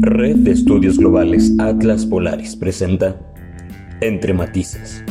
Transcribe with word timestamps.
Red 0.00 0.36
de 0.36 0.52
Estudios 0.52 0.96
Globales 0.96 1.52
Atlas 1.58 2.06
Polaris 2.06 2.54
presenta 2.54 3.18
Entre 4.00 4.32
Matices. 4.32 5.02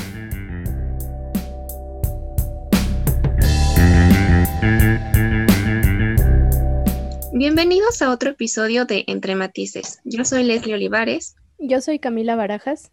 Bienvenidos 7.34 8.02
a 8.02 8.12
otro 8.12 8.30
episodio 8.30 8.86
de 8.86 9.04
Entre 9.08 9.36
Matices. 9.36 10.00
Yo 10.06 10.24
soy 10.24 10.44
Leslie 10.44 10.76
Olivares. 10.76 11.36
Yo 11.60 11.82
soy 11.82 12.00
Camila 12.00 12.38
Barajas. 12.38 12.90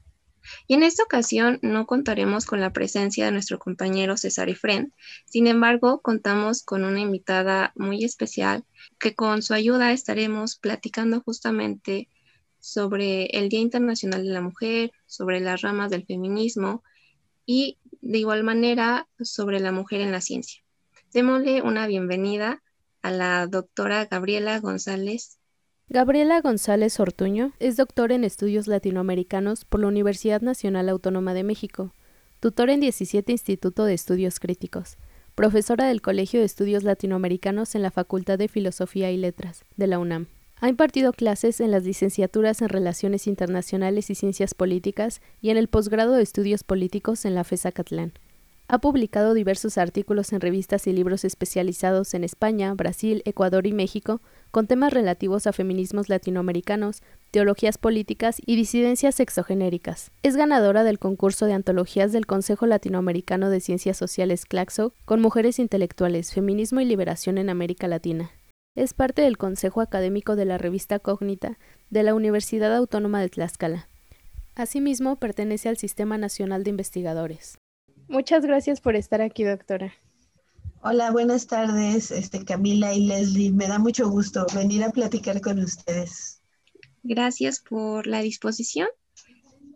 Y 0.67 0.75
en 0.75 0.83
esta 0.83 1.03
ocasión 1.03 1.59
no 1.63 1.87
contaremos 1.87 2.47
con 2.47 2.61
la 2.61 2.73
presencia 2.73 3.25
de 3.25 3.33
nuestro 3.33 3.59
compañero 3.59 4.17
César 4.17 4.49
Efren. 4.49 4.93
Sin 5.27 5.47
embargo, 5.47 6.01
contamos 6.01 6.63
con 6.63 6.85
una 6.85 7.01
invitada 7.01 7.73
muy 7.77 8.05
especial 8.05 8.65
que 8.99 9.15
con 9.15 9.43
su 9.43 9.55
ayuda 9.55 9.93
estaremos 9.93 10.57
platicando 10.57 11.21
justamente 11.21 12.09
sobre 12.61 13.27
el 13.27 13.49
Día 13.49 13.61
Internacional 13.61 14.25
de 14.25 14.33
la 14.33 14.41
Mujer, 14.41 14.91
sobre 15.07 15.41
las 15.41 15.61
ramas 15.61 15.91
del 15.91 16.07
feminismo 16.07 16.83
y 17.47 17.79
de 18.01 18.19
igual 18.19 18.43
manera 18.43 19.07
sobre 19.21 19.61
la 19.61 19.73
mujer 19.73 20.01
en 20.01 20.13
la 20.13 20.21
ciencia. 20.21 20.63
Démosle 21.13 21.63
una 21.63 21.87
bienvenida 21.87 22.63
a 23.02 23.11
la 23.11 23.47
doctora 23.47 24.07
Gabriela 24.07 24.59
González 24.61 25.38
Gabriela 25.91 26.41
González 26.41 26.98
Ortuño 26.98 27.52
es 27.59 27.77
doctora 27.77 28.15
en 28.15 28.24
estudios 28.24 28.66
latinoamericanos 28.66 29.66
por 29.66 29.80
la 29.80 29.88
Universidad 29.88 30.41
Nacional 30.41 30.88
Autónoma 30.88 31.34
de 31.34 31.45
México, 31.45 31.93
tutora 32.41 32.73
en 32.73 32.80
17 32.80 33.30
Instituto 33.30 33.84
de 33.84 33.93
Estudios 33.93 34.41
Críticos, 34.41 34.97
profesora 35.34 35.87
del 35.87 36.01
Colegio 36.01 36.41
de 36.41 36.47
Estudios 36.47 36.84
Latinoamericanos 36.84 37.74
en 37.74 37.83
la 37.83 37.91
Facultad 37.91 38.38
de 38.38 38.48
Filosofía 38.48 39.10
y 39.10 39.19
Letras 39.19 39.66
de 39.77 39.87
la 39.87 39.98
UNAM. 39.98 40.29
Ha 40.57 40.70
impartido 40.70 41.12
clases 41.12 41.60
en 41.60 41.70
las 41.70 41.85
licenciaturas 41.85 42.62
en 42.62 42.71
Relaciones 42.71 43.27
Internacionales 43.27 44.09
y 44.09 44.15
Ciencias 44.15 44.55
Políticas 44.55 45.21
y 45.43 45.51
en 45.51 45.59
el 45.59 45.69
posgrado 45.69 46.15
de 46.15 46.23
Estudios 46.23 46.65
Políticos 46.65 47.27
en 47.27 47.35
la 47.35 47.45
FESA 47.45 47.73
Catlán. 47.73 48.15
Ha 48.66 48.79
publicado 48.79 49.34
diversos 49.34 49.76
artículos 49.76 50.32
en 50.32 50.40
revistas 50.40 50.87
y 50.87 50.93
libros 50.95 51.24
especializados 51.24 52.15
en 52.15 52.24
España, 52.24 52.73
Brasil, 52.73 53.21
Ecuador 53.26 53.66
y 53.66 53.74
México 53.74 54.23
con 54.51 54.66
temas 54.66 54.93
relativos 54.93 55.46
a 55.46 55.52
feminismos 55.52 56.09
latinoamericanos, 56.09 57.02
teologías 57.30 57.76
políticas 57.76 58.40
y 58.46 58.56
disidencias 58.56 59.16
sexogenéricas. 59.16 60.12
Es 60.23 60.37
ganadora 60.37 60.82
del 60.82 60.98
concurso 60.98 61.45
de 61.45 61.52
antologías 61.52 62.10
del 62.12 62.24
Consejo 62.24 62.65
Latinoamericano 62.65 63.51
de 63.51 63.60
Ciencias 63.60 63.98
Sociales 63.98 64.47
CLACSO 64.47 64.94
con 65.04 65.21
mujeres 65.21 65.59
intelectuales, 65.59 66.32
feminismo 66.32 66.81
y 66.81 66.87
liberación 66.87 67.37
en 67.37 67.50
América 67.50 67.87
Latina. 67.87 68.31
Es 68.75 68.94
parte 68.94 69.22
del 69.22 69.37
Consejo 69.37 69.82
Académico 69.82 70.37
de 70.37 70.47
la 70.47 70.56
revista 70.56 70.99
Cógnita 71.00 71.59
de 71.91 72.03
la 72.03 72.15
Universidad 72.15 72.75
Autónoma 72.75 73.21
de 73.21 73.28
Tlaxcala. 73.28 73.88
Asimismo, 74.54 75.16
pertenece 75.16 75.69
al 75.69 75.76
Sistema 75.76 76.16
Nacional 76.16 76.65
de 76.65 76.71
Investigadores. 76.71 77.59
Muchas 78.09 78.44
gracias 78.44 78.81
por 78.81 78.97
estar 78.97 79.22
aquí, 79.22 79.44
doctora. 79.44 79.94
Hola, 80.83 81.10
buenas 81.10 81.47
tardes, 81.47 82.11
este, 82.11 82.44
Camila 82.44 82.93
y 82.93 83.06
Leslie. 83.06 83.53
Me 83.53 83.66
da 83.66 83.78
mucho 83.78 84.09
gusto 84.11 84.44
venir 84.55 84.84
a 84.84 84.91
platicar 84.91 85.41
con 85.41 85.59
ustedes. 85.59 86.43
Gracias 87.03 87.61
por 87.61 88.06
la 88.06 88.21
disposición, 88.21 88.88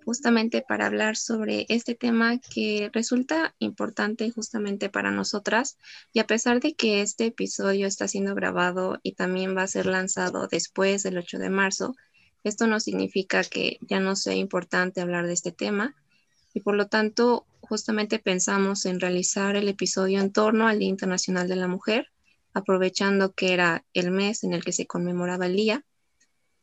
justamente 0.05 0.63
para 0.67 0.85
hablar 0.85 1.17
sobre 1.17 1.65
este 1.71 1.95
tema 1.95 2.39
que 2.39 2.91
resulta 2.93 3.55
importante 3.59 4.31
justamente 4.31 4.91
para 4.91 5.11
nosotras. 5.11 5.79
Y 6.13 6.21
a 6.21 6.27
pesar 6.27 6.61
de 6.61 6.75
que 6.75 7.01
este 7.01 7.27
episodio 7.27 7.87
está 7.87 8.07
siendo 8.07 8.35
grabado 8.35 8.99
y 9.03 9.13
también 9.13 9.57
va 9.57 9.63
a 9.63 9.67
ser 9.67 9.87
lanzado 9.87 10.47
después 10.47 11.03
del 11.03 11.17
8 11.17 11.39
de 11.39 11.49
marzo, 11.49 11.97
esto 12.45 12.67
no 12.67 12.81
significa 12.81 13.43
que 13.45 13.79
ya 13.81 13.99
no 13.99 14.15
sea 14.15 14.35
importante 14.35 15.01
hablar 15.01 15.27
de 15.27 15.33
este 15.33 15.53
tema 15.53 15.97
y 16.53 16.61
por 16.61 16.77
lo 16.77 16.87
tanto 16.89 17.47
justamente 17.61 18.19
pensamos 18.19 18.87
en 18.87 19.01
realizar 19.01 19.57
el 19.57 19.69
episodio 19.69 20.21
en 20.21 20.33
torno 20.33 20.69
al 20.69 20.79
Día 20.79 20.89
Internacional 20.89 21.49
de 21.49 21.57
la 21.57 21.69
Mujer, 21.69 22.09
aprovechando 22.55 23.33
que 23.33 23.53
era 23.53 23.85
el 23.93 24.11
mes 24.11 24.45
en 24.45 24.53
el 24.53 24.65
que 24.65 24.73
se 24.73 24.87
conmemoraba 24.87 25.47
el 25.47 25.57
día. 25.57 25.85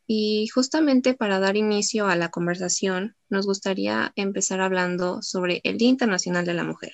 Y 0.08 0.48
justamente 0.50 1.14
para 1.14 1.40
dar 1.40 1.58
inicio 1.58 2.08
a 2.08 2.16
la 2.16 2.30
conversación, 2.30 3.16
nos 3.30 3.46
gustaría 3.46 4.14
empezar 4.16 4.62
hablando 4.62 5.22
sobre 5.22 5.62
el 5.64 5.78
Día 5.78 5.90
Internacional 5.90 6.46
de 6.46 6.54
la 6.54 6.64
Mujer, 6.64 6.94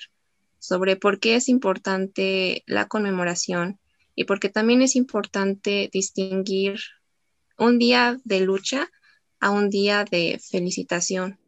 sobre 0.58 0.96
por 0.96 1.20
qué 1.20 1.36
es 1.36 1.48
importante 1.48 2.62
la 2.66 2.88
conmemoración 2.88 3.78
y 4.14 4.24
porque 4.24 4.48
también 4.48 4.82
es 4.82 4.96
importante 4.96 5.90
distinguir 5.92 6.78
un 7.58 7.78
día 7.78 8.18
de 8.24 8.40
lucha 8.40 8.90
a 9.40 9.50
un 9.50 9.70
día 9.70 10.04
de 10.04 10.40
felicitación, 10.42 11.38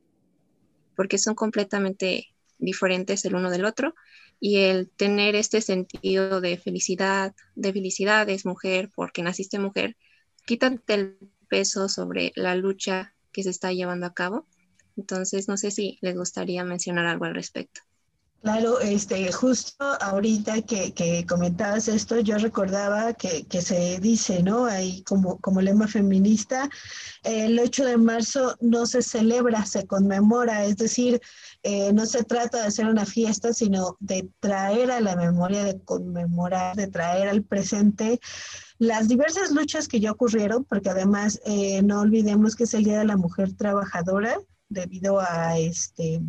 porque 0.97 1.19
son 1.19 1.35
completamente 1.35 2.34
diferentes 2.65 3.25
el 3.25 3.35
uno 3.35 3.51
del 3.51 3.65
otro 3.65 3.95
y 4.41 4.59
el 4.59 4.91
tener 4.91 5.37
este 5.37 5.61
sentido 5.61 6.41
de 6.41 6.59
felicidad, 6.59 7.35
de 7.55 7.73
felicidad 7.73 8.29
es 8.29 8.47
mujer 8.47 8.91
porque 8.95 9.23
naciste 9.23 9.59
mujer, 9.59 9.97
quítate 10.45 10.95
el 10.95 11.19
peso 11.49 11.89
sobre 11.89 12.33
la 12.35 12.55
lucha 12.57 13.15
que 13.33 13.43
se 13.43 13.51
está 13.51 13.73
llevando 13.73 14.07
a 14.07 14.15
cabo. 14.15 14.47
Entonces, 14.97 15.49
no 15.49 15.57
sé 15.57 15.71
si 15.71 15.99
les 16.03 16.17
gustaría 16.17 16.65
mencionar 16.65 17.07
algo 17.07 17.25
al 17.25 17.35
respecto. 17.35 17.81
Claro, 18.45 18.79
este, 18.79 19.33
justo 19.33 19.83
ahorita 20.03 20.61
que, 20.61 20.93
que 20.93 21.25
comentabas 21.25 21.89
esto, 21.89 22.21
yo 22.21 22.37
recordaba 22.37 23.15
que, 23.15 23.47
que, 23.47 23.63
se 23.63 23.99
dice, 24.01 24.43
¿no? 24.43 24.67
Ahí 24.67 25.03
como, 25.05 25.41
como 25.41 25.63
lema 25.63 25.89
feminista, 25.89 26.69
el 27.23 27.59
8 27.59 27.87
de 27.87 27.97
marzo 27.97 28.55
no 28.61 28.85
se 28.85 29.01
celebra, 29.01 29.65
se 29.65 29.87
conmemora, 29.87 30.67
es 30.67 30.77
decir, 30.77 31.23
eh, 31.63 31.91
no 31.95 32.05
se 32.05 32.23
trata 32.23 32.61
de 32.61 32.67
hacer 32.67 32.85
una 32.85 33.07
fiesta, 33.07 33.55
sino 33.55 33.97
de 33.99 34.29
traer 34.41 34.91
a 34.91 35.01
la 35.01 35.17
memoria, 35.17 35.65
de 35.65 35.81
conmemorar, 35.81 36.77
de 36.77 36.89
traer 36.89 37.29
al 37.31 37.45
presente 37.45 38.21
las 38.77 39.09
diversas 39.09 39.53
luchas 39.53 39.89
que 39.89 40.01
ya 40.01 40.13
ocurrieron, 40.13 40.65
porque 40.65 40.91
además 40.91 41.41
eh, 41.47 41.81
no 41.83 42.03
olvidemos 42.03 42.57
que 42.57 42.65
es 42.65 42.75
el 42.75 42.85
Día 42.85 42.99
de 42.99 43.07
la 43.07 43.17
Mujer 43.17 43.55
Trabajadora, 43.55 44.37
debido 44.69 45.19
a 45.19 45.59
este 45.59 46.21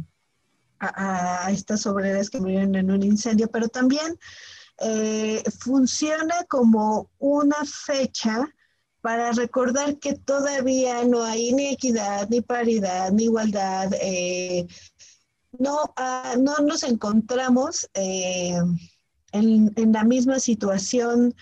a, 0.79 1.49
estas 1.51 1.85
obreras 1.85 2.29
que 2.29 2.39
murieron 2.39 2.75
en 2.75 2.91
un 2.91 3.03
incendio, 3.03 3.47
pero 3.49 3.67
también 3.69 4.17
eh, 4.79 5.43
funciona 5.59 6.43
como 6.49 7.09
una 7.19 7.57
fecha 7.65 8.47
para 9.01 9.31
recordar 9.31 9.97
que 9.99 10.13
todavía 10.13 11.03
no 11.05 11.23
hay 11.23 11.53
ni 11.53 11.67
equidad, 11.67 12.27
ni 12.29 12.41
paridad, 12.41 13.11
ni 13.11 13.25
igualdad. 13.25 13.91
Eh, 14.01 14.67
no, 15.59 15.93
ah, 15.95 16.35
no 16.39 16.57
nos 16.57 16.83
encontramos 16.83 17.87
eh, 17.93 18.57
en, 19.31 19.71
en, 19.75 19.91
la 19.93 20.03
misma 20.03 20.39
situación 20.39 21.35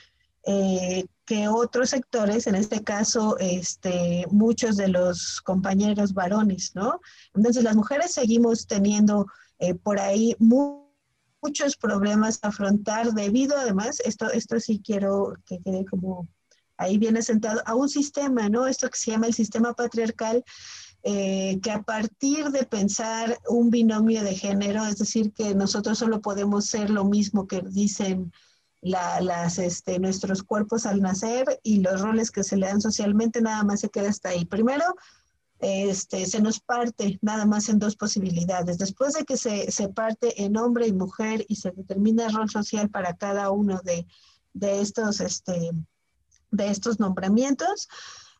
que 1.26 1.48
otros 1.48 1.92
sectores, 1.92 2.48
en 2.48 2.56
este 2.56 2.84
caso, 2.84 3.38
este, 3.40 4.26
muchos 4.32 4.76
de 4.78 4.90
los 4.90 5.42
compañeros 5.42 6.14
varones, 6.14 6.72
¿no? 6.76 7.00
Entonces, 7.34 7.64
las 7.64 7.76
mujeres 7.76 8.12
seguimos 8.12 8.68
teniendo 8.68 9.28
eh, 9.60 9.74
por 9.74 10.00
ahí 10.00 10.36
muchos 10.40 11.78
problemas 11.78 12.40
a 12.42 12.50
afrontar 12.50 13.14
debido, 13.14 13.58
además, 13.58 14.00
esto, 14.02 14.32
esto 14.32 14.60
sí 14.60 14.82
quiero 14.84 15.36
que 15.46 15.60
quede 15.60 15.86
como 15.86 16.28
ahí 16.78 16.98
viene 16.98 17.22
sentado, 17.22 17.62
a 17.66 17.76
un 17.76 17.90
sistema, 17.90 18.50
¿no? 18.50 18.68
Esto 18.68 18.90
que 18.90 18.98
se 18.98 19.12
llama 19.12 19.28
el 19.28 19.34
sistema 19.34 19.74
patriarcal, 19.74 20.44
eh, 21.04 21.60
que 21.62 21.72
a 21.72 21.82
partir 21.82 22.50
de 22.50 22.64
pensar 22.64 23.38
un 23.50 23.70
binomio 23.70 24.24
de 24.24 24.36
género, 24.36 24.86
es 24.86 24.98
decir, 24.98 25.32
que 25.34 25.54
nosotros 25.56 25.98
solo 25.98 26.22
podemos 26.22 26.66
ser 26.66 26.90
lo 26.90 27.06
mismo 27.06 27.48
que 27.48 27.62
dicen 27.62 28.32
las, 28.84 29.58
este, 29.60 29.98
nuestros 30.00 30.44
cuerpos 30.44 30.86
al 30.86 31.02
nacer 31.02 31.60
y 31.64 31.80
los 31.80 32.02
roles 32.02 32.32
que 32.32 32.44
se 32.44 32.58
le 32.58 32.68
dan 32.68 32.82
socialmente, 32.82 33.42
nada 33.42 33.64
más 33.64 33.80
se 33.80 33.90
queda 33.90 34.10
hasta 34.10 34.30
ahí. 34.30 34.46
Primero, 34.46 34.84
este, 35.60 36.26
se 36.26 36.42
nos 36.42 36.60
parte 36.60 37.18
nada 37.22 37.46
más 37.46 37.70
en 37.70 37.80
dos 37.80 37.96
posibilidades. 37.96 38.78
Después 38.78 39.14
de 39.14 39.24
que 39.24 39.38
se, 39.38 39.72
se 39.72 39.88
parte 39.88 40.44
en 40.44 40.58
hombre 40.58 40.88
y 40.88 40.94
mujer 40.94 41.46
y 41.48 41.56
se 41.56 41.72
determina 41.72 42.26
el 42.26 42.34
rol 42.34 42.50
social 42.50 42.90
para 42.90 43.16
cada 43.16 43.50
uno 43.52 43.80
de, 43.84 44.06
de 44.54 44.82
estos, 44.82 45.22
este, 45.22 45.72
de 46.52 46.68
estos 46.68 47.00
nombramientos, 47.00 47.88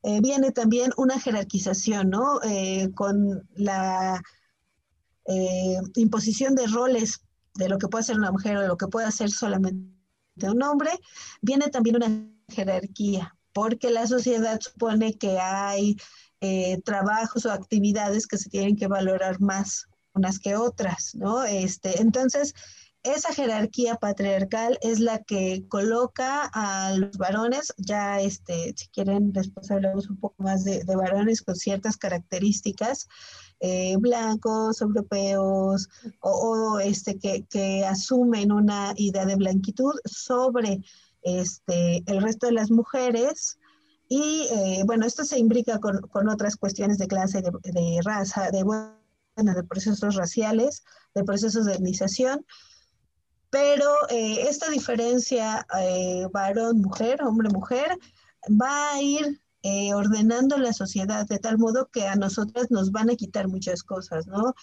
eh, 0.04 0.20
viene 0.20 0.52
también 0.52 0.92
una 0.98 1.18
jerarquización, 1.18 2.10
¿no? 2.10 2.42
Eh, 2.44 2.92
con 2.94 3.48
la 3.56 4.22
eh, 5.26 5.78
imposición 5.96 6.56
de 6.56 6.68
roles 6.68 7.22
de 7.56 7.70
lo 7.70 7.78
que 7.78 7.88
puede 7.88 8.04
ser 8.04 8.18
una 8.18 8.32
mujer 8.32 8.58
o 8.58 8.62
de 8.62 8.68
lo 8.68 8.76
que 8.76 8.88
puede 8.88 9.08
hacer 9.08 9.32
solamente 9.32 9.93
de 10.36 10.50
un 10.50 10.64
hombre, 10.64 10.92
viene 11.42 11.68
también 11.70 11.98
una 11.98 12.28
jerarquía, 12.50 13.36
porque 13.54 13.90
la 13.90 14.08
sociedad 14.08 14.60
supone 14.60 15.14
que 15.14 15.40
hay 15.40 15.98
eh, 16.42 16.82
trabajos 16.84 17.46
o 17.46 17.52
actividades 17.52 18.28
que 18.28 18.38
se 18.38 18.50
tienen 18.50 18.76
que 18.76 18.88
valorar 18.88 19.40
más 19.40 19.88
unas 20.14 20.40
que 20.40 20.56
otras, 20.56 21.16
¿no? 21.16 21.44
Este, 21.44 22.02
entonces, 22.02 22.54
esa 23.04 23.34
jerarquía 23.34 23.96
patriarcal 23.96 24.78
es 24.82 25.00
la 25.00 25.20
que 25.20 25.66
coloca 25.68 26.50
a 26.54 26.94
los 26.94 27.18
varones, 27.18 27.74
ya 27.78 28.22
este, 28.22 28.74
si 28.78 28.88
quieren 28.88 29.34
después 29.34 29.70
hablamos 29.72 30.10
un 30.10 30.18
poco 30.18 30.42
más 30.42 30.64
de, 30.64 30.84
varones 30.86 31.42
con 31.42 31.56
ciertas 31.56 31.98
características, 31.98 33.08
eh, 33.64 33.96
blancos, 33.98 34.82
europeos, 34.82 35.90
o, 36.20 36.80
este, 36.80 37.18
que, 37.18 37.86
asumen 37.86 38.52
una 38.52 38.94
idea 38.98 39.26
de 39.26 39.36
blanquitud 39.36 39.94
sobre 40.06 40.82
este, 41.24 42.04
el 42.06 42.22
resto 42.22 42.48
de 42.48 42.54
las 42.54 42.70
mujeres. 42.70 43.58
Y 44.10 44.48
eh, 44.52 44.84
bueno, 44.86 45.06
esto 45.06 45.24
se 45.24 45.40
imbrica 45.40 45.80
con, 45.80 46.30
otras 46.30 46.58
cuestiones 46.58 46.98
de 46.98 47.08
clase, 47.08 47.42
de, 47.42 47.52
de 47.64 48.00
raza, 48.04 48.52
de, 48.52 48.64
bueno, 48.64 48.94
de 49.36 49.64
procesos 49.64 50.16
raciales, 50.16 50.84
de 51.16 51.24
procesos 51.24 51.66
de 51.66 51.74
etnización 51.74 52.46
pero 53.54 53.86
eh, 54.10 54.48
esta 54.50 54.68
diferencia 54.72 55.64
eh, 55.80 56.26
varón-mujer, 56.34 57.22
hombre-mujer, 57.22 58.00
va 58.50 58.94
a 58.94 59.00
ir 59.00 59.43
eh, 59.64 59.94
ordenando 59.94 60.58
la 60.58 60.74
sociedad 60.74 61.26
de 61.28 61.40
tal 61.40 61.58
modo 61.58 61.90
que 61.92 62.08
a 62.08 62.16
nosotras 62.16 62.70
nos 62.70 62.92
van 62.92 63.10
a 63.10 63.16
quitar 63.16 63.48
muchas 63.48 63.84
cosas, 63.84 64.28
¿no? 64.28 64.54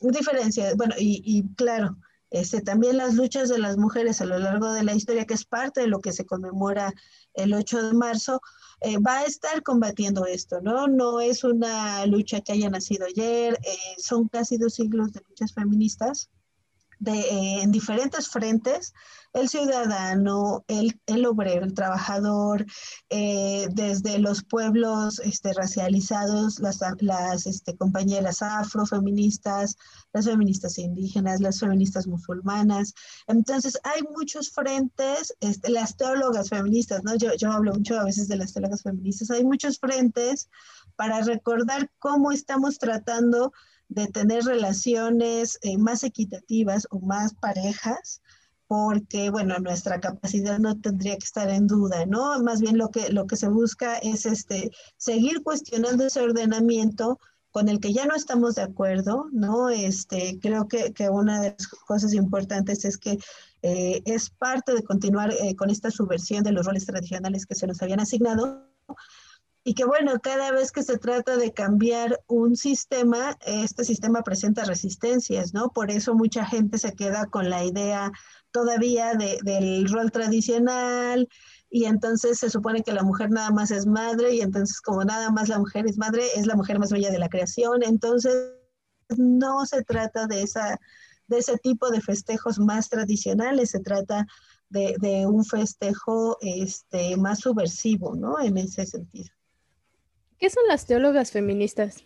diferencia, 0.00 0.74
bueno, 0.76 0.94
y, 0.98 1.44
claro, 1.56 1.96
este, 2.30 2.60
también 2.60 2.98
las 2.98 3.14
luchas 3.14 3.48
de 3.48 3.58
las 3.58 3.78
mujeres 3.78 4.20
a 4.20 4.26
lo 4.26 4.38
largo 4.38 4.72
de 4.72 4.84
la 4.84 4.94
historia, 4.94 5.24
que 5.24 5.34
es 5.34 5.44
parte 5.44 5.80
de 5.80 5.86
lo 5.86 6.00
que 6.00 6.12
se 6.12 6.26
conmemora 6.26 6.92
el 7.34 7.54
8 7.54 7.88
de 7.88 7.94
marzo, 7.94 8.40
va 9.04 9.20
a 9.20 9.24
estar 9.24 9.62
combatiendo 9.62 10.26
esto, 10.26 10.60
¿no? 10.60 10.86
No 10.86 11.20
es 11.20 11.42
una 11.42 12.04
lucha 12.06 12.42
que 12.42 12.52
haya 12.52 12.68
nacido 12.68 13.06
ayer, 13.06 13.58
son 13.96 14.28
casi 14.28 14.58
dos 14.58 14.74
siglos 14.74 15.12
de 15.12 15.22
luchas 15.26 15.54
feministas 15.54 16.30
eh, 17.06 17.62
en 17.62 17.70
diferentes 17.70 18.28
frentes, 18.28 18.92
el 19.34 19.48
ciudadano, 19.48 20.64
el, 20.68 21.00
el 21.06 21.26
obrero, 21.26 21.64
el 21.64 21.74
trabajador, 21.74 22.64
eh, 23.10 23.68
desde 23.72 24.18
los 24.18 24.42
pueblos 24.42 25.20
este, 25.20 25.52
racializados, 25.52 26.58
las, 26.60 26.80
las 27.00 27.46
este, 27.46 27.76
compañeras 27.76 28.42
afrofeministas, 28.42 29.76
las 30.12 30.24
feministas 30.24 30.78
indígenas, 30.78 31.40
las 31.40 31.60
feministas 31.60 32.06
musulmanas. 32.06 32.94
Entonces, 33.26 33.78
hay 33.84 34.02
muchos 34.02 34.50
frentes, 34.50 35.34
este, 35.40 35.70
las 35.70 35.96
teólogas 35.96 36.48
feministas, 36.48 37.04
¿no? 37.04 37.14
Yo, 37.16 37.34
yo 37.36 37.52
hablo 37.52 37.74
mucho 37.74 37.98
a 37.98 38.04
veces 38.04 38.28
de 38.28 38.36
las 38.36 38.52
teólogas 38.52 38.82
feministas, 38.82 39.30
hay 39.30 39.44
muchos 39.44 39.78
frentes 39.78 40.48
para 40.96 41.20
recordar 41.20 41.90
cómo 41.98 42.32
estamos 42.32 42.78
tratando 42.78 43.52
de 43.88 44.06
tener 44.06 44.44
relaciones 44.44 45.58
eh, 45.62 45.78
más 45.78 46.04
equitativas 46.04 46.86
o 46.90 47.00
más 47.00 47.34
parejas, 47.34 48.22
porque, 48.66 49.30
bueno, 49.30 49.58
nuestra 49.58 49.98
capacidad 49.98 50.58
no 50.58 50.78
tendría 50.78 51.16
que 51.16 51.24
estar 51.24 51.48
en 51.48 51.66
duda, 51.66 52.04
¿no? 52.04 52.38
Más 52.42 52.60
bien 52.60 52.76
lo 52.76 52.90
que, 52.90 53.08
lo 53.10 53.26
que 53.26 53.36
se 53.36 53.48
busca 53.48 53.96
es 53.96 54.26
este, 54.26 54.70
seguir 54.98 55.42
cuestionando 55.42 56.04
ese 56.04 56.20
ordenamiento 56.20 57.18
con 57.50 57.68
el 57.68 57.80
que 57.80 57.94
ya 57.94 58.04
no 58.04 58.14
estamos 58.14 58.56
de 58.56 58.62
acuerdo, 58.62 59.26
¿no? 59.32 59.70
Este, 59.70 60.38
creo 60.40 60.68
que, 60.68 60.92
que 60.92 61.08
una 61.08 61.40
de 61.40 61.56
las 61.58 61.66
cosas 61.66 62.12
importantes 62.12 62.84
es 62.84 62.98
que 62.98 63.18
eh, 63.62 64.02
es 64.04 64.30
parte 64.30 64.74
de 64.74 64.84
continuar 64.84 65.32
eh, 65.32 65.56
con 65.56 65.70
esta 65.70 65.90
subversión 65.90 66.44
de 66.44 66.52
los 66.52 66.66
roles 66.66 66.86
tradicionales 66.86 67.46
que 67.46 67.54
se 67.54 67.66
nos 67.66 67.82
habían 67.82 68.00
asignado, 68.00 68.68
y 69.64 69.74
que 69.74 69.84
bueno, 69.84 70.18
cada 70.20 70.50
vez 70.50 70.72
que 70.72 70.82
se 70.82 70.98
trata 70.98 71.36
de 71.36 71.52
cambiar 71.52 72.20
un 72.26 72.56
sistema, 72.56 73.36
este 73.46 73.84
sistema 73.84 74.22
presenta 74.22 74.64
resistencias, 74.64 75.52
¿no? 75.52 75.70
Por 75.70 75.90
eso 75.90 76.14
mucha 76.14 76.44
gente 76.46 76.78
se 76.78 76.94
queda 76.94 77.26
con 77.26 77.50
la 77.50 77.64
idea 77.64 78.12
todavía 78.50 79.12
del 79.14 79.88
rol 79.88 80.10
tradicional 80.10 81.28
y 81.70 81.84
entonces 81.84 82.38
se 82.38 82.50
supone 82.50 82.82
que 82.82 82.92
la 82.92 83.02
mujer 83.02 83.30
nada 83.30 83.50
más 83.50 83.70
es 83.70 83.86
madre 83.86 84.34
y 84.34 84.40
entonces 84.40 84.80
como 84.80 85.04
nada 85.04 85.30
más 85.30 85.48
la 85.48 85.58
mujer 85.58 85.86
es 85.86 85.98
madre, 85.98 86.24
es 86.34 86.46
la 86.46 86.56
mujer 86.56 86.78
más 86.78 86.90
bella 86.90 87.10
de 87.10 87.18
la 87.18 87.28
creación, 87.28 87.82
entonces 87.82 88.54
no 89.16 89.66
se 89.66 89.82
trata 89.82 90.26
de, 90.26 90.42
esa, 90.42 90.78
de 91.26 91.38
ese 91.38 91.58
tipo 91.58 91.90
de 91.90 92.00
festejos 92.00 92.58
más 92.58 92.88
tradicionales, 92.88 93.70
se 93.70 93.80
trata 93.80 94.26
de, 94.70 94.96
de 94.98 95.26
un 95.26 95.44
festejo 95.44 96.38
este, 96.40 97.16
más 97.16 97.40
subversivo, 97.40 98.14
¿no? 98.16 98.40
En 98.40 98.56
ese 98.58 98.86
sentido. 98.86 99.37
¿Qué 100.38 100.50
son 100.50 100.62
las 100.68 100.86
teólogas 100.86 101.32
feministas? 101.32 102.04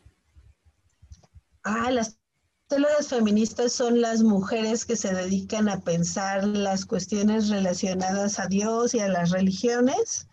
Ah, 1.65 1.91
las 1.91 2.19
teólogas 2.67 3.09
feministas 3.09 3.73
son 3.73 4.01
las 4.01 4.23
mujeres 4.23 4.87
que 4.87 4.97
se 4.97 5.15
dedican 5.15 5.69
a 5.69 5.81
pensar 5.81 6.47
las 6.47 6.87
cuestiones 6.87 7.51
relacionadas 7.51 8.39
a 8.39 8.47
Dios 8.47 8.95
y 8.95 9.01
a 9.01 9.09
las 9.09 9.31
religiones. 9.31 10.29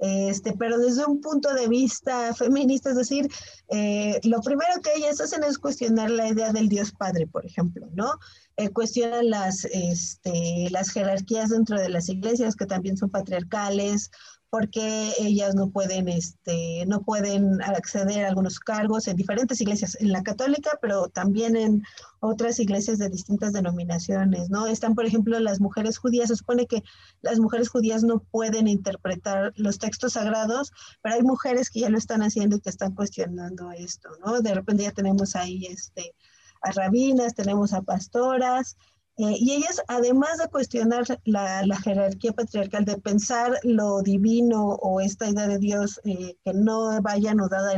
Este, 0.00 0.52
pero 0.52 0.78
desde 0.78 1.04
un 1.06 1.20
punto 1.20 1.52
de 1.54 1.66
vista 1.66 2.32
feminista, 2.34 2.90
es 2.90 2.96
decir, 2.96 3.28
eh, 3.68 4.20
lo 4.22 4.40
primero 4.40 4.80
que 4.80 4.90
ellas 4.96 5.20
hacen 5.20 5.42
es 5.42 5.58
cuestionar 5.58 6.10
la 6.10 6.28
idea 6.28 6.52
del 6.52 6.68
Dios 6.68 6.92
Padre, 6.92 7.26
por 7.26 7.44
ejemplo, 7.44 7.88
¿no? 7.94 8.12
Eh, 8.56 8.70
cuestionan 8.70 9.30
las, 9.30 9.64
este, 9.64 10.68
las 10.70 10.90
jerarquías 10.90 11.50
dentro 11.50 11.80
de 11.80 11.88
las 11.88 12.08
iglesias 12.08 12.54
que 12.54 12.66
también 12.66 12.96
son 12.96 13.10
patriarcales 13.10 14.10
porque 14.50 15.12
ellas 15.18 15.54
no 15.54 15.70
pueden, 15.70 16.08
este, 16.08 16.84
no 16.86 17.02
pueden 17.02 17.60
acceder 17.62 18.24
a 18.24 18.28
algunos 18.28 18.58
cargos 18.60 19.06
en 19.06 19.16
diferentes 19.16 19.60
iglesias, 19.60 19.96
en 20.00 20.10
la 20.10 20.22
católica, 20.22 20.78
pero 20.80 21.08
también 21.08 21.54
en 21.54 21.82
otras 22.20 22.58
iglesias 22.58 22.98
de 22.98 23.10
distintas 23.10 23.52
denominaciones, 23.52 24.48
¿no? 24.48 24.66
Están, 24.66 24.94
por 24.94 25.04
ejemplo, 25.04 25.38
las 25.38 25.60
mujeres 25.60 25.98
judías, 25.98 26.28
se 26.28 26.36
supone 26.36 26.66
que 26.66 26.82
las 27.20 27.38
mujeres 27.38 27.68
judías 27.68 28.04
no 28.04 28.20
pueden 28.20 28.68
interpretar 28.68 29.52
los 29.56 29.78
textos 29.78 30.14
sagrados, 30.14 30.72
pero 31.02 31.16
hay 31.16 31.22
mujeres 31.22 31.68
que 31.68 31.80
ya 31.80 31.90
lo 31.90 31.98
están 31.98 32.22
haciendo 32.22 32.56
y 32.56 32.60
que 32.60 32.70
están 32.70 32.94
cuestionando 32.94 33.70
esto, 33.72 34.08
¿no? 34.24 34.40
De 34.40 34.54
repente 34.54 34.84
ya 34.84 34.92
tenemos 34.92 35.36
ahí, 35.36 35.66
este, 35.66 36.14
a 36.62 36.72
rabinas, 36.72 37.34
tenemos 37.34 37.74
a 37.74 37.82
pastoras, 37.82 38.76
eh, 39.18 39.34
y 39.36 39.52
ellas, 39.52 39.82
además 39.88 40.38
de 40.38 40.48
cuestionar 40.48 41.04
la, 41.24 41.76
jerarquía 41.82 42.32
patriarcal, 42.32 42.84
de 42.84 42.98
pensar 42.98 43.58
lo 43.64 44.00
divino 44.00 44.64
o 44.80 45.00
esta 45.00 45.28
idea 45.28 45.48
de 45.48 45.58
Dios 45.58 46.00
eh, 46.04 46.36
que 46.44 46.54
no 46.54 47.02
vaya 47.02 47.32
anudada 47.32 47.72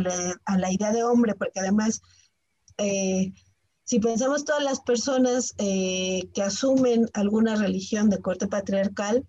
a 0.44 0.58
la, 0.58 0.70
idea 0.70 0.92
de 0.92 1.02
hombre, 1.02 1.34
porque 1.34 1.60
además, 1.60 2.02
eh, 2.76 3.32
si 3.84 4.00
pensamos 4.00 4.44
todas 4.44 4.62
las 4.62 4.80
personas 4.80 5.54
que 5.56 6.42
asumen 6.44 7.08
alguna 7.14 7.56
religión 7.56 8.10
de 8.10 8.20
corte 8.20 8.46
patriarcal, 8.46 9.26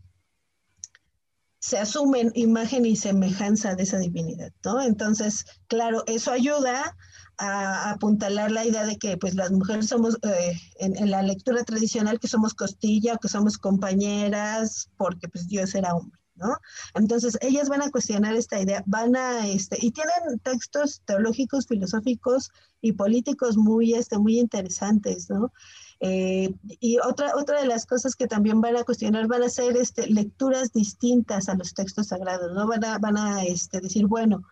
se 1.60 1.78
asumen 1.78 2.31
imagen 2.36 2.86
y 2.86 2.98
semejanza 2.98 3.75
de 3.75 3.84
esa 3.84 4.00
divinidad, 4.00 4.52
¿no? 4.66 4.81
Entonces, 4.81 5.46
claro, 5.68 6.04
eso 6.08 6.31
ayuda 6.31 6.98
a, 7.41 7.91
apuntalar 7.91 8.51
la 8.51 8.65
idea 8.65 8.86
de 8.86 8.98
que 8.98 9.17
pues 9.17 9.36
las 9.36 9.51
mujeres 9.51 9.88
somos, 9.88 10.17
eh, 10.21 10.57
en, 10.79 11.10
la 11.10 11.24
lectura 11.24 11.63
tradicional, 11.63 12.19
que 12.19 12.27
somos 12.27 12.53
costilla, 12.53 13.17
que 13.17 13.27
somos 13.27 13.57
compañeras, 13.57 14.89
porque 14.98 15.27
pues 15.27 15.48
Dios 15.48 15.74
era 15.75 15.95
hombre, 15.95 16.19
¿no? 16.36 16.55
Entonces 16.93 17.38
ellas 17.41 17.67
van 17.69 17.81
a 17.81 17.89
cuestionar 17.89 18.36
esta 18.36 18.62
idea, 18.62 18.83
van 18.86 19.15
a, 19.15 19.48
este, 19.48 19.77
y 19.81 19.91
tienen 19.91 20.39
textos 20.43 21.01
teológicos, 21.05 21.67
filosóficos 21.67 22.51
y 22.81 22.93
políticos 22.93 23.57
muy, 23.57 23.93
este, 23.93 24.19
muy 24.19 24.39
interesantes, 24.39 25.29
¿no? 25.29 25.51
Eh, 26.00 26.53
y 26.79 26.98
otra, 26.98 27.36
otra 27.36 27.62
de 27.62 27.67
las 27.67 27.86
cosas 27.86 28.15
que 28.15 28.27
también 28.27 28.60
van 28.60 28.75
a 28.75 28.83
cuestionar 28.83 29.27
van 29.27 29.43
a 29.43 29.50
ser 29.50 29.77
este, 29.77 30.07
lecturas 30.07 30.74
distintas 30.74 31.48
a 31.48 31.55
los 31.55 31.74
textos 31.74 32.07
sagrados, 32.07 32.51
¿no? 32.53 32.67
Van 32.67 32.83
a, 32.86 32.98
van 32.98 33.17
a 33.17 33.43
este, 33.43 33.81
decir, 33.81 34.07
bueno, 34.07 34.43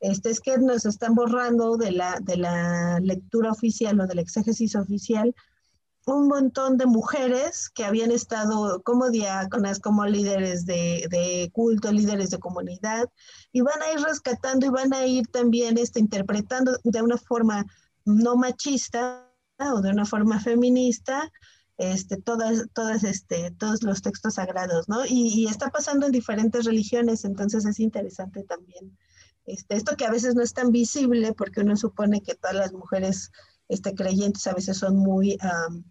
este, 0.00 0.30
es 0.30 0.40
que 0.40 0.58
nos 0.58 0.84
están 0.86 1.14
borrando 1.14 1.76
de 1.76 1.92
la, 1.92 2.18
de 2.20 2.36
la 2.36 3.00
lectura 3.00 3.50
oficial 3.50 4.00
o 4.00 4.06
del 4.06 4.18
exégesis 4.18 4.76
oficial 4.76 5.34
un 6.06 6.28
montón 6.28 6.76
de 6.76 6.86
mujeres 6.86 7.68
que 7.68 7.84
habían 7.84 8.12
estado 8.12 8.80
como 8.82 9.10
diáconas, 9.10 9.80
como 9.80 10.06
líderes 10.06 10.64
de, 10.64 11.06
de, 11.10 11.50
culto, 11.52 11.90
líderes 11.90 12.30
de 12.30 12.38
comunidad, 12.38 13.08
y 13.52 13.60
van 13.62 13.82
a 13.82 13.92
ir 13.92 14.00
rescatando 14.06 14.66
y 14.66 14.68
van 14.68 14.94
a 14.94 15.04
ir 15.04 15.26
también 15.26 15.78
este, 15.78 15.98
interpretando 15.98 16.78
de 16.84 17.02
una 17.02 17.18
forma 17.18 17.66
no 18.04 18.36
machista 18.36 19.28
o 19.58 19.80
de 19.80 19.90
una 19.90 20.04
forma 20.04 20.38
feminista 20.38 21.28
este, 21.76 22.16
todas, 22.18 22.68
todas, 22.72 23.02
este, 23.02 23.50
todos 23.58 23.82
los 23.82 24.00
textos 24.00 24.34
sagrados, 24.34 24.88
¿no? 24.88 25.04
Y, 25.04 25.28
y, 25.34 25.46
está 25.46 25.70
pasando 25.70 26.06
en 26.06 26.12
diferentes 26.12 26.64
religiones, 26.64 27.24
entonces 27.24 27.66
es 27.66 27.80
interesante 27.80 28.44
también 28.44 28.96
este, 29.46 29.76
esto 29.76 29.96
que 29.96 30.04
a 30.04 30.10
veces 30.10 30.34
no 30.34 30.42
es 30.42 30.52
tan 30.52 30.72
visible 30.72 31.32
porque 31.32 31.60
uno 31.60 31.76
supone 31.76 32.20
que 32.20 32.34
todas 32.34 32.56
las 32.56 32.72
mujeres 32.72 33.30
este, 33.68 33.94
creyentes 33.94 34.46
a 34.46 34.54
veces 34.54 34.76
son 34.76 34.96
muy 34.96 35.38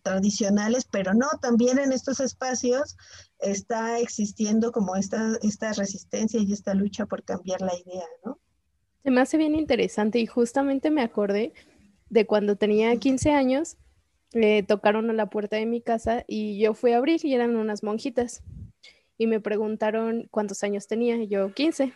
tradicionales, 0.01 0.85
pero 0.89 1.13
no, 1.13 1.27
también 1.41 1.79
en 1.79 1.91
estos 1.91 2.19
espacios 2.19 2.95
está 3.39 3.99
existiendo 3.99 4.71
como 4.71 4.95
esta, 4.95 5.37
esta 5.41 5.73
resistencia 5.73 6.39
y 6.39 6.53
esta 6.53 6.73
lucha 6.73 7.05
por 7.05 7.23
cambiar 7.23 7.61
la 7.61 7.73
idea, 7.75 8.05
¿no? 8.25 8.39
Se 9.03 9.11
me 9.11 9.21
hace 9.21 9.37
bien 9.37 9.55
interesante 9.55 10.19
y 10.19 10.25
justamente 10.25 10.89
me 10.89 11.03
acordé 11.03 11.53
de 12.09 12.25
cuando 12.25 12.55
tenía 12.55 12.95
15 12.95 13.31
años, 13.31 13.77
eh, 14.33 14.63
tocaron 14.63 15.09
a 15.09 15.13
la 15.13 15.29
puerta 15.29 15.57
de 15.57 15.65
mi 15.65 15.81
casa 15.81 16.23
y 16.27 16.59
yo 16.59 16.73
fui 16.73 16.93
a 16.93 16.97
abrir 16.97 17.23
y 17.23 17.33
eran 17.33 17.55
unas 17.55 17.83
monjitas. 17.83 18.41
Y 19.17 19.27
me 19.27 19.39
preguntaron 19.39 20.27
cuántos 20.31 20.63
años 20.63 20.87
tenía, 20.87 21.23
yo 21.23 21.53
15. 21.53 21.93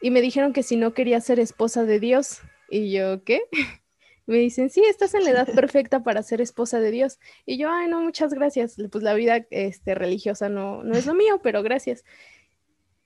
Y 0.00 0.10
me 0.10 0.20
dijeron 0.20 0.52
que 0.52 0.62
si 0.62 0.76
no 0.76 0.94
quería 0.94 1.20
ser 1.20 1.40
esposa 1.40 1.84
de 1.84 2.00
Dios. 2.00 2.40
Y 2.70 2.92
yo, 2.92 3.24
¿qué? 3.24 3.42
Me 4.26 4.38
dicen, 4.38 4.70
sí, 4.70 4.82
estás 4.88 5.14
en 5.14 5.24
la 5.24 5.30
edad 5.30 5.48
perfecta 5.54 6.02
para 6.02 6.22
ser 6.22 6.40
esposa 6.40 6.80
de 6.80 6.90
Dios. 6.90 7.18
Y 7.46 7.58
yo, 7.58 7.70
ay, 7.70 7.88
no, 7.88 8.00
muchas 8.02 8.34
gracias. 8.34 8.76
Pues 8.90 9.04
la 9.04 9.14
vida 9.14 9.46
este, 9.50 9.94
religiosa 9.94 10.48
no, 10.48 10.82
no 10.82 10.96
es 10.96 11.06
lo 11.06 11.14
mío, 11.14 11.40
pero 11.42 11.62
gracias. 11.62 12.04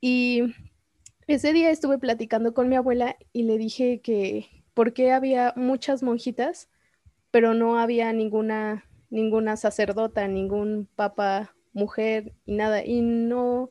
Y 0.00 0.54
ese 1.26 1.52
día 1.52 1.70
estuve 1.70 1.98
platicando 1.98 2.54
con 2.54 2.68
mi 2.68 2.76
abuela 2.76 3.16
y 3.32 3.42
le 3.42 3.58
dije 3.58 4.00
que 4.00 4.48
por 4.72 4.94
qué 4.94 5.12
había 5.12 5.52
muchas 5.56 6.02
monjitas, 6.02 6.70
pero 7.30 7.52
no 7.52 7.78
había 7.78 8.12
ninguna, 8.12 8.84
ninguna 9.10 9.56
sacerdota, 9.56 10.26
ningún 10.26 10.88
papa 10.96 11.54
mujer 11.72 12.32
y 12.46 12.54
nada. 12.54 12.84
Y 12.84 13.02
no, 13.02 13.70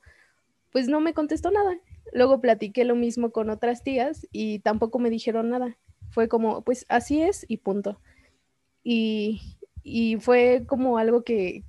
pues 0.72 0.88
no 0.88 1.02
me 1.02 1.14
contestó 1.14 1.50
nada. 1.50 1.80
Luego 2.14 2.42
platiqué 2.42 2.84
lo 2.86 2.96
mismo 2.96 3.32
con 3.32 3.50
otras 3.50 3.84
tías 3.84 4.28
y 4.32 4.60
tampoco 4.60 5.00
me 5.00 5.10
dijeron 5.10 5.50
nada. 5.50 5.78
Fue 6.10 6.28
como, 6.28 6.64
pues 6.64 6.86
así 6.90 7.22
es 7.22 7.46
y 7.48 7.58
punto. 7.58 8.00
Y, 8.84 9.42
y 9.84 10.18
fue 10.18 10.64
como 10.68 10.98
algo 10.98 11.24
que 11.24 11.64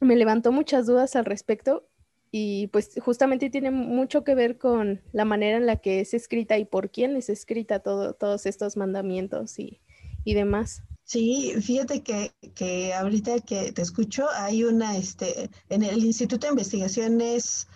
me 0.00 0.16
levantó 0.16 0.52
muchas 0.52 0.86
dudas 0.86 1.16
al 1.16 1.24
respecto 1.24 1.88
y 2.30 2.68
pues 2.68 2.92
justamente 3.00 3.50
tiene 3.50 3.70
mucho 3.70 4.24
que 4.24 4.34
ver 4.34 4.56
con 4.56 5.02
la 5.12 5.24
manera 5.24 5.58
en 5.58 5.66
la 5.66 5.76
que 5.76 6.00
es 6.00 6.14
escrita 6.14 6.56
y 6.56 6.64
por 6.64 6.90
quién 6.90 7.14
es 7.14 7.28
escrita 7.28 7.80
todo, 7.80 8.14
todos 8.14 8.46
estos 8.46 8.76
mandamientos 8.76 9.58
y, 9.58 9.80
y 10.24 10.34
demás. 10.34 10.82
Sí, 11.04 11.52
fíjate 11.60 12.02
que, 12.02 12.32
que, 12.54 12.94
ahorita 12.94 13.40
que 13.40 13.72
te 13.72 13.82
escucho, 13.82 14.26
hay 14.34 14.64
una, 14.64 14.96
este, 14.96 15.50
en 15.68 15.82
el 15.82 16.02
Instituto 16.04 16.46
de 16.46 16.52
Investigaciones, 16.52 17.66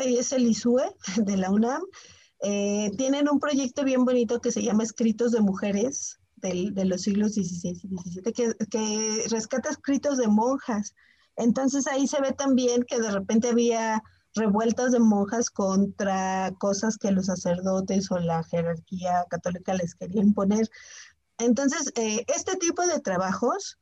es 0.00 0.32
el 0.32 0.46
ISUE 0.46 0.84
de 1.16 1.36
la 1.36 1.50
UNAM, 1.50 1.82
eh, 2.40 2.90
tienen 2.96 3.28
un 3.30 3.38
proyecto 3.38 3.84
bien 3.84 4.04
bonito 4.04 4.40
que 4.40 4.52
se 4.52 4.62
llama 4.62 4.82
Escritos 4.82 5.32
de 5.32 5.40
Mujeres 5.40 6.18
del, 6.36 6.74
de 6.74 6.84
los 6.84 7.02
siglos 7.02 7.34
XVI 7.34 7.80
y 7.82 7.88
XVII, 7.88 8.32
que, 8.32 8.54
que 8.70 9.24
rescata 9.30 9.70
escritos 9.70 10.18
de 10.18 10.28
monjas. 10.28 10.94
Entonces 11.36 11.86
ahí 11.86 12.06
se 12.06 12.20
ve 12.20 12.32
también 12.32 12.82
que 12.82 13.00
de 13.00 13.10
repente 13.10 13.48
había 13.48 14.02
revueltas 14.34 14.92
de 14.92 14.98
monjas 14.98 15.50
contra 15.50 16.52
cosas 16.58 16.96
que 16.98 17.10
los 17.10 17.26
sacerdotes 17.26 18.10
o 18.10 18.18
la 18.18 18.42
jerarquía 18.44 19.24
católica 19.30 19.74
les 19.74 19.94
querían 19.94 20.32
poner. 20.34 20.68
Entonces, 21.38 21.92
eh, 21.96 22.24
este 22.34 22.56
tipo 22.56 22.86
de 22.86 23.00
trabajos 23.00 23.78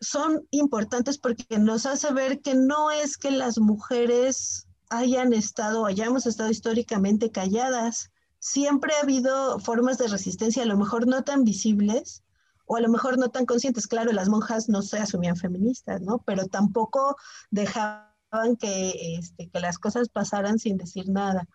son 0.00 0.46
importantes 0.50 1.18
porque 1.18 1.58
nos 1.58 1.86
hace 1.86 2.12
ver 2.12 2.40
que 2.40 2.54
no 2.54 2.90
es 2.90 3.16
que 3.16 3.30
las 3.30 3.58
mujeres 3.58 4.66
hayan 4.92 5.32
estado 5.32 5.86
hayamos 5.86 6.26
estado 6.26 6.50
históricamente 6.50 7.30
calladas. 7.30 8.10
Siempre 8.38 8.92
ha 8.94 9.02
habido 9.02 9.58
formas 9.58 9.98
de 9.98 10.08
resistencia, 10.08 10.62
a 10.62 10.66
lo 10.66 10.76
mejor 10.76 11.06
no 11.06 11.22
tan 11.24 11.44
visibles, 11.44 12.22
o 12.66 12.76
a 12.76 12.80
lo 12.80 12.88
mejor 12.88 13.18
no 13.18 13.28
tan 13.28 13.46
conscientes. 13.46 13.86
Claro, 13.86 14.12
las 14.12 14.28
monjas 14.28 14.68
no 14.68 14.82
se 14.82 14.98
asumían 14.98 15.36
feministas, 15.36 16.00
¿no? 16.02 16.22
Pero 16.26 16.46
tampoco 16.46 17.16
dejaban 17.50 18.56
que, 18.58 19.16
este, 19.18 19.48
que 19.48 19.60
las 19.60 19.78
cosas 19.78 20.08
pasaran 20.08 20.58
sin 20.58 20.76
decir 20.76 21.08
nada. 21.08 21.48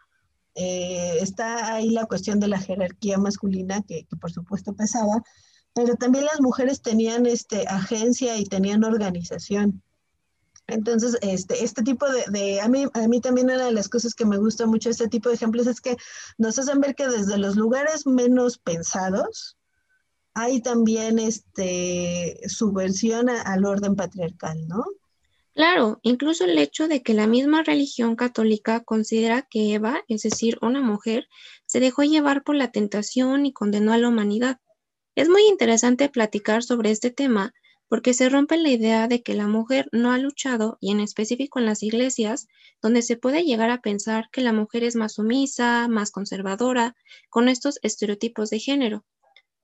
Eh, 0.56 1.20
está 1.22 1.76
ahí 1.76 1.92
la 1.92 2.06
cuestión 2.06 2.40
de 2.40 2.48
la 2.48 2.60
jerarquía 2.60 3.18
masculina, 3.18 3.84
que, 3.84 4.08
por 4.20 4.32
supuesto 4.32 4.74
pesaba, 4.74 5.22
pero 5.74 5.96
también 5.96 6.26
las 6.26 6.42
mujeres 6.42 6.82
tenían 6.82 7.28
este, 7.28 7.68
agencia 7.68 8.38
y 8.38 8.46
tenían 8.46 8.84
organización. 8.84 9.84
Entonces, 10.68 11.18
este, 11.22 11.64
este 11.64 11.82
tipo 11.82 12.06
de, 12.10 12.24
de, 12.28 12.62
a, 12.62 12.68
mí, 12.68 12.86
a 12.94 13.08
mí 13.08 13.22
también 13.22 13.50
una 13.50 13.66
de 13.66 13.72
las 13.72 13.88
cosas 13.88 14.14
que 14.14 14.26
me 14.26 14.38
gusta 14.38 14.66
mucho 14.66 14.90
este 14.90 15.08
tipo 15.08 15.30
de 15.30 15.36
ejemplos 15.36 15.66
es 15.68 15.80
que 15.80 15.96
nos 16.38 16.60
hacen 16.60 16.82
ver 16.82 16.94
que 16.94 17.08
desde 17.08 17.38
los 17.38 17.56
lugares 17.56 18.06
menos 18.06 18.58
pensados, 18.58 19.58
hay 20.34 20.62
también 20.62 21.18
este, 21.18 22.40
subversión 22.48 23.28
al 23.30 23.66
orden 23.66 23.96
patriarcal, 23.96 24.68
¿no? 24.68 24.86
Claro, 25.56 26.00
incluso 26.04 26.46
el 26.46 26.60
hecho 26.60 26.88
de 26.88 27.02
que 27.02 27.16
la 27.16 27.26
misma 27.26 27.64
religión 27.64 28.16
católica 28.16 28.82
considera 28.82 29.42
que 29.42 29.74
Eva, 29.74 30.04
es 30.08 30.22
decir, 30.22 30.60
una 30.62 30.82
mujer, 30.82 31.28
se 31.66 31.80
dejó 31.80 32.04
llevar 32.04 32.44
por 32.44 32.56
la 32.56 32.72
tentación 32.72 33.48
y 33.48 33.54
condenó 33.54 33.94
a 33.94 33.98
la 33.98 34.10
humanidad. 34.10 34.60
Es 35.16 35.30
muy 35.30 35.42
interesante 35.48 36.10
platicar 36.10 36.62
sobre 36.62 36.92
este 36.92 37.10
tema 37.10 37.56
porque 37.90 38.14
se 38.14 38.30
rompe 38.30 38.58
la 38.58 38.70
idea 38.70 39.08
de 39.08 39.24
que 39.24 39.34
la 39.34 39.48
mujer 39.48 39.88
no 39.92 40.12
ha 40.12 40.18
luchado, 40.18 40.78
y 40.82 40.92
en 40.92 41.00
específico 41.00 41.60
en 41.60 41.66
las 41.66 41.84
iglesias, 41.84 42.48
donde 42.82 43.02
se 43.02 43.18
puede 43.18 43.44
llegar 43.44 43.70
a 43.70 43.82
pensar 43.82 44.30
que 44.32 44.42
la 44.42 44.54
mujer 44.54 44.84
es 44.84 44.96
más 44.96 45.14
sumisa, 45.14 45.88
más 45.88 46.12
conservadora, 46.12 46.96
con 47.30 47.50
estos 47.50 47.80
estereotipos 47.82 48.50
de 48.50 48.60
género. 48.60 49.06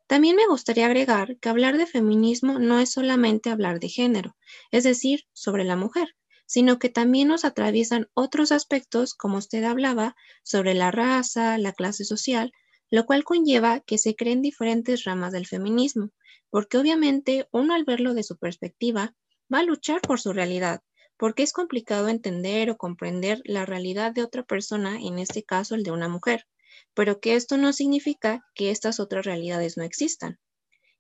También 0.08 0.36
me 0.36 0.48
gustaría 0.48 0.86
agregar 0.86 1.38
que 1.40 1.50
hablar 1.50 1.78
de 1.78 1.86
feminismo 1.86 2.60
no 2.60 2.80
es 2.80 2.92
solamente 2.92 3.50
hablar 3.50 3.80
de 3.80 3.90
género, 3.90 4.36
es 4.72 4.84
decir, 4.84 5.22
sobre 5.34 5.64
la 5.64 5.76
mujer, 5.76 6.16
sino 6.46 6.78
que 6.78 6.90
también 6.90 7.30
nos 7.30 7.46
atraviesan 7.46 8.10
otros 8.14 8.52
aspectos, 8.52 9.14
como 9.14 9.38
usted 9.38 9.64
hablaba, 9.64 10.16
sobre 10.44 10.74
la 10.74 10.92
raza, 10.92 11.58
la 11.58 11.74
clase 11.74 12.04
social, 12.04 12.52
lo 12.94 13.06
cual 13.06 13.24
conlleva 13.24 13.80
que 13.80 13.98
se 13.98 14.16
creen 14.16 14.42
diferentes 14.42 15.04
ramas 15.04 15.34
del 15.34 15.48
feminismo, 15.48 16.12
porque 16.50 16.78
obviamente 16.78 17.48
uno 17.52 17.74
al 17.74 17.86
verlo 17.86 18.14
de 18.14 18.24
su 18.24 18.38
perspectiva 18.38 19.16
va 19.54 19.60
a 19.60 19.64
luchar 19.64 20.02
por 20.02 20.20
su 20.20 20.34
realidad, 20.34 20.82
porque 21.18 21.44
es 21.44 21.54
complicado 21.54 22.08
entender 22.08 22.70
o 22.70 22.78
comprender 22.78 23.42
la 23.46 23.66
realidad 23.66 24.12
de 24.12 24.24
otra 24.24 24.44
persona, 24.44 25.00
en 25.02 25.18
este 25.18 25.44
caso 25.44 25.76
el 25.76 25.84
de 25.84 25.92
una 25.92 26.08
mujer 26.08 26.46
pero 26.94 27.20
que 27.20 27.36
esto 27.36 27.58
no 27.58 27.74
significa 27.74 28.46
que 28.56 28.72
estas 28.72 29.00
otras 29.00 29.26
realidades 29.26 29.78
no 29.78 29.84
existan. 29.84 30.40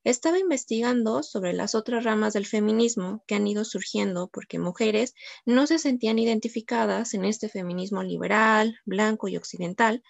Estaba 0.03 0.37
investigando 0.37 1.23
sobre 1.23 1.53
las 1.53 1.75
otras 1.75 2.03
ramas 2.03 2.33
del 2.33 2.45
feminismo 2.45 3.23
que 3.25 3.35
han 3.35 3.47
ido 3.47 3.63
surgiendo 3.63 4.27
porque 4.27 4.59
mujeres 4.59 5.13
no 5.45 5.65
se 5.65 5.79
sentían 5.79 6.19
identificadas 6.19 7.13
en 7.13 7.23
este 7.23 7.47
feminismo 7.47 8.03
liberal, 8.03 8.77
blanco 8.85 9.29
y 9.29 9.37
occidental, 9.37 10.03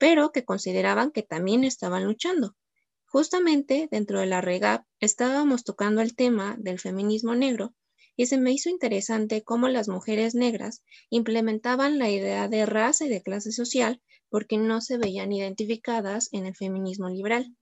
pero 0.00 0.32
que 0.32 0.46
consideraban 0.46 1.10
que 1.10 1.22
también 1.22 1.62
estaban 1.62 2.06
luchando. 2.06 2.56
Justamente 3.04 3.86
dentro 3.90 4.18
de 4.18 4.24
la 4.24 4.40
REGAP 4.40 4.86
estábamos 4.98 5.62
tocando 5.62 6.00
el 6.00 6.16
tema 6.16 6.56
del 6.58 6.80
feminismo 6.80 7.34
negro 7.34 7.74
y 8.16 8.24
se 8.24 8.38
me 8.38 8.50
hizo 8.50 8.70
interesante 8.70 9.42
cómo 9.44 9.68
las 9.68 9.88
mujeres 9.88 10.34
negras 10.34 10.82
implementaban 11.10 11.98
la 11.98 12.08
idea 12.08 12.48
de 12.48 12.64
raza 12.64 13.04
y 13.04 13.08
de 13.10 13.22
clase 13.22 13.52
social 13.52 14.00
porque 14.30 14.56
no 14.56 14.80
se 14.80 14.96
veían 14.96 15.32
identificadas 15.32 16.30
en 16.32 16.46
el 16.46 16.56
feminismo 16.56 17.10
liberal. 17.10 17.54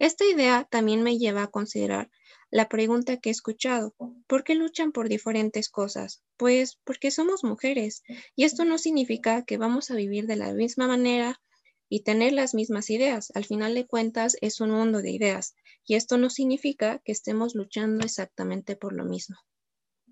Esta 0.00 0.24
idea 0.24 0.66
también 0.68 1.04
me 1.04 1.16
lleva 1.16 1.44
a 1.44 1.50
considerar 1.50 2.10
la 2.50 2.68
pregunta 2.68 3.18
que 3.18 3.28
he 3.28 3.32
escuchado, 3.32 3.94
¿por 4.26 4.42
qué 4.42 4.56
luchan 4.56 4.90
por 4.90 5.08
diferentes 5.08 5.68
cosas? 5.68 6.24
Pues 6.36 6.80
porque 6.82 7.12
somos 7.12 7.44
mujeres 7.44 8.02
y 8.34 8.42
esto 8.42 8.64
no 8.64 8.78
significa 8.78 9.44
que 9.44 9.58
vamos 9.58 9.92
a 9.92 9.94
vivir 9.94 10.26
de 10.26 10.36
la 10.36 10.52
misma 10.54 10.88
manera 10.88 11.40
y 11.88 12.02
tener 12.02 12.32
las 12.32 12.54
mismas 12.54 12.90
ideas. 12.90 13.32
Al 13.34 13.44
final 13.44 13.74
de 13.74 13.86
cuentas 13.86 14.36
es 14.40 14.60
un 14.60 14.70
mundo 14.70 15.00
de 15.02 15.10
ideas 15.10 15.54
y 15.84 15.94
esto 15.94 16.18
no 16.18 16.30
significa 16.30 17.00
que 17.04 17.12
estemos 17.12 17.54
luchando 17.54 18.04
exactamente 18.04 18.76
por 18.76 18.92
lo 18.92 19.04
mismo. 19.04 19.36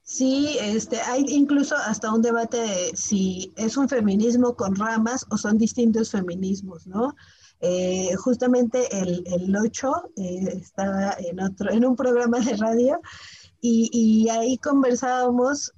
Sí, 0.02 0.56
este, 0.61 1.00
hay 1.00 1.25
incluso 1.28 1.75
hasta 1.76 2.12
un 2.12 2.23
debate 2.23 2.59
de 2.59 2.97
si 2.97 3.52
es 3.56 3.76
un 3.76 3.88
feminismo 3.88 4.54
con 4.54 4.76
ramas 4.76 5.26
o 5.30 5.37
son 5.37 5.59
distintos 5.59 6.12
feminismos, 6.12 6.87
¿no? 6.87 7.16
Eh, 7.61 8.14
justamente 8.16 8.87
el, 8.97 9.25
el 9.26 9.56
8 9.56 10.12
eh, 10.16 10.61
estaba 10.61 11.16
en, 11.18 11.40
otro, 11.40 11.73
en 11.73 11.85
un 11.85 11.97
programa 11.97 12.38
de 12.38 12.54
radio 12.56 13.00
y, 13.61 13.90
y 13.92 14.28
ahí 14.28 14.59
conversábamos 14.59 15.73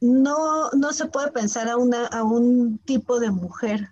no, 0.00 0.70
no 0.70 0.92
se 0.92 1.06
puede 1.06 1.30
pensar 1.30 1.68
a, 1.68 1.76
una, 1.76 2.06
a 2.06 2.22
un 2.22 2.78
tipo 2.78 3.18
de 3.20 3.30
mujer 3.30 3.90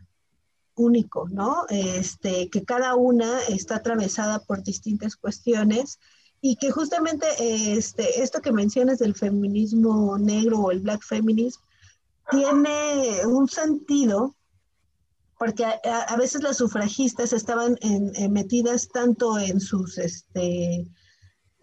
único, 0.74 1.28
¿no? 1.28 1.64
Este, 1.68 2.48
que 2.50 2.64
cada 2.64 2.94
una 2.94 3.40
está 3.48 3.76
atravesada 3.76 4.38
por 4.40 4.62
distintas 4.62 5.16
cuestiones 5.16 5.98
y 6.40 6.56
que 6.56 6.70
justamente 6.70 7.26
este, 7.38 8.22
esto 8.22 8.40
que 8.40 8.52
mencionas 8.52 8.98
del 8.98 9.14
feminismo 9.14 10.18
negro 10.18 10.60
o 10.60 10.70
el 10.70 10.80
black 10.80 11.02
feminism 11.02 11.60
tiene 12.30 13.24
un 13.26 13.48
sentido 13.48 14.34
porque 15.38 15.64
a, 15.64 16.16
veces 16.16 16.42
las 16.42 16.56
sufragistas 16.56 17.34
estaban 17.34 17.78
metidas 18.30 18.88
tanto 18.88 19.38
en 19.38 19.60
sus, 19.60 19.98
este, 19.98 20.86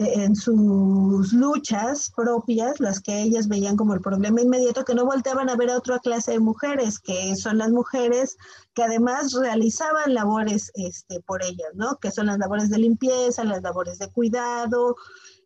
en 0.04 0.36
sus 0.36 1.34
luchas 1.34 2.12
propias, 2.16 2.80
las 2.80 3.00
que 3.00 3.22
ellas 3.22 3.48
veían 3.48 3.78
como 3.78 3.94
el 3.94 4.02
problema 4.02 4.42
inmediato, 4.42 4.86
que 4.86 4.96
no 4.96 5.06
volteaban 5.06 5.50
a 5.50 5.56
ver 5.56 5.70
a 5.70 5.78
otra 5.78 6.00
clase 6.00 6.32
de 6.32 6.40
mujeres, 6.40 7.00
que 7.00 7.36
son 7.36 7.58
las 7.58 7.72
mujeres 7.72 8.38
que 8.74 8.84
además 8.84 9.34
realizaban 9.34 10.14
labores 10.14 10.72
este, 10.76 11.22
por 11.22 11.44
ellas, 11.44 11.70
¿no? 11.76 11.98
Que 11.98 12.12
son 12.12 12.28
las 12.28 12.38
labores 12.38 12.70
de 12.70 12.80
limpieza, 12.80 13.44
las 13.44 13.62
labores 13.62 14.00
de 14.00 14.12
cuidado, 14.12 14.96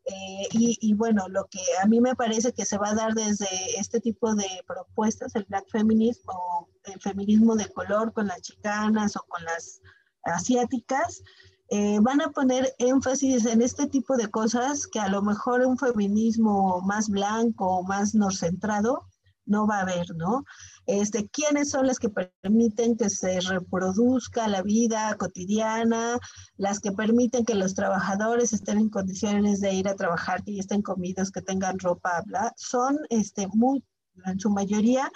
eh, 0.10 0.48
y, 0.54 0.94
bueno, 0.94 1.28
lo 1.28 1.48
que 1.48 1.60
a 1.84 1.86
mí 1.86 2.00
me 2.00 2.16
parece 2.16 2.54
que 2.54 2.66
se 2.66 2.78
va 2.78 2.92
a 2.92 2.96
dar 2.96 3.14
desde 3.14 3.78
este 3.78 4.00
tipo 4.00 4.34
de 4.36 4.48
propuestas, 4.66 5.36
el 5.36 5.44
black 5.50 5.68
feminism 5.70 6.30
o 6.30 6.70
el 6.86 7.02
feminismo 7.02 7.58
de 7.58 7.68
color 7.68 8.14
con 8.14 8.28
las 8.28 8.42
chicanas 8.42 9.18
o 9.18 9.26
con 9.28 9.44
las 9.44 9.82
asiáticas, 10.24 11.24
eh, 11.70 12.00
van 12.02 12.22
a 12.22 12.30
poner 12.32 12.74
énfasis 12.80 13.46
en 13.46 13.62
este 13.62 13.88
tipo 13.88 14.16
de 14.16 14.30
cosas 14.30 14.88
que 14.88 15.00
a 15.00 15.10
lo 15.10 15.22
mejor 15.22 15.66
un 15.66 15.78
feminismo 15.78 16.82
más 16.82 17.10
blanco 17.10 17.68
o 17.68 17.84
más 17.84 18.16
norcentrado 18.16 19.08
no 19.48 19.66
va 19.66 19.78
a 19.78 19.82
haber, 19.82 20.16
¿no? 20.16 20.44
Este, 20.86 21.28
¿Quiénes 21.30 21.72
son 21.72 21.88
las 21.88 22.00
que 22.00 22.10
permiten 22.10 22.98
que 22.98 23.10
se 23.10 23.40
reproduzca 23.40 24.48
la 24.48 24.62
vida 24.62 25.16
cotidiana, 25.18 26.20
las 26.58 26.80
que 26.80 26.92
permiten 26.92 27.46
que 27.46 27.56
los 27.56 27.74
trabajadores 27.74 28.54
estén 28.54 28.78
en 28.78 28.90
condiciones 28.90 29.60
de 29.62 29.74
ir 29.74 29.88
a 29.88 29.96
trabajar, 29.96 30.44
que 30.44 30.60
estén 30.60 30.82
comidos, 30.82 31.32
que 31.32 31.42
tengan 31.42 31.80
ropa, 31.80 32.22
bla? 32.26 32.54
Son 32.58 32.98
este, 33.10 33.48
muy, 33.48 33.84
en 34.26 34.40
su 34.40 34.50
mayoría 34.50 35.10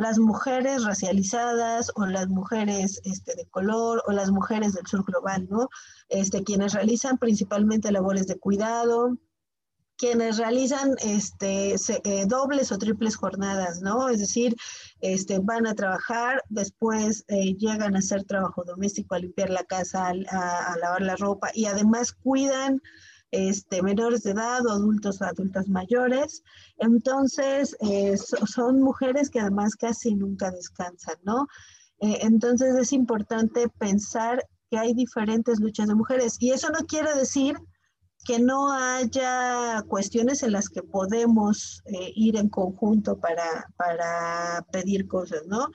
las 0.00 0.18
mujeres 0.18 0.84
racializadas 0.84 1.92
o 1.94 2.06
las 2.06 2.28
mujeres 2.28 3.02
este, 3.04 3.34
de 3.36 3.44
color 3.50 4.02
o 4.06 4.12
las 4.12 4.30
mujeres 4.30 4.72
del 4.72 4.86
sur 4.86 5.04
global, 5.04 5.46
¿no? 5.50 5.68
Este, 6.08 6.42
quienes 6.42 6.72
realizan 6.72 7.18
principalmente 7.18 7.92
labores 7.92 8.26
de 8.26 8.38
cuidado, 8.38 9.18
quienes 9.98 10.38
realizan 10.38 10.94
este, 11.02 11.74
eh, 11.74 12.24
dobles 12.26 12.72
o 12.72 12.78
triples 12.78 13.16
jornadas, 13.16 13.82
¿no? 13.82 14.08
Es 14.08 14.20
decir, 14.20 14.56
este, 15.02 15.38
van 15.38 15.66
a 15.66 15.74
trabajar, 15.74 16.42
después 16.48 17.26
eh, 17.28 17.54
llegan 17.58 17.94
a 17.94 17.98
hacer 17.98 18.24
trabajo 18.24 18.64
doméstico, 18.64 19.14
a 19.14 19.18
limpiar 19.18 19.50
la 19.50 19.64
casa, 19.64 20.06
a, 20.30 20.72
a 20.72 20.78
lavar 20.78 21.02
la 21.02 21.16
ropa 21.16 21.50
y 21.52 21.66
además 21.66 22.12
cuidan 22.12 22.80
este, 23.30 23.82
menores 23.82 24.22
de 24.22 24.32
edad 24.32 24.60
adultos 24.68 25.20
o 25.20 25.24
adultas 25.24 25.68
mayores. 25.68 26.42
Entonces, 26.78 27.76
eh, 27.80 28.16
son 28.16 28.80
mujeres 28.80 29.30
que 29.30 29.40
además 29.40 29.76
casi 29.76 30.14
nunca 30.14 30.50
descansan, 30.50 31.16
¿no? 31.22 31.46
Eh, 32.00 32.18
entonces 32.22 32.74
es 32.76 32.92
importante 32.92 33.68
pensar 33.78 34.46
que 34.70 34.78
hay 34.78 34.94
diferentes 34.94 35.60
luchas 35.60 35.88
de 35.88 35.94
mujeres 35.94 36.36
y 36.38 36.52
eso 36.52 36.70
no 36.70 36.86
quiere 36.86 37.14
decir 37.14 37.56
que 38.24 38.38
no 38.38 38.72
haya 38.72 39.82
cuestiones 39.88 40.42
en 40.42 40.52
las 40.52 40.68
que 40.68 40.82
podemos 40.82 41.82
eh, 41.86 42.12
ir 42.14 42.36
en 42.36 42.48
conjunto 42.48 43.18
para, 43.18 43.66
para 43.76 44.64
pedir 44.72 45.08
cosas, 45.08 45.46
¿no? 45.46 45.68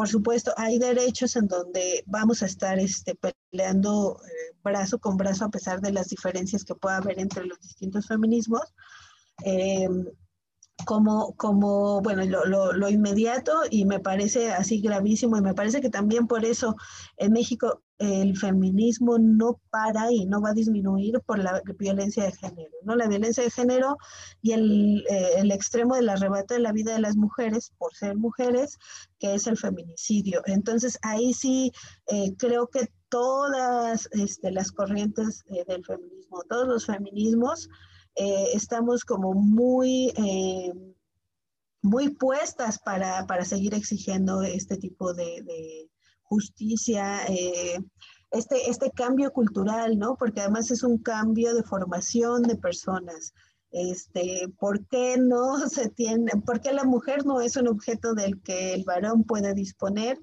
Por 0.00 0.08
supuesto, 0.08 0.54
hay 0.56 0.78
derechos 0.78 1.36
en 1.36 1.46
donde 1.46 2.02
vamos 2.06 2.42
a 2.42 2.46
estar 2.46 2.78
este, 2.78 3.18
peleando 3.50 4.18
eh, 4.24 4.56
brazo 4.64 4.98
con 4.98 5.18
brazo 5.18 5.44
a 5.44 5.50
pesar 5.50 5.82
de 5.82 5.92
las 5.92 6.08
diferencias 6.08 6.64
que 6.64 6.74
pueda 6.74 6.96
haber 6.96 7.20
entre 7.20 7.44
los 7.44 7.60
distintos 7.60 8.06
feminismos. 8.06 8.62
Em, 9.44 10.06
como, 10.86 11.34
como 11.36 12.00
bueno, 12.00 12.24
lo, 12.24 12.72
lo, 12.72 12.88
inmediato 12.88 13.52
y 13.68 13.84
me 13.84 14.00
parece 14.00 14.52
así 14.52 14.80
gravísimo 14.80 15.36
y 15.36 15.42
me 15.42 15.52
parece 15.52 15.82
que 15.82 15.90
también 15.90 16.26
por 16.26 16.46
eso 16.46 16.76
en 17.18 17.32
México 17.34 17.82
el 18.00 18.34
feminismo 18.38 19.18
no 19.18 19.60
para 19.68 20.10
y 20.10 20.24
no 20.24 20.40
va 20.40 20.50
a 20.50 20.54
disminuir 20.54 21.20
por 21.26 21.38
la 21.38 21.60
violencia 21.78 22.24
de 22.24 22.32
género, 22.32 22.72
¿no? 22.82 22.96
La 22.96 23.06
violencia 23.06 23.44
de 23.44 23.50
género 23.50 23.98
y 24.40 24.52
el, 24.52 25.04
eh, 25.10 25.42
extremo 25.52 25.94
del 25.96 26.08
arrebato 26.08 26.54
de 26.54 26.60
la 26.60 26.72
vida 26.72 26.94
de 26.94 27.00
las 27.00 27.16
mujeres 27.16 27.72
por 27.76 27.94
ser 27.94 28.16
mujeres, 28.16 28.78
que 29.18 29.34
es 29.34 29.46
el 29.46 29.58
feminicidio. 29.58 30.40
Entonces 30.46 30.98
ahí 31.02 31.34
sí 31.34 31.72
eh, 32.06 32.34
creo 32.38 32.68
que 32.68 32.88
todas 33.10 34.08
este, 34.12 34.50
las 34.50 34.72
corrientes 34.72 35.44
eh, 35.50 35.66
del 35.68 35.84
feminismo, 35.84 36.42
todos 36.48 36.66
los 36.66 36.86
feminismos, 36.86 37.68
estamos 38.16 39.04
como 39.04 39.32
muy, 39.32 40.12
muy 41.80 42.10
puestas 42.10 42.78
para, 42.78 43.26
para, 43.26 43.46
seguir 43.46 43.72
exigiendo 43.72 44.42
este 44.42 44.76
tipo 44.76 45.14
de 45.14 45.88
justicia, 46.30 47.26
eh, 47.26 47.78
este, 48.30 48.70
este 48.70 48.90
cambio 48.92 49.32
cultural, 49.32 49.98
¿no? 49.98 50.16
Porque 50.16 50.40
además 50.40 50.70
es 50.70 50.82
un 50.84 50.98
cambio 50.98 51.54
de 51.54 51.64
formación 51.64 52.42
de 52.42 52.56
personas. 52.56 53.34
Este, 53.72 54.48
¿Por 54.58 54.86
qué 54.86 55.16
no 55.18 55.58
se 55.68 55.90
tiene, 55.90 56.32
por 56.46 56.60
qué 56.60 56.72
la 56.72 56.84
mujer 56.84 57.26
no 57.26 57.40
es 57.40 57.56
un 57.56 57.68
objeto 57.68 58.14
del 58.14 58.40
que 58.42 58.72
el 58.74 58.84
varón 58.84 59.24
puede 59.24 59.52
disponer? 59.54 60.18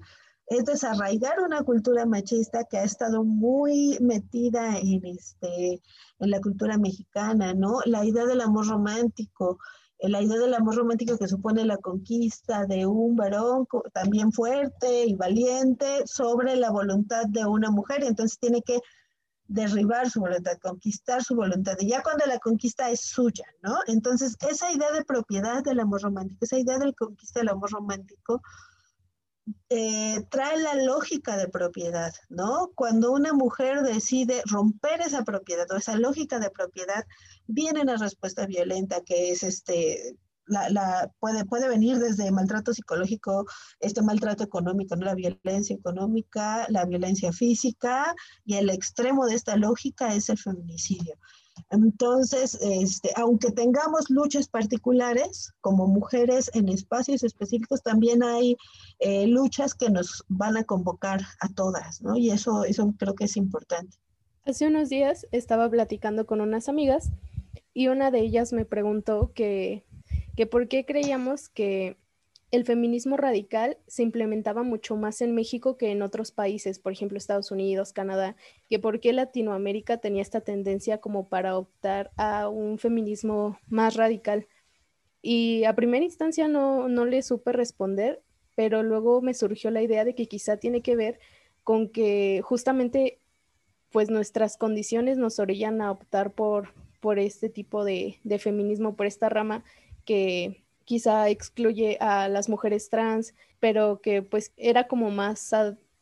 es 0.50 0.64
desarraigar 0.64 1.40
una 1.40 1.62
cultura 1.62 2.06
machista 2.06 2.64
que 2.64 2.78
ha 2.78 2.84
estado 2.84 3.22
muy 3.22 3.98
metida 4.00 4.78
en, 4.78 5.04
este, 5.04 5.82
en 6.20 6.30
la 6.30 6.40
cultura 6.40 6.78
mexicana, 6.78 7.52
¿no? 7.52 7.80
La 7.84 8.04
idea 8.04 8.24
del 8.24 8.40
amor 8.40 8.66
romántico, 8.66 9.58
la 10.00 10.22
idea 10.22 10.38
del 10.38 10.54
amor 10.54 10.76
romántico 10.76 11.18
que 11.18 11.26
supone 11.26 11.64
la 11.64 11.76
conquista 11.78 12.66
de 12.66 12.86
un 12.86 13.16
varón 13.16 13.66
también 13.92 14.32
fuerte 14.32 15.06
y 15.06 15.14
valiente 15.14 16.06
sobre 16.06 16.54
la 16.56 16.70
voluntad 16.70 17.24
de 17.26 17.44
una 17.44 17.70
mujer, 17.70 18.04
entonces 18.04 18.38
tiene 18.38 18.62
que 18.62 18.80
derribar 19.48 20.10
su 20.10 20.20
voluntad, 20.20 20.58
conquistar 20.62 21.24
su 21.24 21.34
voluntad, 21.34 21.76
y 21.80 21.88
ya 21.88 22.02
cuando 22.02 22.26
la 22.26 22.38
conquista 22.38 22.90
es 22.90 23.00
suya, 23.00 23.46
¿no? 23.62 23.78
Entonces, 23.86 24.36
esa 24.48 24.70
idea 24.70 24.92
de 24.92 25.04
propiedad 25.04 25.64
del 25.64 25.80
amor 25.80 26.02
romántico, 26.02 26.44
esa 26.44 26.58
idea 26.58 26.78
del 26.78 26.94
conquista 26.94 27.40
del 27.40 27.48
amor 27.48 27.70
romántico, 27.72 28.42
eh, 29.68 30.22
trae 30.30 30.58
la 30.58 30.74
lógica 30.74 31.36
de 31.36 31.48
propiedad, 31.48 32.12
¿no? 32.28 32.70
Cuando 32.74 33.12
una 33.12 33.32
mujer 33.32 33.82
decide 33.82 34.42
romper 34.46 35.00
esa 35.00 35.24
propiedad 35.24 35.70
o 35.70 35.76
esa 35.76 35.96
lógica 35.96 36.38
de 36.38 36.50
propiedad, 36.50 37.04
viene 37.46 37.82
una 37.82 37.96
respuesta 37.96 38.46
violenta 38.46 39.02
que 39.04 39.30
es 39.30 39.42
este, 39.42 40.16
la, 40.48 41.10
puede, 41.20 41.44
puede 41.44 41.68
venir 41.68 41.98
desde 41.98 42.30
maltrato 42.30 42.72
psicológico, 42.72 43.46
este 43.80 44.02
maltrato 44.02 44.44
económico, 44.44 44.96
¿no? 44.96 45.06
la 45.06 45.14
violencia 45.14 45.76
económica, 45.76 46.66
la 46.68 46.84
violencia 46.84 47.32
física 47.32 48.14
y 48.44 48.54
el 48.54 48.70
extremo 48.70 49.26
de 49.26 49.34
esta 49.34 49.56
lógica 49.56 50.14
es 50.14 50.28
el 50.28 50.38
feminicidio. 50.38 51.16
Entonces, 51.70 52.58
este, 52.62 53.10
aunque 53.16 53.50
tengamos 53.50 54.08
luchas 54.08 54.48
particulares 54.48 55.52
como 55.60 55.86
mujeres 55.86 56.50
en 56.54 56.68
espacios 56.68 57.22
específicos, 57.22 57.82
también 57.82 58.22
hay 58.22 58.56
eh, 59.00 59.26
luchas 59.26 59.74
que 59.74 59.90
nos 59.90 60.24
van 60.28 60.56
a 60.56 60.64
convocar 60.64 61.20
a 61.40 61.48
todas, 61.48 62.00
¿no? 62.00 62.16
Y 62.16 62.30
eso, 62.30 62.64
eso 62.64 62.94
creo 62.98 63.14
que 63.14 63.24
es 63.24 63.36
importante. 63.36 63.98
Hace 64.46 64.66
unos 64.66 64.88
días 64.88 65.26
estaba 65.30 65.68
platicando 65.68 66.26
con 66.26 66.40
unas 66.40 66.70
amigas 66.70 67.10
y 67.74 67.88
una 67.88 68.10
de 68.10 68.20
ellas 68.20 68.54
me 68.54 68.64
preguntó 68.64 69.32
que, 69.34 69.84
que 70.36 70.46
por 70.46 70.68
qué 70.68 70.86
creíamos 70.86 71.50
que 71.50 71.98
el 72.50 72.64
feminismo 72.64 73.16
radical 73.16 73.76
se 73.86 74.02
implementaba 74.02 74.62
mucho 74.62 74.96
más 74.96 75.20
en 75.20 75.34
México 75.34 75.76
que 75.76 75.90
en 75.90 76.00
otros 76.00 76.32
países, 76.32 76.78
por 76.78 76.92
ejemplo 76.92 77.18
Estados 77.18 77.50
Unidos, 77.50 77.92
Canadá, 77.92 78.36
que 78.68 78.78
por 78.78 79.00
qué 79.00 79.12
Latinoamérica 79.12 79.98
tenía 79.98 80.22
esta 80.22 80.40
tendencia 80.40 80.98
como 80.98 81.28
para 81.28 81.58
optar 81.58 82.10
a 82.16 82.48
un 82.48 82.78
feminismo 82.78 83.58
más 83.68 83.96
radical. 83.96 84.46
Y 85.20 85.64
a 85.64 85.74
primera 85.74 86.04
instancia 86.04 86.48
no, 86.48 86.88
no 86.88 87.04
le 87.04 87.22
supe 87.22 87.52
responder, 87.52 88.22
pero 88.54 88.82
luego 88.82 89.20
me 89.20 89.34
surgió 89.34 89.70
la 89.70 89.82
idea 89.82 90.04
de 90.04 90.14
que 90.14 90.26
quizá 90.26 90.56
tiene 90.56 90.80
que 90.80 90.96
ver 90.96 91.20
con 91.64 91.90
que 91.90 92.40
justamente 92.42 93.20
pues 93.90 94.10
nuestras 94.10 94.56
condiciones 94.56 95.18
nos 95.18 95.38
orillan 95.38 95.82
a 95.82 95.90
optar 95.90 96.32
por, 96.32 96.72
por 97.00 97.18
este 97.18 97.50
tipo 97.50 97.84
de, 97.84 98.20
de 98.24 98.38
feminismo, 98.38 98.96
por 98.96 99.06
esta 99.06 99.28
rama 99.28 99.64
que 100.04 100.64
quizá 100.88 101.28
excluye 101.28 101.98
a 102.00 102.30
las 102.30 102.48
mujeres 102.48 102.88
trans, 102.88 103.34
pero 103.60 104.00
que 104.00 104.22
pues 104.22 104.52
era 104.56 104.88
como 104.88 105.10
más 105.10 105.52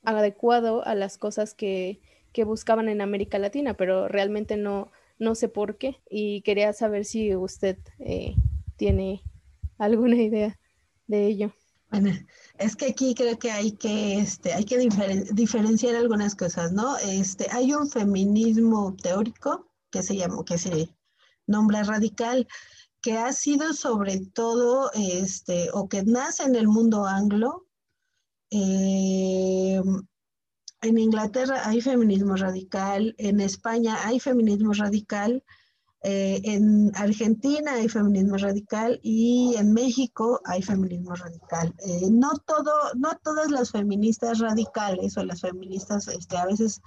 adecuado 0.05 0.87
a 0.87 0.95
las 0.95 1.19
cosas 1.19 1.55
que, 1.55 2.01
que, 2.33 2.45
buscaban 2.45 2.89
en 2.89 3.01
América 3.01 3.41
Latina, 3.41 3.75
pero 3.75 4.07
realmente 4.07 4.57
no, 4.57 4.93
no 5.19 5.35
sé 5.35 5.49
por 5.49 5.77
qué 5.77 6.01
y 6.09 6.43
quería 6.43 6.73
saber 6.73 7.05
si 7.05 7.35
usted 7.35 7.79
eh, 7.99 8.37
tiene 8.77 9.25
alguna 9.77 10.23
idea 10.23 10.57
de 11.09 11.27
ello. 11.27 11.53
Bueno, 11.91 12.13
es 12.57 12.77
que 12.77 12.87
aquí 12.87 13.13
creo 13.17 13.41
que 13.41 13.51
hay 13.51 13.73
que, 13.73 14.21
este, 14.21 14.55
hay 14.55 14.65
que 14.65 14.79
diferenciar 15.33 15.97
algunas 15.97 16.37
cosas, 16.37 16.71
¿no? 16.71 16.97
Este, 16.99 17.49
hay 17.51 17.73
un 17.73 17.91
feminismo 17.91 18.95
teórico 19.03 19.67
que 19.91 20.05
se 20.05 20.15
llama, 20.15 20.45
que 20.45 20.59
se 20.59 20.91
nombra 21.49 21.83
radical, 21.83 22.47
que 23.01 23.19
ha 23.19 23.33
sido 23.33 23.73
sobre 23.73 24.21
todo, 24.21 24.91
este, 24.93 25.69
o 25.73 25.89
que 25.89 26.03
nace 26.03 26.45
en 26.45 26.55
el 26.57 26.69
mundo 26.69 27.07
anglo. 27.07 27.67
Eh, 28.51 29.81
en 30.83 30.99
Inglaterra 30.99 31.63
hay 31.65 31.81
feminismo 31.81 32.37
radical, 32.37 33.15
en 33.19 33.41
España 33.41 33.99
hay 34.05 34.21
feminismo 34.21 34.73
radical, 34.73 35.43
Eh, 36.03 36.41
en 36.45 36.93
Argentina 36.95 37.73
hay 37.73 37.89
feminismo 37.89 38.37
radical 38.37 39.01
y 39.03 39.55
en 39.57 39.73
México 39.73 40.41
hay 40.45 40.63
feminismo 40.63 41.17
radical. 41.17 41.75
Eh, 41.79 42.09
no, 42.13 42.31
todo, 42.47 42.73
no 42.95 43.19
todas 43.25 43.51
las 43.51 43.73
feministas 43.73 44.39
radicales 44.39 45.17
o 45.17 45.25
las 45.25 45.41
feministas 45.41 46.07
este, 46.07 46.37
a 46.37 46.47
veces 46.47 46.81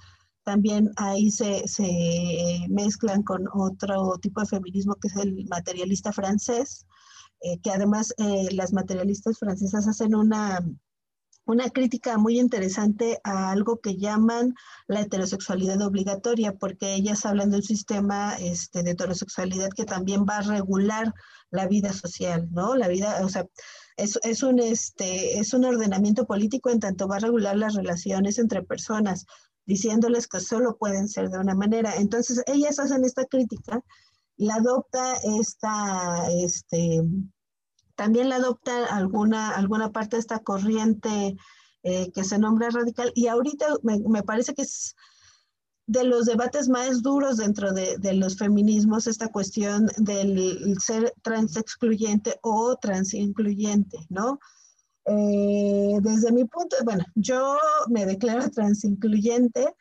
también 0.44 0.90
ahí 0.96 1.30
se, 1.30 1.66
se, 1.68 2.66
mezclan 2.68 3.22
con 3.22 3.46
otro 3.52 4.18
tipo 4.20 4.40
de 4.40 4.46
feminismo 4.46 4.94
que 4.96 5.08
es 5.08 5.16
el 5.16 5.46
materialista 5.48 6.12
francés, 6.12 6.86
eh, 7.42 7.58
que 7.60 7.70
además 7.70 8.14
las 8.52 8.72
materialistas 8.72 9.38
francesas 9.38 9.88
hacen 9.88 10.14
una 10.14 10.60
una 11.50 11.68
crítica 11.70 12.16
muy 12.16 12.38
interesante 12.38 13.18
a 13.24 13.50
algo 13.50 13.80
que 13.80 13.96
llaman 13.96 14.54
la 14.86 15.00
heterosexualidad 15.00 15.80
obligatoria, 15.82 16.54
porque 16.54 16.94
ellas 16.94 17.26
hablan 17.26 17.50
de 17.50 17.56
un 17.56 17.62
sistema 17.62 18.36
este, 18.38 18.82
de 18.82 18.92
heterosexualidad 18.92 19.70
que 19.70 19.84
también 19.84 20.24
va 20.28 20.38
a 20.38 20.42
regular 20.42 21.12
la 21.50 21.66
vida 21.66 21.92
social, 21.92 22.48
¿no? 22.52 22.76
La 22.76 22.88
vida, 22.88 23.20
o 23.24 23.28
sea, 23.28 23.46
es, 23.96 24.18
es, 24.22 24.42
un, 24.42 24.60
este, 24.60 25.38
es 25.38 25.52
un 25.52 25.64
ordenamiento 25.64 26.26
político 26.26 26.70
en 26.70 26.80
tanto 26.80 27.08
va 27.08 27.16
a 27.16 27.20
regular 27.20 27.56
las 27.56 27.74
relaciones 27.74 28.38
entre 28.38 28.62
personas, 28.62 29.26
diciéndoles 29.70 30.26
que 30.26 30.40
solo 30.40 30.76
pueden 30.76 31.08
ser 31.08 31.30
de 31.30 31.38
una 31.38 31.54
manera. 31.54 31.94
Entonces, 31.94 32.42
ellas 32.48 32.80
hacen 32.80 33.04
esta 33.04 33.24
crítica, 33.24 33.80
la 34.36 34.56
adopta 34.56 35.14
esta, 35.38 36.28
este, 36.42 37.02
también 37.94 38.28
la 38.28 38.36
adopta 38.36 38.86
alguna, 38.86 39.50
alguna 39.50 39.92
parte 39.92 40.16
de 40.16 40.22
esta 40.22 40.40
corriente 40.40 41.36
eh, 41.84 42.10
que 42.10 42.24
se 42.24 42.36
nombra 42.40 42.70
radical 42.70 43.12
y 43.14 43.28
ahorita 43.28 43.66
me, 43.84 44.24
parece 44.24 44.54
que 44.54 44.62
es 44.62 44.96
de 45.86 46.02
los 46.02 46.26
debates 46.26 46.68
más 46.68 47.00
duros 47.00 47.36
dentro 47.36 47.72
de, 47.72 48.12
los 48.14 48.36
feminismos 48.36 49.06
esta 49.06 49.28
cuestión 49.28 49.86
del 49.98 50.76
ser 50.80 51.14
trans 51.22 51.56
excluyente 51.56 52.40
o 52.42 52.74
trans 52.74 53.14
incluyente, 53.14 53.98
¿no? 54.08 54.40
Eh, 55.12 55.98
desde 56.02 56.30
mi 56.30 56.44
punto, 56.44 56.76
bueno, 56.84 57.04
yo 57.16 57.58
me 57.88 58.06
declaro 58.06 58.48
trans 58.50 58.84
incluyente 58.84 59.74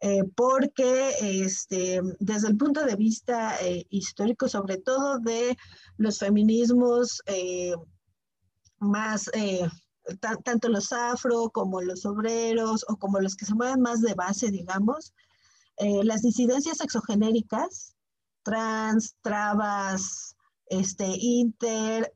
eh, 0.00 0.22
porque 0.36 1.14
este, 1.20 2.00
desde 2.20 2.48
el 2.48 2.56
punto 2.56 2.84
de 2.84 2.96
vista 2.96 3.56
eh, 3.62 3.86
histórico, 3.90 4.46
sobre 4.48 4.76
todo 4.76 5.18
de 5.18 5.56
los 5.96 6.18
feminismos 6.18 7.22
eh, 7.26 7.74
más, 8.78 9.30
tanto 10.44 10.68
los 10.68 10.92
afro 10.92 11.50
como 11.50 11.80
los 11.80 12.04
obreros 12.04 12.84
o 12.88 12.96
como 12.96 13.18
los 13.20 13.34
que 13.34 13.46
se 13.46 13.54
mueven 13.54 13.80
más 13.80 14.02
de 14.02 14.14
base, 14.14 14.50
digamos, 14.50 15.14
las 15.78 16.22
disidencias 16.22 16.80
exogenéricas, 16.80 17.96
trans, 18.44 19.16
trabas, 19.22 20.36
este, 20.68 21.06
inter, 21.06 22.12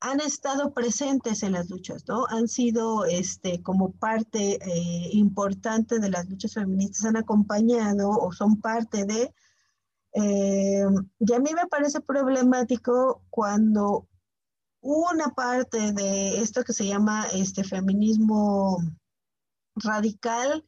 han 0.00 0.20
estado 0.20 0.72
presentes 0.72 1.42
en 1.42 1.52
las 1.52 1.68
luchas, 1.68 2.04
¿no? 2.08 2.26
Han 2.28 2.48
sido 2.48 3.04
este, 3.04 3.62
como 3.62 3.92
parte 3.92 4.54
eh, 4.54 5.10
importante 5.12 5.98
de 5.98 6.08
las 6.08 6.28
luchas 6.28 6.54
feministas, 6.54 7.04
han 7.04 7.16
acompañado 7.16 8.10
o 8.10 8.32
son 8.32 8.60
parte 8.60 9.04
de... 9.04 9.34
Eh, 10.14 10.84
y 11.20 11.32
a 11.32 11.38
mí 11.38 11.50
me 11.54 11.66
parece 11.68 12.00
problemático 12.00 13.22
cuando 13.30 14.08
una 14.80 15.28
parte 15.34 15.92
de 15.92 16.40
esto 16.40 16.64
que 16.64 16.72
se 16.72 16.86
llama 16.86 17.26
este 17.32 17.62
feminismo 17.62 18.78
radical 19.76 20.64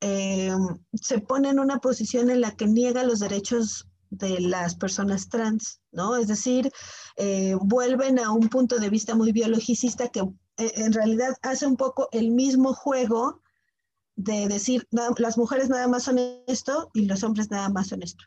eh, 0.00 0.52
se 0.94 1.20
pone 1.20 1.50
en 1.50 1.60
una 1.60 1.78
posición 1.78 2.30
en 2.30 2.40
la 2.40 2.56
que 2.56 2.66
niega 2.66 3.04
los 3.04 3.20
derechos 3.20 3.88
de 4.16 4.40
las 4.40 4.74
personas 4.74 5.28
trans, 5.28 5.80
¿no? 5.92 6.16
Es 6.16 6.28
decir, 6.28 6.70
eh, 7.16 7.56
vuelven 7.60 8.18
a 8.18 8.30
un 8.30 8.48
punto 8.48 8.78
de 8.78 8.90
vista 8.90 9.14
muy 9.14 9.32
biologicista 9.32 10.08
que 10.08 10.20
eh, 10.20 10.72
en 10.76 10.92
realidad 10.92 11.34
hace 11.42 11.66
un 11.66 11.76
poco 11.76 12.08
el 12.12 12.30
mismo 12.30 12.74
juego 12.74 13.42
de 14.16 14.48
decir, 14.48 14.86
las 14.90 15.36
mujeres 15.36 15.68
nada 15.68 15.88
más 15.88 16.04
son 16.04 16.18
esto 16.46 16.90
y 16.94 17.06
los 17.06 17.24
hombres 17.24 17.50
nada 17.50 17.68
más 17.68 17.88
son 17.88 18.02
esto. 18.02 18.24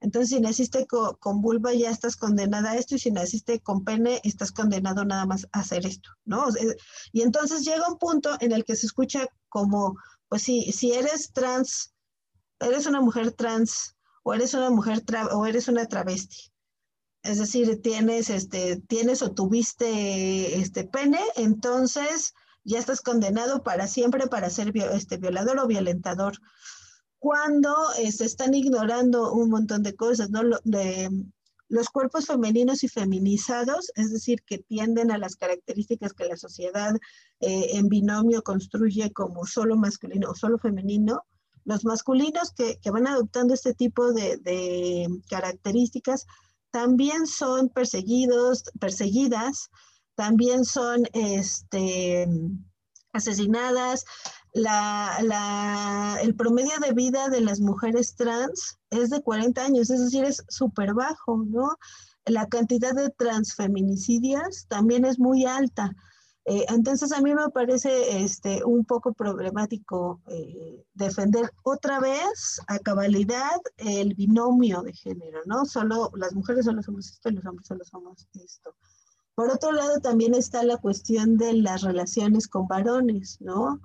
Entonces, 0.00 0.30
si 0.30 0.40
naciste 0.40 0.86
con, 0.86 1.42
vulva 1.42 1.74
ya 1.74 1.90
estás 1.90 2.16
condenada 2.16 2.70
a 2.70 2.76
esto 2.76 2.94
y 2.94 2.98
si 2.98 3.10
naciste 3.10 3.60
con 3.60 3.84
pene 3.84 4.20
estás 4.24 4.50
condenado 4.50 5.04
nada 5.04 5.26
más 5.26 5.46
a 5.52 5.60
hacer 5.60 5.84
esto, 5.86 6.10
¿no? 6.24 6.46
Y 7.12 7.20
entonces 7.20 7.64
llega 7.64 7.88
un 7.88 7.98
punto 7.98 8.30
en 8.40 8.52
el 8.52 8.64
que 8.64 8.76
se 8.76 8.86
escucha 8.86 9.26
como, 9.50 9.96
pues 10.28 10.42
si, 10.42 10.72
si 10.72 10.92
eres 10.92 11.32
trans, 11.32 11.92
eres 12.60 12.86
una 12.86 13.02
mujer 13.02 13.32
trans 13.32 13.94
o 14.30 14.34
eres 14.34 14.54
una 14.54 14.70
mujer 14.70 15.02
o 15.32 15.44
eres 15.44 15.66
una 15.66 15.86
travesti. 15.86 16.52
Es 17.24 17.38
decir, 17.38 17.82
tienes, 17.82 18.30
este, 18.30 18.76
tienes 18.86 19.22
o 19.22 19.32
tuviste 19.32 20.56
este 20.56 20.84
pene, 20.84 21.18
entonces 21.34 22.32
ya 22.62 22.78
estás 22.78 23.00
condenado 23.00 23.64
para 23.64 23.88
siempre 23.88 24.28
para 24.28 24.48
ser 24.48 24.72
este, 24.92 25.16
violador 25.16 25.58
o 25.58 25.66
violentador. 25.66 26.34
Cuando 27.18 27.74
se 27.96 28.24
están 28.24 28.54
ignorando 28.54 29.32
un 29.32 29.50
montón 29.50 29.82
de 29.82 29.96
cosas, 29.96 30.28
los 31.68 31.88
cuerpos 31.88 32.26
femeninos 32.26 32.84
y 32.84 32.88
feminizados, 32.88 33.90
es 33.96 34.12
decir, 34.12 34.42
que 34.46 34.58
tienden 34.58 35.10
a 35.10 35.18
las 35.18 35.34
características 35.34 36.12
que 36.12 36.26
la 36.26 36.36
sociedad 36.36 36.94
eh, 37.40 37.70
en 37.72 37.88
binomio 37.88 38.42
construye 38.42 39.12
como 39.12 39.44
solo 39.44 39.76
masculino 39.76 40.30
o 40.30 40.34
solo 40.36 40.56
femenino, 40.56 41.24
los 41.64 41.84
masculinos 41.84 42.52
que, 42.52 42.78
van 42.90 43.06
adoptando 43.06 43.54
este 43.54 43.74
tipo 43.74 44.12
de, 44.12 45.08
características 45.28 46.26
también 46.70 47.26
son 47.26 47.68
perseguidos, 47.68 48.64
perseguidas, 48.78 49.70
también 50.14 50.64
son 50.64 51.04
este, 51.12 52.28
asesinadas. 53.12 54.04
el 54.54 56.34
promedio 56.36 56.78
de 56.80 56.92
vida 56.92 57.28
de 57.28 57.40
las 57.40 57.60
mujeres 57.60 58.14
trans 58.14 58.78
es 58.90 59.10
de 59.10 59.22
40 59.22 59.64
años, 59.64 59.90
es 59.90 60.00
decir, 60.00 60.24
es 60.24 60.44
súper 60.48 60.94
bajo, 60.94 61.44
¿no? 61.44 61.76
La 62.26 62.46
cantidad 62.46 62.94
de 62.94 63.10
transfeminicidios 63.10 64.66
también 64.68 65.04
es 65.04 65.18
muy 65.18 65.46
alta. 65.46 65.94
Eh, 66.46 66.64
entonces 66.68 67.12
a 67.12 67.20
mí 67.20 67.34
me 67.34 67.48
parece 67.50 68.22
este, 68.22 68.64
un 68.64 68.84
poco 68.84 69.12
problemático 69.12 70.20
eh, 70.26 70.84
defender 70.94 71.52
otra 71.62 72.00
vez 72.00 72.60
a 72.66 72.78
cabalidad 72.78 73.60
el 73.76 74.14
binomio 74.14 74.82
de 74.82 74.94
género, 74.94 75.40
¿no? 75.44 75.66
Solo 75.66 76.10
las 76.14 76.34
mujeres 76.34 76.64
solo 76.64 76.82
somos 76.82 77.10
esto 77.10 77.28
y 77.28 77.34
los 77.34 77.46
hombres 77.46 77.66
solo 77.66 77.84
somos 77.84 78.26
esto. 78.32 78.74
Por 79.34 79.50
otro 79.50 79.72
lado, 79.72 80.00
también 80.00 80.34
está 80.34 80.62
la 80.64 80.78
cuestión 80.78 81.36
de 81.36 81.54
las 81.54 81.82
relaciones 81.82 82.48
con 82.48 82.66
varones, 82.66 83.38
¿no? 83.40 83.80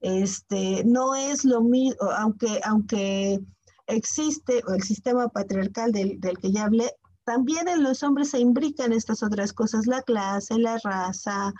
Este, 0.00 0.84
no 0.84 1.14
es 1.14 1.44
lo 1.44 1.62
mismo, 1.62 2.10
aunque, 2.16 2.60
aunque 2.64 3.40
existe 3.86 4.62
el 4.68 4.82
sistema 4.82 5.28
patriarcal 5.28 5.92
del, 5.92 6.20
del 6.20 6.38
que 6.38 6.52
ya 6.52 6.64
hablé, 6.64 6.92
también 7.30 7.68
en 7.68 7.84
los 7.84 8.02
hombres 8.02 8.30
se 8.30 8.40
imbrican 8.40 8.92
estas 8.92 9.22
otras 9.22 9.52
cosas, 9.52 9.86
la 9.86 10.02
clase, 10.02 10.58
la 10.58 10.78
raza, 10.82 11.52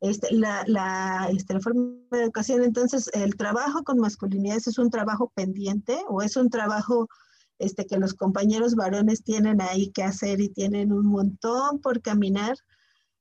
este, 0.00 0.32
la, 0.32 0.64
la, 0.66 1.28
este, 1.30 1.52
la, 1.52 1.60
forma 1.60 1.82
de 2.10 2.22
educación. 2.22 2.64
Entonces, 2.64 3.10
el 3.12 3.36
trabajo 3.36 3.84
con 3.84 3.98
masculinidades 3.98 4.68
es 4.68 4.78
un 4.78 4.88
trabajo 4.88 5.30
pendiente 5.34 6.02
o 6.08 6.22
es 6.22 6.36
un 6.36 6.48
trabajo 6.48 7.08
este, 7.58 7.84
que 7.84 7.98
los 7.98 8.14
compañeros 8.14 8.74
varones 8.74 9.22
tienen 9.22 9.60
ahí 9.60 9.90
que 9.90 10.02
hacer 10.02 10.40
y 10.40 10.48
tienen 10.48 10.94
un 10.94 11.04
montón 11.04 11.78
por 11.82 12.00
caminar. 12.00 12.56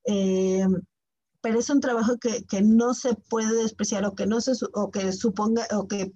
Eh, 0.05 0.65
pero 1.41 1.59
es 1.59 1.69
un 1.69 1.81
trabajo 1.81 2.17
que, 2.19 2.45
que, 2.45 2.61
no 2.61 2.93
se 2.93 3.15
puede 3.15 3.53
despreciar 3.63 4.05
o 4.05 4.15
que 4.15 4.27
no 4.27 4.39
se 4.39 4.53
o 4.73 4.91
que 4.91 5.11
suponga 5.11 5.67
o 5.73 5.89
que 5.89 6.13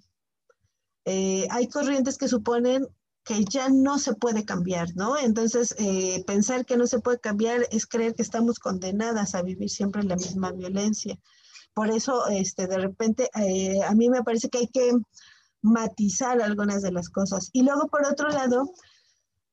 eh, 1.04 1.46
hay 1.50 1.68
corrientes 1.68 2.16
que 2.16 2.28
suponen 2.28 2.88
que 3.24 3.44
ya 3.44 3.68
no 3.68 3.98
se 3.98 4.14
puede 4.14 4.44
cambiar, 4.44 4.88
¿no? 4.96 5.16
Entonces, 5.16 5.74
eh, 5.78 6.24
pensar 6.26 6.66
que 6.66 6.76
no 6.76 6.86
se 6.86 6.98
puede 6.98 7.20
cambiar 7.20 7.66
es 7.70 7.86
creer 7.86 8.14
que 8.14 8.22
estamos 8.22 8.58
condenadas 8.58 9.34
a 9.34 9.42
vivir 9.42 9.70
siempre 9.70 10.02
la 10.02 10.16
misma 10.16 10.52
violencia. 10.52 11.18
Por 11.74 11.90
eso, 11.90 12.26
este, 12.28 12.66
de 12.66 12.78
repente, 12.78 13.30
eh, 13.36 13.82
a 13.82 13.94
mí 13.94 14.10
me 14.10 14.22
parece 14.22 14.48
que 14.48 14.58
hay 14.58 14.68
que 14.68 14.92
matizar 15.62 16.42
algunas 16.42 16.82
de 16.82 16.92
las 16.92 17.08
cosas. 17.08 17.50
Y 17.52 17.62
luego, 17.62 17.88
por 17.88 18.04
otro 18.06 18.28
lado, 18.28 18.72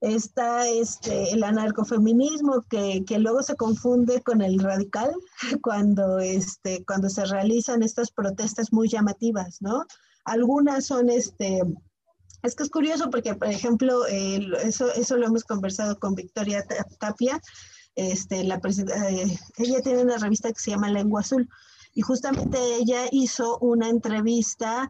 está 0.02 0.68
este, 0.68 1.32
el 1.32 1.44
anarcofeminismo, 1.44 2.64
que, 2.70 3.04
que 3.06 3.20
luego 3.20 3.44
se 3.44 3.56
confunde 3.56 4.22
con 4.22 4.42
el 4.42 4.60
radical 4.60 5.12
cuando, 5.62 6.20
este, 6.20 6.84
cuando 6.86 7.10
se 7.10 7.26
realizan 7.26 7.84
estas 7.84 8.12
protestas 8.12 8.74
muy 8.74 8.90
llamativas, 8.90 9.62
¿no? 9.62 9.86
Algunas 10.26 10.86
son 10.86 11.10
este, 11.10 11.62
es 12.44 12.56
que 12.56 12.64
es 12.64 12.70
curioso 12.70 13.10
porque, 13.10 13.36
por 13.36 13.48
ejemplo, 13.48 14.06
eso, 14.06 14.92
eso 14.94 15.18
lo 15.18 15.28
hemos 15.28 15.44
conversado 15.44 16.00
con 16.00 16.16
Victoria 16.16 16.66
Tapia. 17.00 17.42
Este, 17.96 18.44
la, 18.44 18.56
eh, 18.56 19.38
ella 19.58 19.82
tiene 19.82 20.04
una 20.04 20.18
revista 20.18 20.52
que 20.52 20.60
se 20.60 20.72
llama 20.72 20.90
Lengua 20.90 21.22
Azul 21.22 21.50
y 21.94 22.02
justamente 22.02 22.58
ella 22.76 23.08
hizo 23.12 23.58
una 23.60 23.90
entrevista 23.90 24.90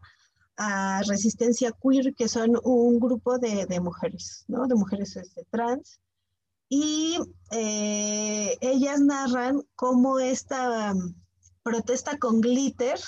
a 0.57 1.01
Resistencia 1.07 1.71
Queer, 1.81 2.13
que 2.13 2.27
son 2.27 2.59
un 2.63 2.99
grupo 2.99 3.39
de, 3.39 3.65
de 3.65 3.79
mujeres, 3.79 4.43
¿no? 4.47 4.67
De 4.67 4.75
mujeres 4.75 5.15
este, 5.15 5.45
trans. 5.49 6.01
Y 6.67 7.17
eh, 7.51 8.57
ellas 8.61 8.99
narran 8.99 9.63
cómo 9.75 10.19
esta 10.19 10.93
um, 10.93 11.15
protesta 11.63 12.17
con 12.19 12.41
glitter, 12.41 12.99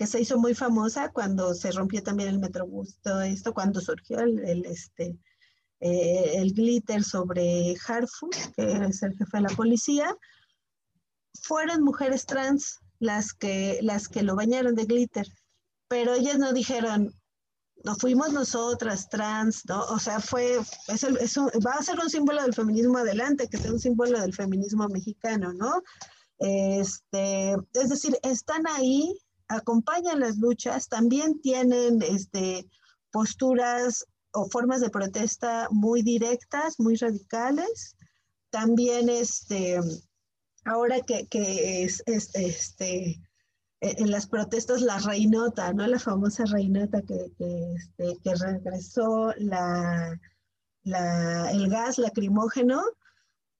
que 0.00 0.06
se 0.06 0.18
hizo 0.18 0.38
muy 0.38 0.54
famosa 0.54 1.10
cuando 1.10 1.52
se 1.52 1.70
rompió 1.72 2.02
también 2.02 2.30
el 2.30 2.38
Metrobús, 2.38 2.96
todo 3.02 3.20
esto, 3.20 3.52
cuando 3.52 3.82
surgió 3.82 4.18
el, 4.20 4.64
este, 4.64 5.18
eh, 5.78 6.32
el 6.36 6.54
glitter 6.54 7.04
sobre 7.04 7.74
Harfus, 7.86 8.34
que 8.56 8.62
es 8.62 9.02
el 9.02 9.14
jefe 9.18 9.36
de 9.36 9.42
la 9.42 9.50
policía, 9.50 10.16
fueron 11.42 11.82
mujeres 11.82 12.24
trans 12.24 12.78
las 12.98 13.34
que, 13.34 13.78
las 13.82 14.08
que 14.08 14.22
lo 14.22 14.36
bañaron 14.36 14.74
de 14.74 14.86
glitter, 14.86 15.26
pero 15.86 16.14
ellas 16.14 16.38
no 16.38 16.54
dijeron, 16.54 17.14
no 17.84 17.94
fuimos 17.94 18.32
nosotras 18.32 19.06
trans, 19.10 19.66
¿no? 19.66 19.84
O 19.84 19.98
sea, 19.98 20.18
fue, 20.18 20.60
es 20.88 21.04
va 21.04 21.72
a 21.72 21.82
ser 21.82 22.00
un 22.00 22.08
símbolo 22.08 22.40
del 22.40 22.54
feminismo 22.54 22.96
adelante, 22.96 23.48
que 23.48 23.58
sea 23.58 23.70
un 23.70 23.78
símbolo 23.78 24.18
del 24.18 24.32
feminismo 24.32 24.88
mexicano, 24.88 25.52
¿no? 25.52 25.82
Este, 26.38 27.52
es 27.74 27.90
decir, 27.90 28.18
están 28.22 28.66
ahí, 28.66 29.14
acompañan 29.50 30.20
las 30.20 30.38
luchas, 30.38 30.88
también 30.88 31.40
tienen 31.40 32.02
este, 32.02 32.66
posturas 33.10 34.06
o 34.32 34.48
formas 34.48 34.80
de 34.80 34.90
protesta 34.90 35.68
muy 35.70 36.02
directas, 36.02 36.78
muy 36.78 36.94
radicales. 36.96 37.96
También, 38.50 39.08
este, 39.08 39.80
ahora 40.64 41.00
que, 41.00 41.26
que 41.26 41.82
es, 41.82 42.02
este, 42.06 43.20
en 43.80 44.10
las 44.10 44.26
protestas 44.26 44.82
la 44.82 44.98
reinota, 44.98 45.72
¿no? 45.72 45.86
La 45.86 45.98
famosa 45.98 46.44
reinota 46.44 47.02
que, 47.02 47.32
que, 47.36 47.72
este, 47.74 48.18
que 48.22 48.34
regresó 48.36 49.32
la, 49.36 50.18
la, 50.84 51.50
el 51.50 51.68
gas 51.68 51.98
lacrimógeno, 51.98 52.82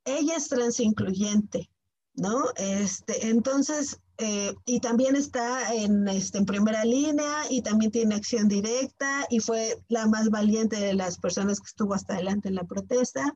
ella 0.04 0.36
es 0.36 0.48
transincluyente, 0.48 1.70
¿no? 2.14 2.44
Este, 2.56 3.28
entonces, 3.28 3.98
eh, 4.22 4.54
y 4.66 4.80
también 4.80 5.16
está 5.16 5.72
en, 5.72 6.06
este, 6.06 6.36
en 6.36 6.44
primera 6.44 6.84
línea 6.84 7.44
y 7.48 7.62
también 7.62 7.90
tiene 7.90 8.14
acción 8.14 8.48
directa 8.48 9.26
y 9.30 9.40
fue 9.40 9.82
la 9.88 10.06
más 10.08 10.28
valiente 10.28 10.76
de 10.76 10.92
las 10.92 11.18
personas 11.18 11.58
que 11.58 11.68
estuvo 11.68 11.94
hasta 11.94 12.12
adelante 12.12 12.48
en 12.48 12.56
la 12.56 12.64
protesta. 12.64 13.34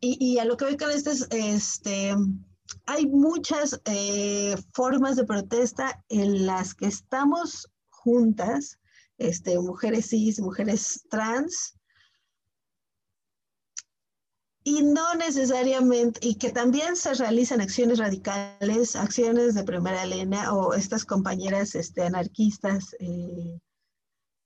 Y, 0.00 0.16
y 0.18 0.38
a 0.38 0.46
lo 0.46 0.56
que 0.56 0.64
voy 0.64 0.78
con 0.78 0.90
esto 0.90 1.10
es, 1.10 1.28
este, 1.30 2.14
hay 2.86 3.06
muchas 3.06 3.78
eh, 3.84 4.56
formas 4.72 5.16
de 5.16 5.24
protesta 5.24 6.02
en 6.08 6.46
las 6.46 6.74
que 6.74 6.86
estamos 6.86 7.68
juntas, 7.90 8.78
este, 9.18 9.58
mujeres 9.58 10.08
cis, 10.08 10.40
mujeres 10.40 11.04
trans, 11.10 11.74
y 14.64 14.82
no 14.82 15.14
necesariamente, 15.16 16.20
y 16.22 16.36
que 16.36 16.50
también 16.50 16.94
se 16.96 17.14
realizan 17.14 17.60
acciones 17.60 17.98
radicales, 17.98 18.94
acciones 18.94 19.54
de 19.54 19.64
primera 19.64 20.06
línea 20.06 20.52
o 20.52 20.74
estas 20.74 21.04
compañeras 21.04 21.74
este, 21.74 22.02
anarquistas. 22.02 22.94
Eh, 23.00 23.58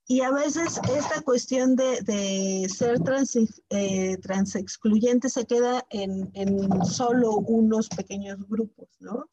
y 0.09 0.21
a 0.21 0.31
veces 0.31 0.79
esta 0.95 1.21
cuestión 1.21 1.75
de, 1.75 2.01
de 2.01 2.67
ser 2.73 2.99
trans, 3.01 3.37
eh, 3.69 4.17
transexcluyente 4.17 5.29
se 5.29 5.45
queda 5.45 5.85
en, 5.89 6.31
en, 6.33 6.85
solo 6.85 7.33
unos 7.33 7.89
pequeños 7.89 8.37
grupos, 8.47 8.87
¿no? 8.99 9.25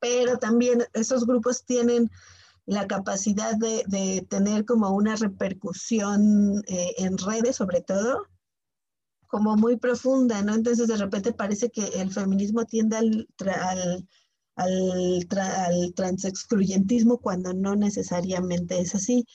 Pero 0.00 0.38
también 0.38 0.84
esos 0.94 1.24
grupos 1.26 1.64
tienen 1.64 2.10
la 2.66 2.86
capacidad 2.86 3.56
de, 3.56 3.84
de 3.86 4.26
tener 4.28 4.64
como 4.66 4.90
una 4.90 5.16
repercusión 5.16 6.62
eh, 6.66 6.94
en 6.98 7.16
redes 7.16 7.56
sobre 7.56 7.80
todo, 7.80 8.26
como 9.28 9.56
muy 9.56 9.76
profunda, 9.76 10.42
¿no? 10.42 10.54
Entonces 10.54 10.88
de 10.88 10.96
repente 10.96 11.32
parece 11.32 11.70
que 11.70 11.84
el 12.00 12.10
feminismo 12.10 12.64
tiende 12.64 12.96
al, 12.96 13.28
al, 13.46 14.08
al, 14.56 15.28
al 15.38 15.94
transexcluyentismo 15.94 17.18
cuando 17.18 17.52
no 17.52 17.76
necesariamente 17.76 18.80
es 18.80 18.94
así. 18.94 19.26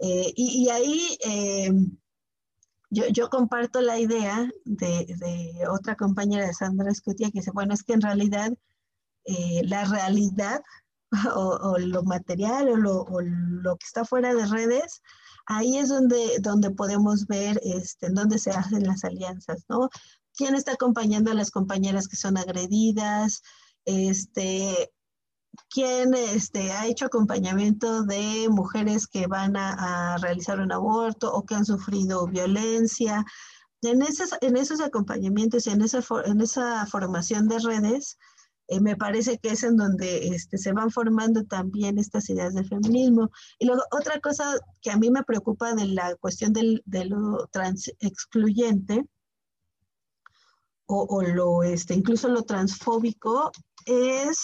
Eh, 0.00 0.32
y, 0.36 0.64
y, 0.64 0.70
ahí 0.70 1.18
eh, 1.24 1.72
yo, 2.90 3.08
yo, 3.08 3.28
comparto 3.28 3.80
la 3.80 3.98
idea 3.98 4.50
de, 4.64 5.06
de, 5.18 5.68
otra 5.68 5.96
compañera 5.96 6.52
Sandra 6.52 6.94
Scutia 6.94 7.30
que 7.30 7.40
dice, 7.40 7.50
bueno, 7.52 7.74
es 7.74 7.82
que 7.82 7.94
en 7.94 8.00
realidad 8.02 8.52
eh, 9.24 9.62
la 9.64 9.84
realidad 9.84 10.62
o, 11.36 11.40
o, 11.40 11.78
lo 11.78 12.02
material 12.04 12.68
o 12.68 12.76
lo, 12.76 13.02
o 13.02 13.20
lo 13.20 13.76
que 13.76 13.86
está 13.86 14.04
fuera 14.04 14.34
de 14.34 14.46
redes 14.46 15.02
ahí 15.50 15.78
es 15.78 15.88
donde, 15.88 16.38
donde 16.40 16.70
podemos 16.70 17.26
ver 17.26 17.60
este, 17.64 18.06
en 18.06 18.14
dónde 18.14 18.38
se 18.38 18.50
hacen 18.52 18.84
las 18.84 19.04
alianzas, 19.04 19.64
¿no? 19.68 19.90
¿Quién 20.32 20.54
está 20.54 20.72
acompañando 20.72 21.32
a 21.32 21.34
las 21.34 21.50
compañeras 21.50 22.06
que 22.06 22.16
son 22.16 22.36
agredidas? 22.36 23.42
Este, 23.84 24.92
¿Quién 25.68 26.14
este, 26.14 26.70
ha 26.70 26.86
hecho 26.86 27.06
acompañamiento 27.06 28.04
de 28.04 28.48
mujeres 28.48 29.08
que 29.08 29.26
van 29.26 29.56
a, 29.56 30.16
realizar 30.18 30.60
un 30.60 30.70
aborto 30.70 31.32
o 31.32 31.44
que 31.44 31.56
han 31.56 31.64
sufrido 31.64 32.28
violencia? 32.28 33.24
En 33.82 34.02
esos, 34.02 34.30
en 34.42 34.56
esos 34.56 34.80
acompañamientos 34.80 35.66
y 35.66 35.70
en 35.70 35.82
esa, 35.82 36.00
en 36.26 36.40
esa 36.40 36.86
formación 36.86 37.48
de 37.48 37.58
redes, 37.58 38.18
eh, 38.70 38.80
me 38.80 38.94
parece 38.94 39.36
que 39.38 39.50
es 39.50 39.64
en 39.64 39.76
donde 39.76 40.28
este, 40.28 40.56
se 40.56 40.72
van 40.72 40.92
formando 40.92 41.44
también 41.44 41.98
estas 41.98 42.30
ideas 42.30 42.54
del 42.54 42.68
feminismo. 42.68 43.28
Y 43.58 43.66
luego, 43.66 43.82
otra 43.90 44.20
cosa 44.20 44.44
que 44.80 44.92
a 44.92 44.96
mí 44.96 45.10
me 45.10 45.24
preocupa 45.24 45.74
de 45.74 45.86
la 45.86 46.14
cuestión 46.14 46.52
del, 46.52 46.80
de 46.86 47.06
lo 47.06 47.48
trans 47.50 47.92
excluyente, 47.98 49.04
o, 50.86 51.02
o, 51.02 51.22
lo, 51.22 51.64
este, 51.64 51.94
incluso 51.94 52.28
lo 52.28 52.42
transfóbico, 52.42 53.50
es 53.86 54.38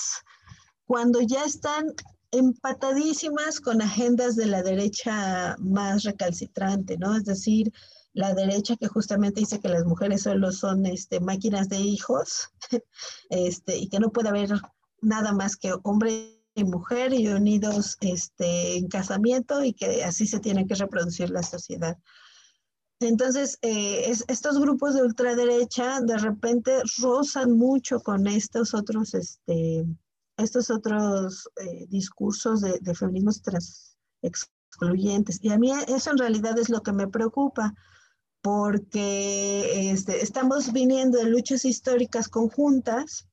cuando 0.86 1.20
ya 1.20 1.44
están 1.44 1.86
empatadísimas 2.32 3.60
con 3.60 3.80
agendas 3.80 4.34
de 4.34 4.46
la 4.46 4.64
derecha 4.64 5.54
más 5.60 6.02
recalcitrante, 6.02 6.98
¿no? 6.98 7.14
Es 7.16 7.24
decir, 7.26 7.72
la 8.16 8.32
derecha 8.32 8.76
que 8.76 8.88
justamente 8.88 9.40
dice 9.40 9.60
que 9.60 9.68
las 9.68 9.84
mujeres 9.84 10.22
solo 10.22 10.50
son 10.50 10.86
este, 10.86 11.20
máquinas 11.20 11.68
de 11.68 11.80
hijos 11.80 12.48
este, 13.30 13.76
y 13.76 13.88
que 13.88 14.00
no 14.00 14.10
puede 14.10 14.30
haber 14.30 14.50
nada 15.02 15.32
más 15.32 15.56
que 15.56 15.74
hombre 15.82 16.42
y 16.54 16.64
mujer 16.64 17.12
y 17.12 17.28
unidos 17.28 17.98
este, 18.00 18.78
en 18.78 18.88
casamiento 18.88 19.62
y 19.62 19.74
que 19.74 20.02
así 20.02 20.26
se 20.26 20.40
tiene 20.40 20.66
que 20.66 20.74
reproducir 20.74 21.28
la 21.28 21.42
sociedad. 21.42 21.98
Entonces, 23.00 23.58
eh, 23.60 24.10
es, 24.10 24.24
estos 24.28 24.58
grupos 24.58 24.94
de 24.94 25.02
ultraderecha 25.02 26.00
de 26.00 26.16
repente 26.16 26.72
rozan 27.02 27.52
mucho 27.52 28.00
con 28.00 28.26
estos 28.26 28.72
otros, 28.72 29.12
este, 29.12 29.84
estos 30.38 30.70
otros 30.70 31.50
eh, 31.56 31.84
discursos 31.90 32.62
de, 32.62 32.78
de 32.80 32.94
feminismos 32.94 33.42
trans 33.42 33.98
excluyentes. 34.22 35.38
Y 35.42 35.50
a 35.50 35.58
mí 35.58 35.70
eso 35.88 36.12
en 36.12 36.18
realidad 36.18 36.58
es 36.58 36.70
lo 36.70 36.82
que 36.82 36.92
me 36.92 37.08
preocupa, 37.08 37.74
porque 38.46 39.90
este, 39.90 40.22
estamos 40.22 40.72
viniendo 40.72 41.18
de 41.18 41.24
luchas 41.24 41.64
históricas 41.64 42.28
conjuntas, 42.28 43.26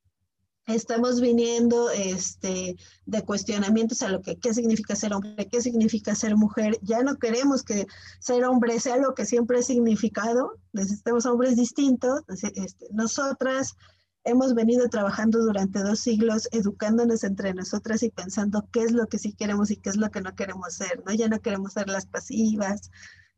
estamos 0.66 1.22
viniendo 1.22 1.92
este, 1.92 2.78
de 3.06 3.22
cuestionamientos 3.22 4.02
a 4.02 4.10
lo 4.10 4.24
que 4.24 4.38
qué 4.38 4.56
significa 4.56 4.96
ser 4.96 5.14
hombre, 5.14 5.48
qué 5.50 5.62
significa 5.62 6.16
ser 6.16 6.36
mujer. 6.36 6.80
Ya 6.82 7.04
no 7.04 7.18
queremos 7.20 7.62
que 7.62 7.86
ser 8.20 8.44
hombre 8.46 8.80
sea 8.80 8.98
lo 8.98 9.14
que 9.14 9.28
siempre 9.28 9.60
ha 9.60 9.62
significado, 9.62 10.54
necesitamos 10.72 11.28
hombres 11.28 11.58
distintos. 11.58 12.24
Este, 12.56 12.88
nosotras 12.92 13.76
hemos 14.24 14.56
venido 14.56 14.90
trabajando 14.90 15.44
durante 15.44 15.84
dos 15.84 16.00
siglos, 16.00 16.50
educándonos 16.52 17.24
entre 17.24 17.54
nosotras 17.54 18.02
y 18.02 18.10
pensando 18.10 18.68
qué 18.72 18.82
es 18.82 18.94
lo 18.94 19.06
que 19.06 19.20
sí 19.20 19.34
queremos 19.34 19.70
y 19.70 19.78
qué 19.78 19.92
es 19.92 19.98
lo 19.98 20.10
que 20.10 20.22
no 20.22 20.34
queremos 20.34 20.74
ser, 20.74 21.04
¿no? 21.06 21.14
Ya 21.14 21.28
no 21.28 21.40
queremos 21.40 21.74
ser 21.74 21.88
las 21.88 22.08
pasivas, 22.08 22.90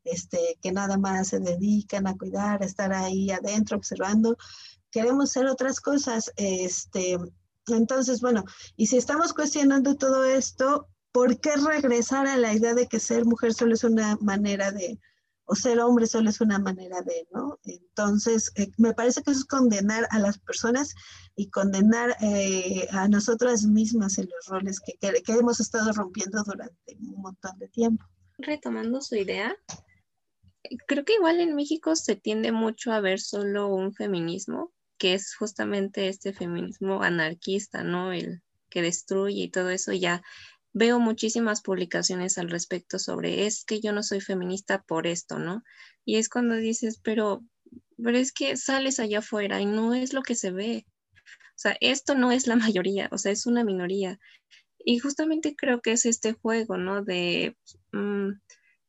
este, 0.05 0.57
que 0.61 0.71
nada 0.71 0.97
más 0.97 1.29
se 1.29 1.39
dedican 1.39 2.07
a 2.07 2.15
cuidar, 2.15 2.61
a 2.61 2.65
estar 2.65 2.93
ahí 2.93 3.31
adentro 3.31 3.77
observando. 3.77 4.37
Queremos 4.91 5.31
hacer 5.31 5.47
otras 5.47 5.81
cosas. 5.81 6.31
Este, 6.37 7.17
entonces, 7.67 8.21
bueno, 8.21 8.45
y 8.77 8.87
si 8.87 8.97
estamos 8.97 9.33
cuestionando 9.33 9.95
todo 9.95 10.23
esto, 10.23 10.87
¿por 11.11 11.39
qué 11.39 11.51
regresar 11.55 12.27
a 12.27 12.37
la 12.37 12.53
idea 12.53 12.73
de 12.73 12.87
que 12.87 12.99
ser 12.99 13.25
mujer 13.25 13.53
solo 13.53 13.73
es 13.73 13.83
una 13.83 14.17
manera 14.21 14.71
de, 14.71 14.99
o 15.45 15.55
ser 15.55 15.79
hombre 15.79 16.07
solo 16.07 16.29
es 16.29 16.41
una 16.41 16.59
manera 16.59 17.01
de, 17.01 17.27
¿no? 17.31 17.59
Entonces, 17.63 18.51
eh, 18.55 18.71
me 18.77 18.93
parece 18.93 19.21
que 19.21 19.31
eso 19.31 19.41
es 19.41 19.45
condenar 19.45 20.07
a 20.11 20.19
las 20.19 20.37
personas 20.39 20.95
y 21.35 21.49
condenar 21.49 22.15
eh, 22.21 22.87
a 22.91 23.07
nosotras 23.07 23.63
mismas 23.63 24.17
en 24.17 24.25
los 24.25 24.47
roles 24.47 24.79
que, 24.79 24.93
que, 24.93 25.21
que 25.21 25.33
hemos 25.33 25.59
estado 25.59 25.91
rompiendo 25.93 26.43
durante 26.43 26.97
un 26.99 27.21
montón 27.21 27.57
de 27.59 27.67
tiempo. 27.67 28.05
Retomando 28.37 29.01
su 29.01 29.15
idea, 29.15 29.55
creo 30.87 31.05
que 31.05 31.15
igual 31.15 31.39
en 31.39 31.55
México 31.55 31.95
se 31.95 32.15
tiende 32.15 32.51
mucho 32.51 32.91
a 32.91 33.01
ver 33.01 33.19
solo 33.19 33.67
un 33.67 33.93
feminismo, 33.93 34.71
que 34.97 35.13
es 35.13 35.35
justamente 35.35 36.07
este 36.07 36.33
feminismo 36.33 37.03
anarquista, 37.03 37.83
¿no? 37.83 38.13
El 38.13 38.41
que 38.69 38.81
destruye 38.81 39.43
y 39.43 39.49
todo 39.49 39.69
eso 39.69 39.93
ya 39.93 40.21
veo 40.73 40.99
muchísimas 40.99 41.61
publicaciones 41.61 42.37
al 42.37 42.49
respecto 42.49 42.99
sobre 42.99 43.45
es 43.47 43.63
que 43.63 43.79
yo 43.79 43.93
no 43.93 44.03
soy 44.03 44.19
feminista 44.19 44.83
por 44.83 45.07
esto, 45.07 45.39
¿no? 45.39 45.63
Y 46.03 46.17
es 46.17 46.27
cuando 46.27 46.55
dices, 46.55 46.99
pero, 47.01 47.45
pero 47.97 48.17
es 48.17 48.33
que 48.33 48.57
sales 48.57 48.99
allá 48.99 49.19
afuera 49.19 49.61
y 49.61 49.65
no 49.65 49.93
es 49.93 50.11
lo 50.11 50.21
que 50.21 50.35
se 50.35 50.51
ve. 50.51 50.85
O 51.23 51.57
sea, 51.57 51.77
esto 51.79 52.15
no 52.15 52.31
es 52.33 52.47
la 52.47 52.57
mayoría, 52.57 53.07
o 53.11 53.17
sea, 53.17 53.31
es 53.31 53.45
una 53.45 53.63
minoría. 53.63 54.19
Y 54.83 54.99
justamente 54.99 55.55
creo 55.55 55.81
que 55.81 55.93
es 55.93 56.05
este 56.05 56.33
juego, 56.33 56.77
¿no? 56.77 57.03
De, 57.03 57.55
mm, 57.93 58.31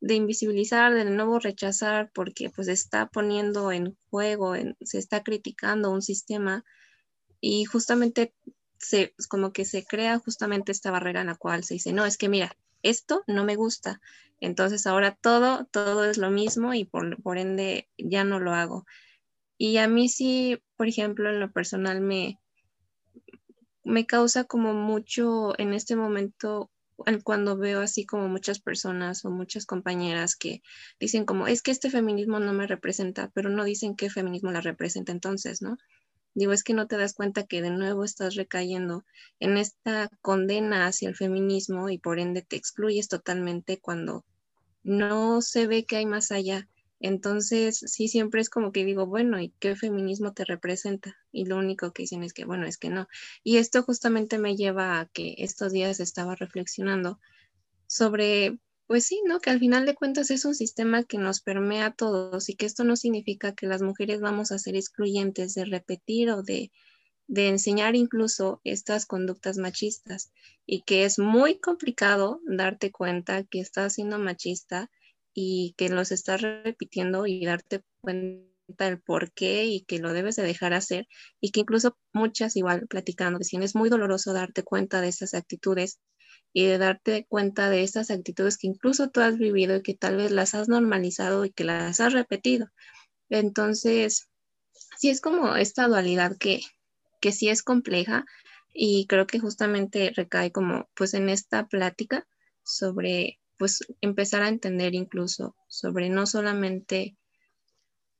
de 0.00 0.14
invisibilizar, 0.14 0.92
de 0.94 1.04
nuevo 1.04 1.38
rechazar, 1.38 2.10
porque 2.12 2.50
pues 2.50 2.68
está 2.68 3.06
poniendo 3.08 3.72
en 3.72 3.96
juego, 4.10 4.54
se 4.80 4.98
está 4.98 5.22
criticando 5.22 5.90
un 5.90 6.02
sistema 6.02 6.64
y 7.40 7.64
justamente 7.64 8.34
se, 8.78 9.14
como 9.28 9.52
que 9.52 9.64
se 9.64 9.84
crea 9.84 10.18
justamente 10.18 10.72
esta 10.72 10.90
barrera 10.90 11.22
en 11.22 11.28
la 11.28 11.36
cual 11.36 11.64
se 11.64 11.74
dice, 11.74 11.92
no, 11.92 12.04
es 12.04 12.18
que 12.18 12.28
mira, 12.28 12.56
esto 12.82 13.24
no 13.26 13.44
me 13.44 13.56
gusta, 13.56 14.00
entonces 14.40 14.86
ahora 14.86 15.16
todo, 15.20 15.66
todo 15.66 16.04
es 16.04 16.18
lo 16.18 16.30
mismo 16.30 16.74
y 16.74 16.84
por, 16.84 17.20
por 17.22 17.38
ende 17.38 17.88
ya 17.96 18.24
no 18.24 18.38
lo 18.38 18.52
hago. 18.52 18.84
Y 19.58 19.78
a 19.78 19.88
mí 19.88 20.08
sí, 20.08 20.62
por 20.76 20.86
ejemplo, 20.86 21.30
en 21.30 21.40
lo 21.40 21.50
personal 21.50 22.02
me, 22.02 22.38
me 23.84 24.04
causa 24.04 24.44
como 24.44 24.74
mucho 24.74 25.58
en 25.58 25.72
este 25.72 25.96
momento 25.96 26.70
cuando 27.24 27.56
veo 27.56 27.80
así 27.80 28.06
como 28.06 28.28
muchas 28.28 28.60
personas 28.60 29.24
o 29.24 29.30
muchas 29.30 29.66
compañeras 29.66 30.36
que 30.36 30.62
dicen 30.98 31.24
como, 31.24 31.46
es 31.46 31.62
que 31.62 31.70
este 31.70 31.90
feminismo 31.90 32.40
no 32.40 32.52
me 32.52 32.66
representa, 32.66 33.30
pero 33.34 33.50
no 33.50 33.64
dicen 33.64 33.96
qué 33.96 34.10
feminismo 34.10 34.50
la 34.50 34.60
representa 34.60 35.12
entonces, 35.12 35.62
¿no? 35.62 35.76
Digo, 36.34 36.52
es 36.52 36.62
que 36.62 36.74
no 36.74 36.86
te 36.86 36.98
das 36.98 37.14
cuenta 37.14 37.44
que 37.44 37.62
de 37.62 37.70
nuevo 37.70 38.04
estás 38.04 38.34
recayendo 38.34 39.04
en 39.40 39.56
esta 39.56 40.10
condena 40.20 40.86
hacia 40.86 41.08
el 41.08 41.16
feminismo 41.16 41.88
y 41.88 41.98
por 41.98 42.18
ende 42.18 42.42
te 42.42 42.56
excluyes 42.56 43.08
totalmente 43.08 43.78
cuando 43.80 44.24
no 44.82 45.40
se 45.40 45.66
ve 45.66 45.84
que 45.84 45.96
hay 45.96 46.06
más 46.06 46.30
allá 46.32 46.68
entonces, 47.00 47.78
sí, 47.86 48.08
siempre 48.08 48.40
es 48.40 48.48
como 48.48 48.72
que 48.72 48.84
digo, 48.84 49.06
bueno, 49.06 49.40
¿y 49.40 49.50
qué 49.58 49.76
feminismo 49.76 50.32
te 50.32 50.44
representa? 50.44 51.16
Y 51.30 51.44
lo 51.44 51.58
único 51.58 51.92
que 51.92 52.04
dicen 52.04 52.22
es 52.22 52.32
que, 52.32 52.44
bueno, 52.44 52.66
es 52.66 52.78
que 52.78 52.88
no. 52.88 53.06
Y 53.44 53.58
esto 53.58 53.82
justamente 53.82 54.38
me 54.38 54.56
lleva 54.56 55.00
a 55.00 55.06
que 55.06 55.34
estos 55.38 55.72
días 55.72 56.00
estaba 56.00 56.34
reflexionando 56.36 57.20
sobre, 57.86 58.58
pues 58.86 59.04
sí, 59.04 59.20
¿no? 59.26 59.40
Que 59.40 59.50
al 59.50 59.58
final 59.58 59.84
de 59.84 59.94
cuentas 59.94 60.30
es 60.30 60.44
un 60.46 60.54
sistema 60.54 61.04
que 61.04 61.18
nos 61.18 61.42
permea 61.42 61.86
a 61.86 61.94
todos 61.94 62.48
y 62.48 62.54
que 62.54 62.66
esto 62.66 62.84
no 62.84 62.96
significa 62.96 63.54
que 63.54 63.66
las 63.66 63.82
mujeres 63.82 64.20
vamos 64.20 64.50
a 64.50 64.58
ser 64.58 64.74
excluyentes 64.74 65.54
de 65.54 65.66
repetir 65.66 66.30
o 66.30 66.42
de, 66.42 66.72
de 67.26 67.48
enseñar 67.48 67.94
incluso 67.94 68.60
estas 68.64 69.04
conductas 69.04 69.58
machistas 69.58 70.32
y 70.64 70.82
que 70.82 71.04
es 71.04 71.18
muy 71.18 71.58
complicado 71.58 72.40
darte 72.46 72.90
cuenta 72.90 73.44
que 73.44 73.60
estás 73.60 73.94
siendo 73.94 74.18
machista 74.18 74.90
y 75.38 75.74
que 75.76 75.90
los 75.90 76.12
estás 76.12 76.40
repitiendo 76.40 77.26
y 77.26 77.44
darte 77.44 77.82
cuenta 78.00 78.48
del 78.78 79.00
por 79.00 79.32
qué 79.32 79.66
y 79.66 79.82
que 79.82 79.98
lo 79.98 80.14
debes 80.14 80.34
de 80.36 80.42
dejar 80.42 80.72
hacer 80.72 81.06
y 81.40 81.50
que 81.52 81.60
incluso 81.60 81.98
muchas 82.14 82.56
igual 82.56 82.86
platicando 82.88 83.38
decían 83.38 83.62
es 83.62 83.76
muy 83.76 83.90
doloroso 83.90 84.32
darte 84.32 84.62
cuenta 84.64 85.02
de 85.02 85.08
esas 85.08 85.34
actitudes 85.34 86.00
y 86.54 86.64
de 86.64 86.78
darte 86.78 87.26
cuenta 87.28 87.68
de 87.68 87.82
esas 87.82 88.10
actitudes 88.10 88.56
que 88.56 88.66
incluso 88.66 89.10
tú 89.10 89.20
has 89.20 89.36
vivido 89.36 89.76
y 89.76 89.82
que 89.82 89.94
tal 89.94 90.16
vez 90.16 90.30
las 90.32 90.54
has 90.54 90.70
normalizado 90.70 91.44
y 91.44 91.50
que 91.50 91.64
las 91.64 92.00
has 92.00 92.14
repetido. 92.14 92.68
Entonces, 93.28 94.30
sí 94.98 95.10
es 95.10 95.20
como 95.20 95.54
esta 95.56 95.86
dualidad 95.86 96.38
que, 96.38 96.62
que 97.20 97.32
sí 97.32 97.50
es 97.50 97.62
compleja 97.62 98.24
y 98.72 99.06
creo 99.06 99.26
que 99.26 99.38
justamente 99.38 100.12
recae 100.16 100.50
como 100.50 100.88
pues 100.94 101.12
en 101.12 101.28
esta 101.28 101.66
plática 101.66 102.26
sobre 102.64 103.38
pues 103.58 103.80
empezar 104.00 104.42
a 104.42 104.48
entender 104.48 104.94
incluso 104.94 105.56
sobre 105.68 106.08
no 106.08 106.26
solamente 106.26 107.16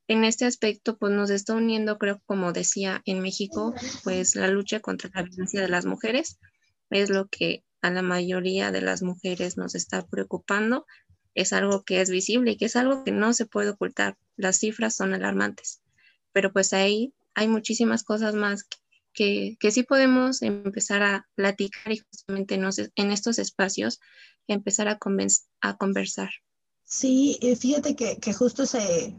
en 0.07 0.23
este 0.23 0.45
aspecto, 0.45 0.97
pues 0.97 1.11
nos 1.11 1.29
está 1.29 1.53
uniendo, 1.53 1.97
creo, 1.97 2.21
como 2.25 2.53
decía 2.53 3.01
en 3.05 3.19
México, 3.19 3.73
pues 4.03 4.35
la 4.35 4.47
lucha 4.47 4.79
contra 4.79 5.09
la 5.13 5.23
violencia 5.23 5.61
de 5.61 5.67
las 5.67 5.85
mujeres 5.85 6.39
es 6.89 7.09
lo 7.09 7.27
que 7.27 7.65
a 7.81 7.89
la 7.89 8.01
mayoría 8.01 8.71
de 8.71 8.81
las 8.81 9.03
mujeres 9.03 9.57
nos 9.57 9.75
está 9.75 10.05
preocupando. 10.07 10.85
Es 11.35 11.53
algo 11.53 11.83
que 11.83 12.01
es 12.01 12.09
visible 12.09 12.51
y 12.51 12.57
que 12.57 12.65
es 12.65 12.75
algo 12.75 13.03
que 13.03 13.11
no 13.11 13.33
se 13.33 13.45
puede 13.45 13.71
ocultar. 13.71 14.17
Las 14.37 14.57
cifras 14.57 14.95
son 14.95 15.13
alarmantes, 15.13 15.81
pero 16.31 16.53
pues 16.53 16.73
ahí 16.73 17.13
hay 17.35 17.47
muchísimas 17.47 18.03
cosas 18.03 18.33
más 18.33 18.63
que, 18.63 18.77
que, 19.17 19.71
sí 19.71 19.83
podemos 19.83 20.43
empezar 20.43 21.01
a 21.01 21.27
platicar 21.33 21.91
y 21.91 22.03
justamente 22.11 22.55
en 22.95 23.11
estos 23.11 23.39
espacios 23.39 23.99
empezar 24.47 24.87
a, 24.87 24.97
conversar. 25.77 26.29
Sí, 26.83 27.37
fíjate 27.59 27.95
que, 27.95 28.17
que 28.17 28.33
justo 28.33 28.65
se, 28.65 29.17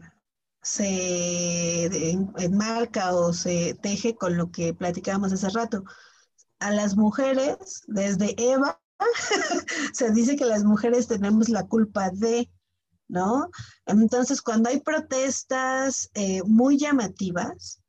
se 0.61 2.11
enmarca 2.37 3.13
o 3.13 3.33
se 3.33 3.77
teje 3.81 4.15
con 4.15 4.37
lo 4.37 4.51
que 4.51 4.73
platicábamos 4.73 5.33
hace 5.33 5.49
rato. 5.49 5.83
A 6.59 6.71
las 6.71 6.95
mujeres, 6.95 7.83
desde 7.87 8.35
Eva, 8.37 8.81
se 9.93 10.11
dice 10.11 10.37
que 10.37 10.45
las 10.45 10.63
mujeres 10.63 11.07
tenemos 11.07 11.49
la 11.49 11.67
culpa 11.67 12.09
de, 12.11 12.49
¿no? 13.09 13.49
Entonces, 13.85 14.41
cuando 14.41 14.69
hay 14.69 14.79
protestas 14.79 16.09
eh, 16.13 16.41
muy 16.43 16.77
llamativas, 16.77 17.81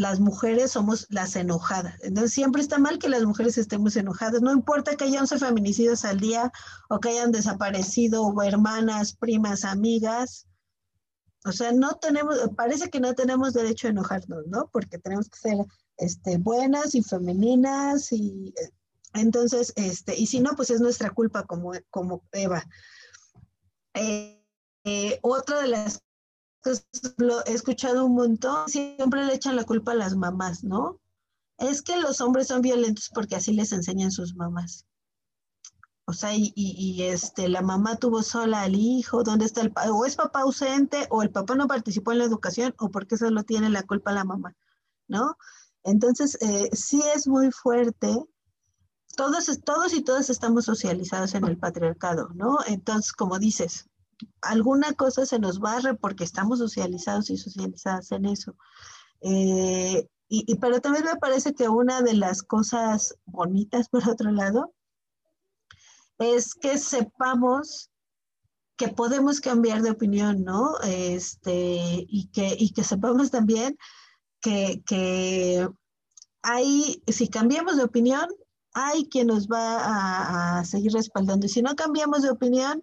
las 0.00 0.18
mujeres 0.18 0.72
somos 0.72 1.06
las 1.10 1.36
enojadas. 1.36 1.94
Entonces 2.02 2.32
siempre 2.32 2.62
está 2.62 2.78
mal 2.78 2.98
que 2.98 3.08
las 3.08 3.22
mujeres 3.22 3.58
estemos 3.58 3.96
enojadas. 3.96 4.40
No 4.40 4.52
importa 4.52 4.96
que 4.96 5.04
haya 5.04 5.20
11 5.20 5.38
feminicidios 5.38 6.04
al 6.04 6.18
día 6.18 6.50
o 6.88 6.98
que 7.00 7.10
hayan 7.10 7.32
desaparecido 7.32 8.34
hermanas, 8.42 9.14
primas, 9.14 9.64
amigas. 9.64 10.46
O 11.44 11.52
sea, 11.52 11.72
no 11.72 11.94
tenemos, 11.96 12.36
parece 12.56 12.88
que 12.90 13.00
no 13.00 13.14
tenemos 13.14 13.52
derecho 13.52 13.86
a 13.86 13.90
enojarnos, 13.90 14.46
¿no? 14.46 14.68
Porque 14.72 14.98
tenemos 14.98 15.28
que 15.28 15.38
ser 15.38 15.58
este, 15.98 16.38
buenas 16.38 16.94
y 16.94 17.02
femeninas 17.02 18.10
y 18.12 18.54
entonces, 19.12 19.72
este, 19.76 20.16
y 20.18 20.26
si 20.26 20.40
no, 20.40 20.54
pues 20.56 20.70
es 20.70 20.80
nuestra 20.80 21.10
culpa 21.10 21.44
como, 21.44 21.72
como 21.90 22.22
Eva. 22.32 22.64
Eh, 23.94 24.42
eh, 24.84 25.18
otra 25.22 25.60
de 25.60 25.68
las 25.68 26.02
lo 27.16 27.44
he 27.46 27.52
escuchado 27.52 28.04
un 28.06 28.14
montón, 28.14 28.68
siempre 28.68 29.24
le 29.24 29.34
echan 29.34 29.56
la 29.56 29.64
culpa 29.64 29.92
a 29.92 29.96
las 29.96 30.14
mamás, 30.16 30.64
¿no? 30.64 31.00
Es 31.58 31.82
que 31.82 31.98
los 31.98 32.20
hombres 32.20 32.48
son 32.48 32.62
violentos 32.62 33.10
porque 33.14 33.36
así 33.36 33.52
les 33.52 33.72
enseñan 33.72 34.10
sus 34.10 34.34
mamás. 34.34 34.86
O 36.06 36.12
sea, 36.12 36.30
y, 36.34 37.02
este, 37.04 37.48
la 37.48 37.62
mamá 37.62 37.96
tuvo 37.96 38.22
sola 38.22 38.62
al 38.62 38.74
hijo, 38.74 39.22
¿dónde 39.22 39.44
está 39.44 39.60
el? 39.60 39.72
O 39.92 40.04
es 40.04 40.16
papá 40.16 40.40
ausente, 40.40 41.06
o 41.10 41.22
el 41.22 41.30
papá 41.30 41.54
no 41.54 41.68
participó 41.68 42.10
en 42.10 42.18
la 42.18 42.24
educación, 42.24 42.74
o 42.78 42.90
porque 42.90 43.16
solo 43.16 43.44
tiene 43.44 43.70
la 43.70 43.84
culpa 43.84 44.10
la 44.12 44.24
mamá, 44.24 44.56
¿no? 45.06 45.36
Entonces, 45.84 46.36
eh, 46.40 46.68
sí 46.72 47.02
es 47.14 47.28
muy 47.28 47.52
fuerte. 47.52 48.24
Todos, 49.16 49.46
todos 49.64 49.92
y 49.94 50.02
todas 50.02 50.30
estamos 50.30 50.64
socializados 50.64 51.34
en 51.34 51.44
el 51.44 51.58
patriarcado, 51.58 52.30
¿no? 52.34 52.58
Entonces, 52.66 53.12
como 53.12 53.38
dices, 53.38 53.89
alguna 54.42 54.92
cosa 54.94 55.26
se 55.26 55.38
nos 55.38 55.60
barre 55.60 55.94
porque 55.94 56.24
estamos 56.24 56.58
socializados 56.58 57.30
y 57.30 57.36
socializadas 57.36 58.12
en 58.12 58.26
eso. 58.26 58.56
Eh, 59.20 60.08
y, 60.28 60.54
pero 60.56 60.80
también 60.80 61.04
me 61.04 61.16
parece 61.16 61.54
que 61.54 61.68
una 61.68 62.02
de 62.02 62.14
las 62.14 62.42
cosas 62.42 63.16
bonitas, 63.24 63.88
por 63.90 64.08
otro 64.08 64.30
lado, 64.30 64.72
es 66.18 66.54
que 66.54 66.78
sepamos 66.78 67.90
que 68.76 68.88
podemos 68.88 69.40
cambiar 69.40 69.82
de 69.82 69.90
opinión, 69.90 70.42
¿no? 70.42 70.78
Este, 70.84 72.06
y, 72.08 72.30
que, 72.32 72.56
y 72.58 72.72
que 72.72 72.82
sepamos 72.82 73.30
también 73.30 73.76
que, 74.40 74.82
que 74.86 75.68
hay, 76.42 77.02
si 77.06 77.28
cambiamos 77.28 77.76
de 77.76 77.84
opinión, 77.84 78.26
hay 78.72 79.06
quien 79.08 79.26
nos 79.26 79.48
va 79.48 79.80
a, 79.80 80.58
a 80.60 80.64
seguir 80.64 80.92
respaldando. 80.92 81.44
Y 81.44 81.50
si 81.50 81.60
no 81.60 81.74
cambiamos 81.74 82.22
de 82.22 82.30
opinión, 82.30 82.82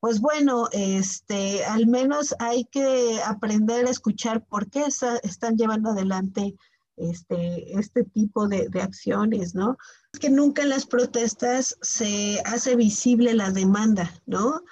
pues 0.00 0.20
bueno, 0.20 0.68
este, 0.72 1.64
al 1.66 1.86
menos 1.86 2.34
hay 2.38 2.64
que 2.64 3.20
aprender 3.24 3.86
a 3.86 3.90
escuchar 3.90 4.44
por 4.46 4.70
qué 4.70 4.84
están 5.22 5.56
llevando 5.56 5.90
adelante 5.90 6.56
este, 6.96 7.78
este 7.78 8.04
tipo 8.04 8.48
de, 8.48 8.68
acciones, 8.80 9.54
¿no? 9.54 9.76
Es 10.12 10.20
que 10.20 10.30
nunca 10.30 10.62
en 10.62 10.70
las 10.70 10.86
protestas 10.86 11.76
se 11.82 12.40
hace 12.46 12.76
visible 12.76 13.34
la 13.34 13.50
demanda, 13.50 14.10
¿no? 14.26 14.62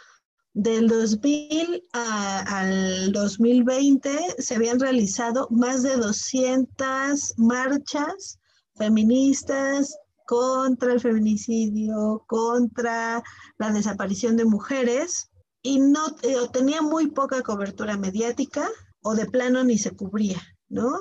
Del 0.54 0.88
2000 0.88 1.84
al 1.92 3.12
2020 3.12 4.36
se 4.38 4.54
habían 4.54 4.80
realizado 4.80 5.46
más 5.50 5.82
de 5.82 5.96
200 5.96 7.34
marchas 7.36 8.38
feministas, 8.76 9.96
contra 10.28 10.92
el 10.92 11.00
feminicidio, 11.00 12.22
contra 12.26 13.22
la 13.56 13.72
desaparición 13.72 14.36
de 14.36 14.44
mujeres 14.44 15.30
y 15.62 15.80
no 15.80 16.06
eh, 16.22 16.36
tenía 16.52 16.82
muy 16.82 17.06
poca 17.06 17.40
cobertura 17.40 17.96
mediática 17.96 18.68
o 19.00 19.14
de 19.14 19.24
plano 19.24 19.64
ni 19.64 19.78
se 19.78 19.92
cubría, 19.92 20.38
¿no? 20.68 21.00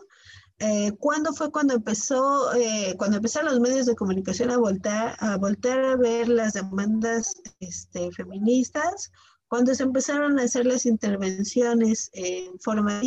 eh, 0.59 0.93
¿cuándo 0.97 1.33
fue 1.33 1.51
cuando 1.51 1.73
empezó, 1.73 2.53
eh, 2.55 2.95
cuando 2.97 3.17
empezaron 3.17 3.51
los 3.51 3.59
medios 3.59 3.85
de 3.85 3.97
comunicación 3.97 4.49
a 4.49 4.57
voltear, 4.57 5.17
a 5.19 5.35
voltear 5.35 5.83
a 5.83 5.97
ver 5.97 6.29
las 6.29 6.53
demandas 6.53 7.33
este, 7.59 8.09
feministas? 8.13 9.11
Cuando 9.49 9.75
se 9.75 9.83
empezaron 9.83 10.39
a 10.39 10.43
hacer 10.43 10.65
las 10.65 10.85
intervenciones 10.85 12.09
en 12.13 12.57
forma 12.59 12.99
de 12.99 13.05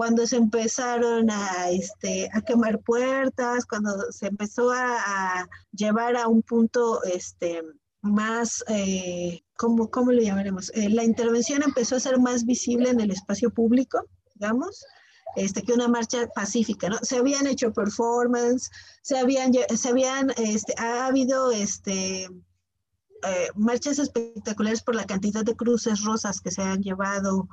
cuando 0.00 0.26
se 0.26 0.36
empezaron 0.36 1.30
a, 1.30 1.68
este, 1.68 2.30
a 2.32 2.40
quemar 2.40 2.78
puertas, 2.78 3.66
cuando 3.66 4.10
se 4.10 4.28
empezó 4.28 4.70
a, 4.72 5.46
llevar 5.72 6.16
a 6.16 6.26
un 6.26 6.40
punto 6.40 7.04
este, 7.04 7.62
más, 8.00 8.64
eh, 8.68 9.42
¿cómo, 9.58 9.90
¿cómo, 9.90 10.10
le 10.10 10.24
llamaremos? 10.24 10.72
Eh, 10.74 10.88
la 10.88 11.04
intervención 11.04 11.62
empezó 11.62 11.96
a 11.96 12.00
ser 12.00 12.18
más 12.18 12.46
visible 12.46 12.88
en 12.88 12.98
el 12.98 13.10
espacio 13.10 13.50
público, 13.50 14.02
digamos, 14.36 14.86
este, 15.36 15.60
que 15.60 15.74
una 15.74 15.86
marcha 15.86 16.26
pacífica, 16.34 16.88
¿no? 16.88 16.96
Se 17.02 17.18
habían 17.18 17.46
hecho 17.46 17.70
performance, 17.74 18.70
se 19.02 19.18
habían, 19.18 19.52
se 19.52 19.88
habían, 19.90 20.30
este, 20.38 20.72
ha 20.78 21.08
habido, 21.08 21.52
este, 21.52 22.22
eh, 22.22 23.48
marchas 23.54 23.98
espectaculares 23.98 24.80
por 24.80 24.94
la 24.94 25.04
cantidad 25.04 25.44
de 25.44 25.56
cruces 25.56 26.02
rosas 26.04 26.40
que 26.40 26.50
se 26.50 26.62
han 26.62 26.80
llevado, 26.80 27.48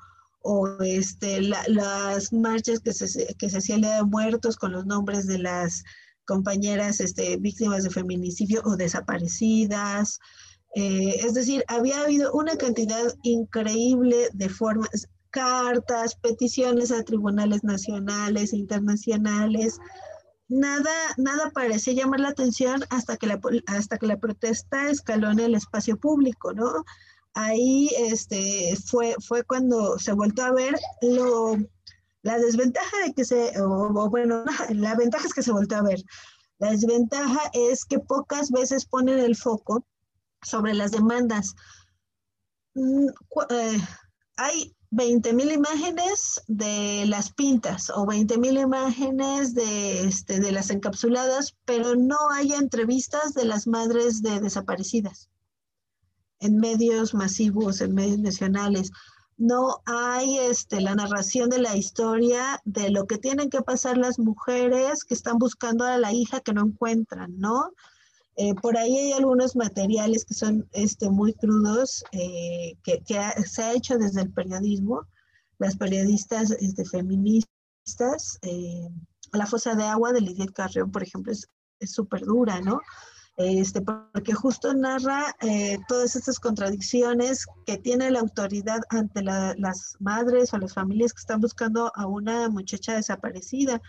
o 0.50 0.82
este, 0.82 1.42
las 1.42 2.32
marchas 2.32 2.80
que 2.80 2.94
se, 2.94 3.36
que 3.36 3.50
se 3.50 3.58
hacían 3.58 3.82
de 3.82 4.02
muertos 4.04 4.56
con 4.56 4.72
los 4.72 4.86
nombres 4.86 5.28
de 5.28 5.40
las 5.40 5.84
compañeras 6.24 7.02
este, 7.02 7.36
víctimas 7.36 7.84
de 7.84 7.90
feminicidio 7.90 8.62
o 8.64 8.78
desaparecidas. 8.78 10.20
Eh, 10.74 11.16
es 11.20 11.34
decir, 11.34 11.66
había 11.68 12.00
habido 12.00 12.32
una 12.32 12.56
cantidad 12.56 13.14
increíble 13.24 14.30
de 14.34 14.48
formas, 14.48 15.10
cartas, 15.32 16.16
peticiones 16.16 16.94
a 16.94 17.04
tribunales 17.04 17.66
nacionales 17.66 18.54
e 18.54 18.58
internacionales. 18.58 19.80
Nada, 20.48 20.94
nada 21.18 21.52
parecía 21.54 21.92
llamar 21.92 22.22
la 22.22 22.30
atención 22.30 22.86
hasta 22.90 23.18
que 23.18 23.28
la, 23.28 23.42
hasta 23.66 23.98
que 23.98 24.08
la 24.08 24.18
protesta 24.18 24.90
escaló 24.90 25.30
en 25.30 25.40
el 25.40 25.56
espacio 25.56 25.98
público, 25.98 26.54
¿no? 26.54 26.86
Ahí 27.38 27.90
este, 27.98 28.76
fue, 28.76 29.16
fue 29.26 29.44
cuando 29.44 30.00
se 30.00 30.14
volvió 30.14 30.44
a 30.44 30.52
ver 30.52 30.76
la 32.24 32.40
desventaja 32.40 32.98
de 33.06 33.14
que 33.14 33.24
se, 33.24 33.54
bueno, 34.10 34.44
la 34.74 34.96
ventaja 34.96 35.26
es 35.26 35.34
que 35.34 35.44
se 35.44 35.52
volvió 35.52 35.78
a 35.78 35.84
ver. 35.84 36.04
La 36.60 36.72
desventaja 36.72 37.40
es 37.54 37.86
que 37.86 38.00
pocas 38.00 38.50
veces 38.50 38.86
ponen 38.86 39.20
el 39.20 39.36
foco 39.36 39.86
sobre 40.42 40.74
las 40.74 40.92
demandas. 40.92 41.54
Mm, 42.74 43.08
eh, 43.50 43.82
hay 44.38 44.76
20 44.90 45.34
mil 45.34 45.52
imágenes 45.52 46.42
de 46.48 47.06
las 47.06 47.32
pintas 47.32 47.92
o 47.92 48.08
20 48.08 48.40
mil 48.40 48.58
imágenes 48.58 49.54
de, 49.54 50.08
este, 50.08 50.40
de 50.40 50.52
las 50.52 50.72
encapsuladas, 50.72 51.56
pero 51.66 51.96
no 51.96 52.18
hay 52.32 52.54
entrevistas 52.54 53.36
de 53.36 53.46
las 53.46 53.68
madres 53.68 54.24
de 54.24 54.40
desaparecidas 54.40 55.30
en 56.40 56.58
medios 56.58 57.14
masivos, 57.14 57.82
en 57.82 57.94
medios 57.94 58.20
nacionales. 58.20 58.92
No 59.38 59.82
hay 59.86 60.40
este, 60.40 60.82
la 60.82 60.96
narración 60.96 61.50
de 61.50 61.60
la 61.60 61.78
historia 61.78 62.60
de 62.66 62.90
lo 62.90 63.06
que 63.06 63.18
tienen 63.18 63.50
que 63.50 63.62
pasar 63.62 63.98
las 63.98 64.18
mujeres 64.18 65.04
que 65.04 65.14
están 65.14 65.38
buscando 65.38 65.86
a 65.86 65.98
la 65.98 66.12
hija 66.12 66.40
que 66.40 66.54
no 66.54 66.66
encuentran, 66.66 67.38
¿no? 67.38 67.72
Eh, 68.36 68.54
por 68.56 68.78
ahí 68.78 68.98
hay 68.98 69.12
algunos 69.14 69.56
materiales 69.56 70.26
que 70.26 70.34
son 70.34 70.68
este, 70.72 71.10
muy 71.10 71.34
crudos, 71.34 72.04
eh, 72.12 72.78
que, 72.84 73.02
se 73.46 73.64
ha 73.64 73.74
hecho 73.74 73.98
desde 73.98 74.22
el 74.22 74.32
periodismo. 74.32 75.08
Las 75.60 75.76
periodistas 75.76 76.52
este, 76.52 76.86
feministas, 76.86 78.40
eh, 78.44 78.90
La 79.34 79.48
fosa 79.48 79.76
de 79.76 79.84
agua 79.84 80.14
de 80.14 80.22
Lidia 80.22 80.48
Carrión, 80.48 80.92
por 80.92 81.04
ejemplo, 81.04 81.32
es 81.32 81.48
súper 81.92 82.22
dura, 82.22 82.62
¿no? 82.62 82.80
Este, 83.38 83.82
porque 83.82 84.34
justo 84.34 84.74
narra 84.74 85.36
eh, 85.42 85.78
todas 85.88 86.16
estas 86.16 86.40
contradicciones 86.40 87.46
que 87.68 87.78
tiene 87.78 88.10
la 88.10 88.20
autoridad 88.20 88.82
ante 88.90 89.22
las 89.22 89.96
madres 90.00 90.54
o 90.54 90.58
las 90.58 90.74
familias 90.74 91.14
que 91.14 91.20
están 91.20 91.40
buscando 91.40 91.92
a 91.96 92.08
una 92.08 92.50
muchacha 92.50 92.96
desaparecida. 92.96 93.80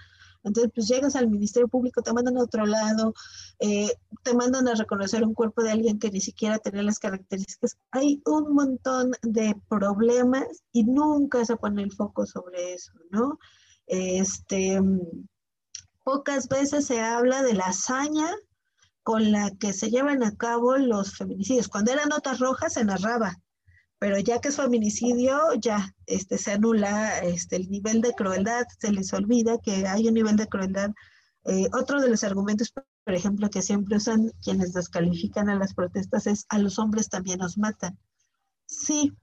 Entonces, 0.44 0.70
pues 0.74 0.86
llegas 0.86 1.16
al 1.16 1.28
Ministerio 1.28 1.66
Público, 1.66 2.02
te 2.02 2.12
mandan 2.12 2.36
a 2.36 2.42
otro 2.42 2.66
lado, 2.66 3.14
eh, 3.58 3.90
te 4.22 4.34
mandan 4.34 4.68
a 4.68 4.74
reconocer 4.74 5.24
un 5.24 5.34
cuerpo 5.34 5.62
de 5.62 5.72
alguien 5.72 5.98
que 5.98 6.10
ni 6.10 6.20
siquiera 6.20 6.58
tenía 6.58 6.82
las 6.82 6.98
características. 6.98 7.78
Hay 7.90 8.22
un 8.26 8.54
montón 8.54 9.12
de 9.22 9.56
problemas 9.68 10.44
y 10.72 10.84
nunca 10.84 11.44
se 11.46 11.56
pone 11.56 11.82
el 11.82 11.92
foco 11.92 12.26
sobre 12.26 12.74
eso, 12.74 12.92
¿no? 13.10 13.38
Este, 13.86 14.78
pocas 16.04 16.48
veces 16.48 16.86
se 16.86 17.00
habla 17.00 17.42
de 17.42 17.54
la 17.54 17.64
hazaña 17.64 18.30
con 19.08 19.32
la 19.32 19.50
que 19.52 19.72
se 19.72 19.88
llevan 19.88 20.22
a 20.22 20.36
cabo 20.36 20.76
los 20.76 21.16
feminicidios. 21.16 21.68
Cuando 21.68 21.90
eran 21.90 22.10
notas 22.10 22.40
rojas 22.40 22.74
se 22.74 22.84
narraba, 22.84 23.40
pero 23.98 24.18
ya 24.18 24.38
que 24.38 24.48
es 24.48 24.56
feminicidio, 24.56 25.54
ya 25.58 25.94
este, 26.04 26.36
se 26.36 26.52
anula 26.52 27.20
este, 27.20 27.56
el 27.56 27.70
nivel 27.70 28.02
de 28.02 28.12
crueldad, 28.12 28.66
se 28.78 28.92
les 28.92 29.10
olvida 29.14 29.56
que 29.62 29.86
hay 29.86 30.08
un 30.08 30.12
nivel 30.12 30.36
de 30.36 30.46
crueldad. 30.46 30.90
Eh, 31.46 31.70
otro 31.72 32.02
de 32.02 32.10
los 32.10 32.22
argumentos, 32.22 32.70
por 32.70 33.14
ejemplo, 33.14 33.48
que 33.48 33.62
siempre 33.62 33.96
usan 33.96 34.30
quienes 34.42 34.74
descalifican 34.74 35.48
a 35.48 35.56
las 35.56 35.72
protestas 35.72 36.26
es 36.26 36.44
a 36.50 36.58
los 36.58 36.78
hombres 36.78 37.08
también 37.08 37.38
nos 37.38 37.56
matan. 37.56 37.98
Sí, 38.66 39.16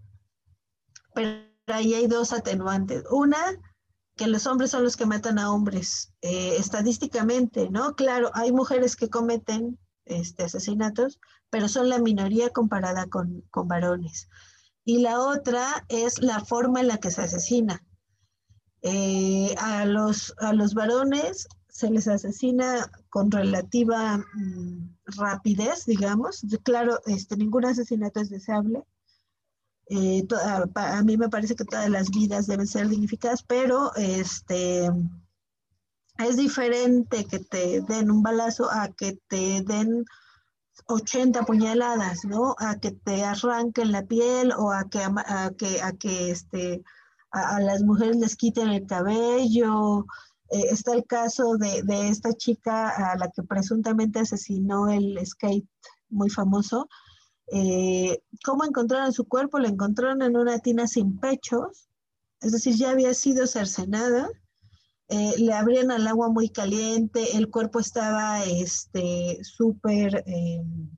pero 1.13 1.43
ahí 1.67 1.93
hay 1.93 2.07
dos 2.07 2.33
atenuantes. 2.33 3.03
Una, 3.11 3.37
que 4.15 4.27
los 4.27 4.47
hombres 4.47 4.71
son 4.71 4.83
los 4.83 4.95
que 4.95 5.05
matan 5.05 5.39
a 5.39 5.51
hombres, 5.51 6.13
eh, 6.21 6.55
estadísticamente, 6.57 7.69
¿no? 7.69 7.95
Claro, 7.95 8.31
hay 8.33 8.51
mujeres 8.51 8.95
que 8.95 9.09
cometen 9.09 9.77
este, 10.05 10.43
asesinatos, 10.43 11.19
pero 11.49 11.67
son 11.67 11.89
la 11.89 11.99
minoría 11.99 12.49
comparada 12.49 13.07
con, 13.07 13.41
con 13.51 13.67
varones. 13.67 14.29
Y 14.85 14.99
la 14.99 15.19
otra 15.19 15.85
es 15.89 16.21
la 16.21 16.39
forma 16.39 16.79
en 16.81 16.87
la 16.87 16.97
que 16.99 17.11
se 17.11 17.23
asesina. 17.23 17.83
Eh, 18.81 19.55
a, 19.57 19.85
los, 19.85 20.33
a 20.37 20.53
los 20.53 20.75
varones 20.75 21.47
se 21.69 21.89
les 21.89 22.07
asesina 22.07 22.89
con 23.09 23.31
relativa 23.31 24.17
mm, 24.17 24.95
rapidez, 25.17 25.85
digamos. 25.85 26.45
Claro, 26.63 26.99
este, 27.05 27.35
ningún 27.35 27.65
asesinato 27.65 28.21
es 28.21 28.29
deseable, 28.29 28.85
eh, 29.87 30.25
a, 30.75 31.03
mí 31.03 31.17
me 31.17 31.29
parece 31.29 31.55
que 31.55 31.65
todas 31.65 31.89
las 31.89 32.09
vidas 32.09 32.47
deben 32.47 32.67
ser 32.67 32.89
dignificadas, 32.89 33.43
pero 33.43 33.93
este, 33.95 34.89
es 36.17 36.37
diferente 36.37 37.25
que 37.25 37.39
te 37.39 37.81
den 37.81 38.09
un 38.09 38.23
balazo 38.23 38.71
a 38.71 38.89
que 38.89 39.19
te 39.27 39.61
den 39.61 40.05
80 40.87 41.43
puñaladas, 41.43 42.25
¿no? 42.25 42.55
A 42.59 42.79
que 42.79 42.91
te 42.91 43.23
arranquen 43.23 43.91
la 43.91 44.03
piel 44.05 44.51
o 44.57 44.71
a 44.71 44.85
que, 44.89 44.99
a, 45.03 45.51
que, 45.57 45.81
a 45.81 45.93
que 45.93 46.31
este, 46.31 46.83
a, 47.31 47.59
las 47.59 47.83
mujeres 47.83 48.17
les 48.17 48.35
quiten 48.35 48.69
el 48.69 48.85
cabello. 48.87 50.05
Eh, 50.49 50.67
está 50.71 50.93
el 50.93 51.05
caso 51.05 51.57
de, 51.57 51.83
de, 51.83 52.09
esta 52.09 52.33
chica 52.33 52.89
a 52.89 53.17
la 53.17 53.29
que 53.31 53.43
presuntamente 53.43 54.19
asesinó 54.19 54.89
el 54.89 55.19
skate 55.25 55.67
muy 56.09 56.29
famoso, 56.29 56.87
eh, 57.47 58.21
¿Cómo 58.43 58.65
encontraron 58.65 59.13
su 59.13 59.27
cuerpo? 59.27 59.59
Lo 59.59 59.67
encontraron 59.67 60.21
en 60.21 60.35
una 60.35 60.59
tina 60.59 60.87
sin 60.87 61.19
pechos, 61.19 61.87
es 62.41 62.51
decir, 62.51 62.75
ya 62.75 62.91
había 62.91 63.13
sido 63.13 63.47
cercenada. 63.47 64.29
Eh, 65.07 65.35
le 65.37 65.53
abrían 65.53 65.91
al 65.91 66.07
agua 66.07 66.29
muy 66.29 66.49
caliente, 66.49 67.37
el 67.37 67.49
cuerpo 67.49 67.79
estaba 67.79 68.43
este, 68.43 69.37
súper 69.43 70.23
em, 70.25 70.89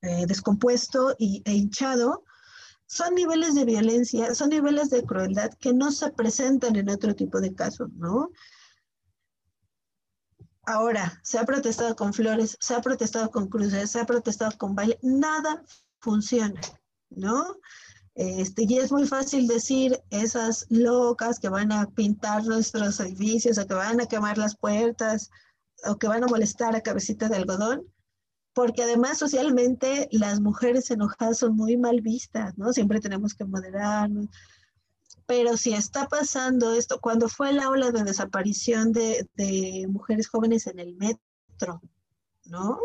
eh, 0.00 0.24
descompuesto 0.26 1.14
y, 1.18 1.42
e 1.44 1.52
hinchado. 1.52 2.24
Son 2.86 3.14
niveles 3.14 3.54
de 3.54 3.64
violencia, 3.64 4.34
son 4.34 4.50
niveles 4.50 4.88
de 4.90 5.02
crueldad 5.02 5.50
que 5.60 5.74
no 5.74 5.90
se 5.90 6.10
presentan 6.12 6.76
en 6.76 6.88
otro 6.88 7.14
tipo 7.14 7.40
de 7.40 7.54
casos, 7.54 7.90
¿no? 7.94 8.30
Ahora, 10.66 11.20
se 11.22 11.38
ha 11.38 11.44
protestado 11.44 11.94
con 11.94 12.12
flores, 12.12 12.56
se 12.60 12.74
ha 12.74 12.80
protestado 12.80 13.30
con 13.30 13.48
cruces, 13.48 13.88
se 13.88 14.00
ha 14.00 14.04
protestado 14.04 14.50
con 14.58 14.74
baile, 14.74 14.98
nada 15.00 15.62
funciona, 16.00 16.60
¿no? 17.08 17.56
Este, 18.16 18.64
y 18.66 18.78
es 18.78 18.90
muy 18.90 19.06
fácil 19.06 19.46
decir 19.46 20.02
esas 20.10 20.66
locas 20.68 21.38
que 21.38 21.48
van 21.48 21.70
a 21.70 21.86
pintar 21.90 22.44
nuestros 22.44 22.98
edificios 22.98 23.58
o 23.58 23.66
que 23.66 23.74
van 23.74 24.00
a 24.00 24.06
quemar 24.06 24.38
las 24.38 24.56
puertas 24.56 25.30
o 25.84 25.98
que 25.98 26.08
van 26.08 26.24
a 26.24 26.26
molestar 26.26 26.74
a 26.74 26.80
cabecita 26.80 27.28
de 27.28 27.36
algodón, 27.36 27.86
porque 28.52 28.82
además 28.82 29.18
socialmente 29.18 30.08
las 30.10 30.40
mujeres 30.40 30.90
enojadas 30.90 31.38
son 31.38 31.54
muy 31.54 31.76
mal 31.76 32.00
vistas, 32.00 32.58
¿no? 32.58 32.72
Siempre 32.72 33.00
tenemos 33.00 33.34
que 33.34 33.44
moderarnos, 33.44 34.28
pero 35.26 35.56
si 35.56 35.74
está 35.74 36.08
pasando 36.08 36.72
esto, 36.74 37.00
cuando 37.00 37.28
fue 37.28 37.52
la 37.52 37.68
ola 37.68 37.90
de 37.90 38.04
desaparición 38.04 38.92
de, 38.92 39.86
mujeres 39.90 40.28
jóvenes 40.28 40.66
en 40.68 40.78
el 40.78 40.94
metro, 40.94 41.82
¿no? 42.44 42.78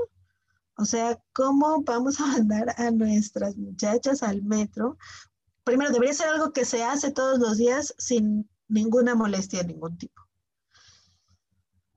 O 0.76 0.86
sea, 0.86 1.22
¿cómo 1.34 1.84
vamos 1.84 2.20
a 2.20 2.26
mandar 2.26 2.74
a 2.78 2.90
nuestras 2.92 3.56
muchachas 3.56 4.24
al 4.24 4.42
metro? 4.42 4.98
Primero, 5.64 5.92
debería 5.92 6.16
ser 6.16 6.30
algo 6.30 6.52
que 6.52 6.66
se 6.66 6.84
hace 6.84 7.12
todos 7.12 7.38
los 7.38 7.58
días 7.58 7.94
sin 8.00 8.50
ninguna 8.68 9.14
molestia 9.14 9.62
de 9.62 9.68
ningún 9.68 9.98
tipo. 9.98 10.22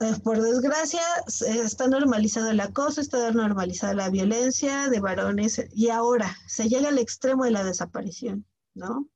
Eh, 0.00 0.12
por 0.22 0.42
desgracia, 0.42 1.00
está 1.26 1.88
normalizado 1.88 2.50
el 2.50 2.60
acoso, 2.60 3.00
está 3.00 3.30
normalizada 3.30 3.94
la 3.94 4.10
violencia 4.10 4.90
de 4.90 5.00
varones 5.00 5.64
y 5.72 5.88
ahora 5.88 6.36
se 6.46 6.68
llega 6.68 6.90
al 6.90 6.98
extremo 6.98 7.44
de 7.44 7.52
la 7.52 7.64
desaparición, 7.64 8.44
¿no? 8.74 9.08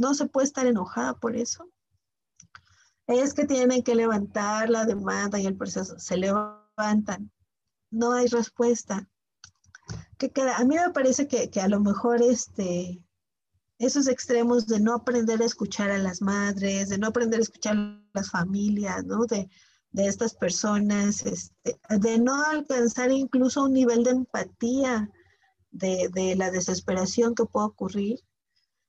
No 0.00 0.14
se 0.14 0.26
puede 0.26 0.46
estar 0.46 0.66
enojada 0.66 1.14
por 1.14 1.36
eso. 1.36 1.68
Es 3.06 3.32
que 3.32 3.46
tienen 3.46 3.82
que 3.82 3.94
levantar 3.94 4.68
la 4.68 4.84
demanda 4.84 5.38
y 5.38 5.46
el 5.46 5.56
proceso. 5.56 5.98
Se 5.98 6.16
levantan. 6.16 7.30
No 7.90 8.12
hay 8.12 8.26
respuesta. 8.26 9.08
¿Qué 10.18 10.30
queda? 10.30 10.56
A 10.56 10.64
mí 10.64 10.76
me 10.76 10.90
parece 10.90 11.26
que, 11.26 11.48
que 11.50 11.60
a 11.60 11.68
lo 11.68 11.80
mejor 11.80 12.20
este, 12.22 13.02
esos 13.78 14.08
extremos 14.08 14.66
de 14.66 14.80
no 14.80 14.94
aprender 14.94 15.40
a 15.40 15.46
escuchar 15.46 15.90
a 15.90 15.98
las 15.98 16.20
madres, 16.20 16.88
de 16.88 16.98
no 16.98 17.06
aprender 17.06 17.38
a 17.38 17.42
escuchar 17.42 17.76
a 17.76 18.02
las 18.12 18.30
familias, 18.30 19.04
¿no? 19.04 19.24
De, 19.24 19.48
de 19.92 20.06
estas 20.06 20.34
personas, 20.34 21.24
este, 21.24 21.80
de 21.88 22.18
no 22.18 22.42
alcanzar 22.44 23.10
incluso 23.10 23.64
un 23.64 23.72
nivel 23.72 24.04
de 24.04 24.10
empatía 24.10 25.10
de, 25.70 26.08
de 26.12 26.36
la 26.36 26.50
desesperación 26.50 27.34
que 27.34 27.44
puede 27.44 27.66
ocurrir, 27.66 28.20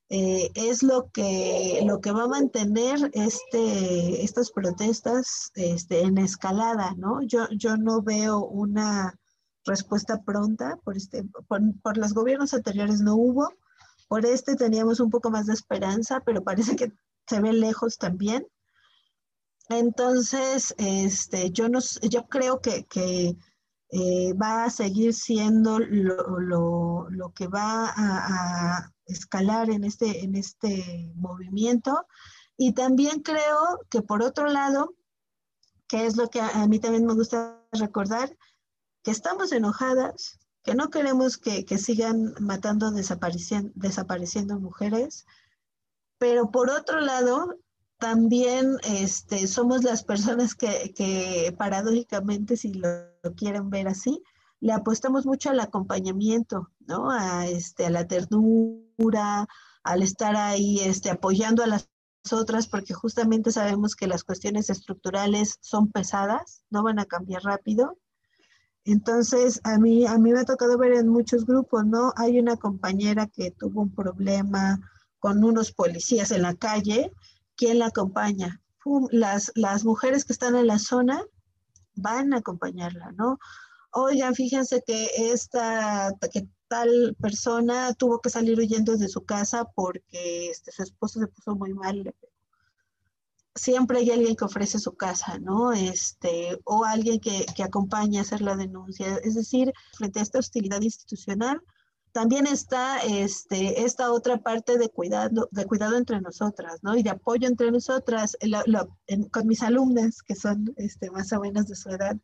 eh, 0.10 0.50
es 0.56 0.82
lo 0.82 1.10
que, 1.12 1.82
lo 1.86 2.02
que 2.02 2.12
va 2.12 2.24
a 2.24 2.28
mantener 2.28 3.12
este, 3.14 4.24
estas 4.24 4.52
protestas 4.52 5.52
este, 5.54 6.02
en 6.02 6.18
escalada, 6.18 6.96
¿no? 6.98 7.22
Yo, 7.22 7.48
yo 7.52 7.78
no 7.78 8.02
veo 8.02 8.40
una 8.40 9.20
respuesta 9.66 10.22
pronta, 10.24 10.78
por, 10.84 10.98
este, 10.98 11.24
por, 11.48 11.62
por 11.84 11.98
los 11.98 12.14
gobiernos 12.14 12.56
anteriores 12.56 13.02
no 13.02 13.16
hubo, 13.16 13.54
por 14.08 14.26
este 14.26 14.56
teníamos 14.56 15.00
un 15.00 15.12
poco 15.12 15.30
más 15.30 15.46
de 15.46 15.54
esperanza, 15.54 16.22
pero 16.26 16.44
parece 16.44 16.76
que 16.76 16.92
se 17.28 17.40
ve 17.40 17.54
lejos 17.54 18.00
también. 18.00 18.48
Entonces, 19.70 20.74
este, 20.80 21.52
yo, 21.52 21.70
no, 21.70 21.80
yo 22.02 22.28
creo 22.28 22.60
que, 22.60 22.86
que 22.86 23.38
eh, 23.92 24.34
va 24.34 24.66
a 24.66 24.70
seguir 24.70 25.14
siendo 25.14 25.80
lo, 25.80 27.08
que 27.36 27.48
va 27.48 27.88
a, 27.88 28.78
a, 28.78 28.94
escalar 29.06 29.70
en 29.72 29.84
este, 29.84 30.24
en 30.24 30.36
este 30.36 31.12
movimiento. 31.16 32.06
Y 32.56 32.74
también 32.74 33.22
creo 33.22 33.80
que 33.90 34.02
por 34.02 34.22
otro 34.22 34.48
lado, 34.48 34.96
que 35.88 36.06
es 36.06 36.18
lo 36.18 36.30
que 36.30 36.40
a, 36.40 36.62
a 36.62 36.68
mí 36.68 36.80
también 36.80 37.06
me 37.06 37.16
gusta 37.16 37.60
recordar, 37.72 38.38
que 39.04 39.12
estamos 39.12 39.52
enojadas, 39.52 40.40
que 40.64 40.76
no 40.76 40.90
queremos 40.90 41.38
que, 41.38 41.66
que 41.66 41.78
sigan 41.78 42.36
matando, 42.40 42.92
desapareciendo, 42.92 43.72
desapareciendo 43.76 44.60
mujeres, 44.60 45.26
pero 46.20 46.52
por 46.52 46.70
otro 46.70 47.00
lado, 47.00 47.58
también 48.00 48.78
este, 48.84 49.46
somos 49.48 49.84
las 49.84 50.04
personas 50.04 50.56
que, 50.56 50.94
que 50.96 51.54
paradójicamente, 51.58 52.56
si 52.56 52.74
lo, 52.74 52.90
quieren 53.36 53.70
ver 53.70 53.90
así, 53.90 54.24
le 54.62 54.74
apostamos 54.74 55.26
mucho 55.26 55.50
al 55.50 55.60
acompañamiento, 55.60 56.70
¿no? 56.80 57.12
A, 57.12 57.48
este, 57.48 57.86
a 57.86 57.90
la 57.90 58.08
ternura, 58.08 59.48
al 59.84 60.02
estar 60.02 60.36
ahí 60.36 60.80
este, 60.80 61.10
apoyando 61.10 61.64
a 61.64 61.68
las 61.68 61.90
otras, 62.32 62.68
porque 62.68 62.94
justamente 62.94 63.52
sabemos 63.52 63.96
que 63.96 64.08
las 64.08 64.24
cuestiones 64.24 64.70
estructurales 64.70 65.58
son 65.62 65.92
pesadas, 65.92 66.64
no 66.70 66.84
van 66.84 67.00
a 67.00 67.06
cambiar 67.06 67.44
rápido. 67.44 67.98
Entonces, 68.86 69.60
a 69.64 69.78
mí, 69.78 70.06
a 70.06 70.18
mí 70.18 70.32
me 70.32 70.40
ha 70.40 70.46
tocado 70.46 70.78
ver 70.78 70.94
en 70.94 71.10
muchos 71.10 71.46
grupos, 71.46 71.86
¿no? 71.86 72.14
Hay 72.16 72.40
una 72.40 72.56
compañera 72.56 73.28
que 73.28 73.52
tuvo 73.52 73.82
un 73.82 73.94
problema 73.94 74.80
con 75.20 75.44
unos 75.44 75.74
policías 75.74 76.32
en 76.32 76.44
la 76.44 76.56
calle, 76.56 77.12
¿quién 77.60 77.80
la 77.80 77.88
acompaña? 77.88 78.62
Las, 79.12 79.52
las 79.54 79.84
mujeres 79.84 80.24
que 80.24 80.32
están 80.32 80.56
en 80.56 80.66
la 80.66 80.80
zona 80.80 81.22
van 81.94 82.34
a 82.34 82.38
acompañarla, 82.38 83.12
¿no? 83.12 83.38
Oigan, 83.92 84.34
fíjense 84.34 84.82
que 84.88 85.10
esta, 85.34 86.16
que 86.32 86.48
tal 86.70 87.18
persona 87.20 87.94
tuvo 87.94 88.22
que 88.22 88.30
salir 88.30 88.58
huyendo 88.58 88.96
de 88.96 89.10
su 89.10 89.26
casa 89.26 89.66
porque 89.76 90.50
este, 90.50 90.72
su 90.72 90.84
esposo 90.84 91.20
se 91.20 91.28
puso 91.28 91.54
muy 91.56 91.74
mal, 91.74 92.16
siempre 93.56 94.00
hay 94.00 94.12
alguien 94.12 94.38
que 94.38 94.46
ofrece 94.46 94.80
su 94.80 94.96
casa, 94.96 95.38
¿no? 95.40 95.74
Este, 95.74 96.58
o 96.64 96.86
alguien 96.86 97.20
que, 97.20 97.46
que 97.56 97.64
acompaña 97.64 98.22
a 98.22 98.24
hacer 98.24 98.42
la 98.42 98.56
denuncia. 98.56 99.18
Es 99.22 99.36
decir, 99.36 99.74
frente 99.98 100.20
a 100.20 100.24
esta 100.24 100.40
hostilidad 100.40 100.82
institucional, 100.82 101.62
también 102.12 102.48
está 102.48 103.00
este, 103.00 103.84
esta 103.84 104.12
otra 104.12 104.38
parte 104.38 104.78
de 104.78 104.90
cuidado, 104.90 105.48
de 105.52 105.66
cuidado 105.66 105.98
entre 105.98 106.22
nosotras, 106.22 106.80
¿no? 106.82 106.96
Y 106.96 107.04
de 107.04 107.12
apoyo 107.12 107.48
entre 107.48 107.72
nosotras. 107.72 108.38
Con 109.32 109.48
mis 109.48 109.64
alumnas, 109.64 110.22
que 110.22 110.36
son 110.36 110.74
este, 110.78 111.12
más 111.12 111.32
o 111.34 111.40
menos 111.40 111.68
de 111.68 111.76
su 111.76 111.90
edad, 111.90 112.18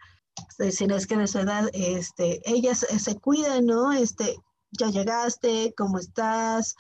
si 0.71 0.88
no 0.88 0.95
es 0.95 1.07
que 1.07 1.17
de 1.17 1.27
su 1.27 1.39
edad, 1.39 1.69
este, 1.73 2.41
ellas 2.45 2.79
se 2.79 3.15
cuidan, 3.19 3.65
¿no? 3.65 3.91
Este, 3.91 4.36
ya 4.71 4.89
llegaste, 4.89 5.73
¿cómo 5.77 5.99
estás? 5.99 6.75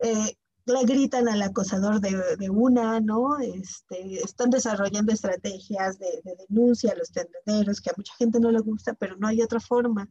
Eh, 0.00 0.36
le 0.66 0.84
gritan 0.84 1.28
al 1.28 1.40
acosador 1.40 2.00
de, 2.00 2.36
de, 2.36 2.50
una, 2.50 3.00
¿no? 3.00 3.38
Este, 3.38 4.16
están 4.16 4.50
desarrollando 4.50 5.12
estrategias 5.12 5.98
de, 5.98 6.20
de, 6.24 6.36
denuncia 6.48 6.92
a 6.92 6.96
los 6.96 7.10
tenderos, 7.10 7.80
que 7.80 7.90
a 7.90 7.94
mucha 7.96 8.14
gente 8.16 8.38
no 8.38 8.50
le 8.50 8.60
gusta, 8.60 8.92
pero 8.94 9.16
no 9.16 9.28
hay 9.28 9.40
otra 9.40 9.60
forma. 9.60 10.08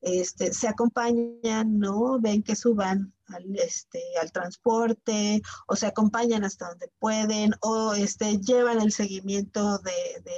Este, 0.00 0.52
se 0.52 0.68
acompañan, 0.68 1.78
¿no? 1.78 2.20
Ven 2.20 2.42
que 2.42 2.54
suban 2.54 3.12
al, 3.26 3.56
este, 3.58 4.00
al 4.20 4.30
transporte 4.30 5.42
o 5.66 5.76
se 5.76 5.86
acompañan 5.86 6.44
hasta 6.44 6.68
donde 6.68 6.90
pueden 6.98 7.52
o 7.60 7.94
este, 7.94 8.38
llevan 8.38 8.80
el 8.80 8.92
seguimiento 8.92 9.78
de, 9.78 9.92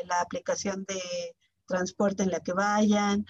la 0.06 0.20
aplicación 0.20 0.84
de 0.88 1.00
transporte 1.66 2.22
en 2.22 2.30
la 2.30 2.40
que 2.40 2.52
vayan 2.52 3.26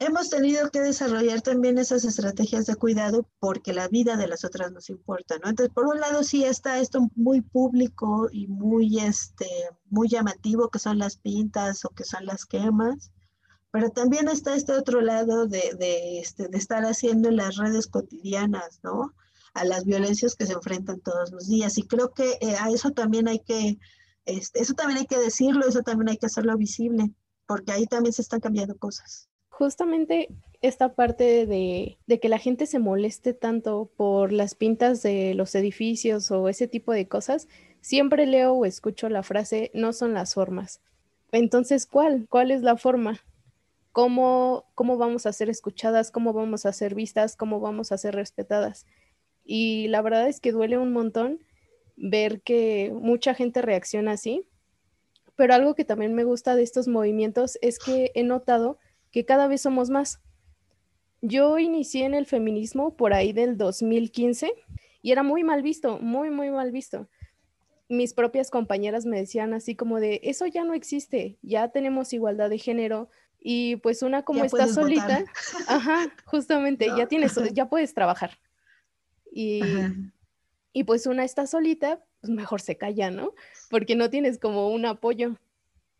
hemos 0.00 0.30
tenido 0.30 0.70
que 0.70 0.80
desarrollar 0.80 1.42
también 1.42 1.76
esas 1.76 2.04
estrategias 2.04 2.66
de 2.66 2.76
cuidado 2.76 3.28
porque 3.40 3.72
la 3.72 3.88
vida 3.88 4.16
de 4.16 4.28
las 4.28 4.44
otras 4.44 4.70
nos 4.70 4.90
importa, 4.90 5.36
¿no? 5.42 5.48
Entonces, 5.48 5.74
por 5.74 5.86
un 5.86 5.98
lado 5.98 6.22
sí 6.22 6.44
está 6.44 6.78
esto 6.78 7.08
muy 7.16 7.40
público 7.40 8.28
y 8.30 8.46
muy, 8.46 9.00
este, 9.00 9.48
muy 9.90 10.08
llamativo, 10.08 10.68
que 10.70 10.78
son 10.78 10.98
las 10.98 11.16
pintas 11.16 11.84
o 11.84 11.90
que 11.90 12.04
son 12.04 12.26
las 12.26 12.46
quemas, 12.46 13.10
pero 13.70 13.90
también 13.90 14.28
está 14.28 14.54
este 14.54 14.72
otro 14.72 15.00
lado 15.00 15.46
de, 15.46 15.74
de, 15.78 16.18
este, 16.20 16.48
de 16.48 16.58
estar 16.58 16.84
haciendo 16.84 17.30
las 17.30 17.56
redes 17.56 17.86
cotidianas, 17.86 18.80
¿no? 18.82 19.14
A 19.54 19.64
las 19.64 19.84
violencias 19.84 20.34
que 20.34 20.46
se 20.46 20.54
enfrentan 20.54 21.00
todos 21.00 21.30
los 21.32 21.48
días. 21.48 21.78
Y 21.78 21.82
creo 21.82 22.12
que 22.12 22.38
eh, 22.40 22.56
a 22.60 22.70
eso 22.70 22.90
también 22.92 23.28
hay 23.28 23.40
que, 23.40 23.78
este, 24.24 24.60
eso 24.60 24.74
también 24.74 25.00
hay 25.00 25.06
que 25.06 25.18
decirlo, 25.18 25.66
eso 25.66 25.82
también 25.82 26.10
hay 26.10 26.16
que 26.16 26.26
hacerlo 26.26 26.56
visible, 26.56 27.10
porque 27.46 27.72
ahí 27.72 27.86
también 27.86 28.12
se 28.12 28.22
están 28.22 28.40
cambiando 28.40 28.76
cosas 28.76 29.28
justamente 29.58 30.28
esta 30.60 30.94
parte 30.94 31.44
de, 31.44 31.98
de, 32.06 32.20
que 32.20 32.28
la 32.28 32.38
gente 32.38 32.64
se 32.66 32.78
moleste 32.78 33.34
tanto 33.34 33.90
por 33.96 34.30
las 34.30 34.54
pintas 34.54 35.02
de 35.02 35.34
los 35.34 35.52
edificios 35.56 36.30
o 36.30 36.48
ese 36.48 36.68
tipo 36.68 36.92
de 36.92 37.08
cosas, 37.08 37.48
siempre 37.80 38.24
leo 38.26 38.52
o 38.52 38.64
escucho 38.64 39.08
la 39.08 39.24
frase, 39.24 39.72
no 39.74 39.92
son 39.92 40.14
las 40.14 40.34
formas. 40.34 40.80
Entonces, 41.32 41.86
¿cuál? 41.86 42.28
¿Cuál 42.30 42.52
es 42.52 42.62
la 42.62 42.76
forma? 42.76 43.20
¿Cómo, 43.98 44.64
cómo 44.76 44.96
vamos 44.96 45.26
a 45.26 45.32
ser 45.32 45.50
escuchadas? 45.50 46.12
¿Cómo 46.12 46.32
vamos 46.32 46.66
a 46.66 46.72
ser 46.72 46.94
vistas? 46.94 47.34
¿Cómo 47.34 47.58
vamos 47.58 47.90
a 47.90 47.98
ser 47.98 48.14
respetadas? 48.14 48.86
Y 49.44 49.88
la 49.88 50.02
verdad 50.02 50.28
es 50.28 50.38
que 50.38 50.52
duele 50.52 50.78
un 50.78 50.92
montón 50.92 51.40
ver 51.96 52.40
que 52.42 52.92
mucha 52.94 53.34
gente 53.34 53.60
reacciona 53.60 54.12
así, 54.12 54.46
pero 55.34 55.52
algo 55.52 55.74
que 55.74 55.84
también 55.84 56.14
me 56.14 56.22
gusta 56.22 56.54
de 56.54 56.62
estos 56.62 56.86
movimientos 56.86 57.58
es 57.60 57.80
que 57.80 58.12
he 58.14 58.22
notado 58.22 58.78
que 59.10 59.24
cada 59.24 59.48
vez 59.48 59.62
somos 59.62 59.90
más. 59.90 60.20
Yo 61.20 61.58
inicié 61.58 62.04
en 62.04 62.14
el 62.14 62.26
feminismo 62.26 62.94
por 62.96 63.12
ahí 63.12 63.32
del 63.32 63.56
2015 63.56 64.52
y 65.02 65.10
era 65.10 65.24
muy 65.24 65.42
mal 65.42 65.60
visto, 65.62 65.98
muy, 65.98 66.30
muy 66.30 66.50
mal 66.50 66.70
visto. 66.70 67.08
Mis 67.88 68.14
propias 68.14 68.52
compañeras 68.52 69.06
me 69.06 69.18
decían 69.18 69.54
así 69.54 69.74
como 69.74 69.98
de, 69.98 70.20
eso 70.22 70.46
ya 70.46 70.62
no 70.62 70.74
existe, 70.74 71.36
ya 71.42 71.70
tenemos 71.70 72.12
igualdad 72.12 72.48
de 72.48 72.58
género 72.58 73.08
y 73.40 73.76
pues 73.76 74.02
una 74.02 74.22
como 74.24 74.44
está 74.44 74.68
solita, 74.68 75.24
ajá, 75.68 76.12
justamente, 76.24 76.88
no. 76.88 76.98
ya 76.98 77.06
tienes, 77.06 77.38
ya 77.52 77.68
puedes 77.68 77.94
trabajar. 77.94 78.38
Y, 79.30 79.60
y 80.72 80.84
pues 80.84 81.06
una 81.06 81.24
está 81.24 81.46
solita, 81.46 82.04
pues 82.20 82.30
mejor 82.30 82.60
se 82.60 82.76
calla, 82.76 83.10
¿no? 83.10 83.32
Porque 83.70 83.96
no 83.96 84.10
tienes 84.10 84.38
como 84.38 84.68
un 84.68 84.86
apoyo. 84.86 85.36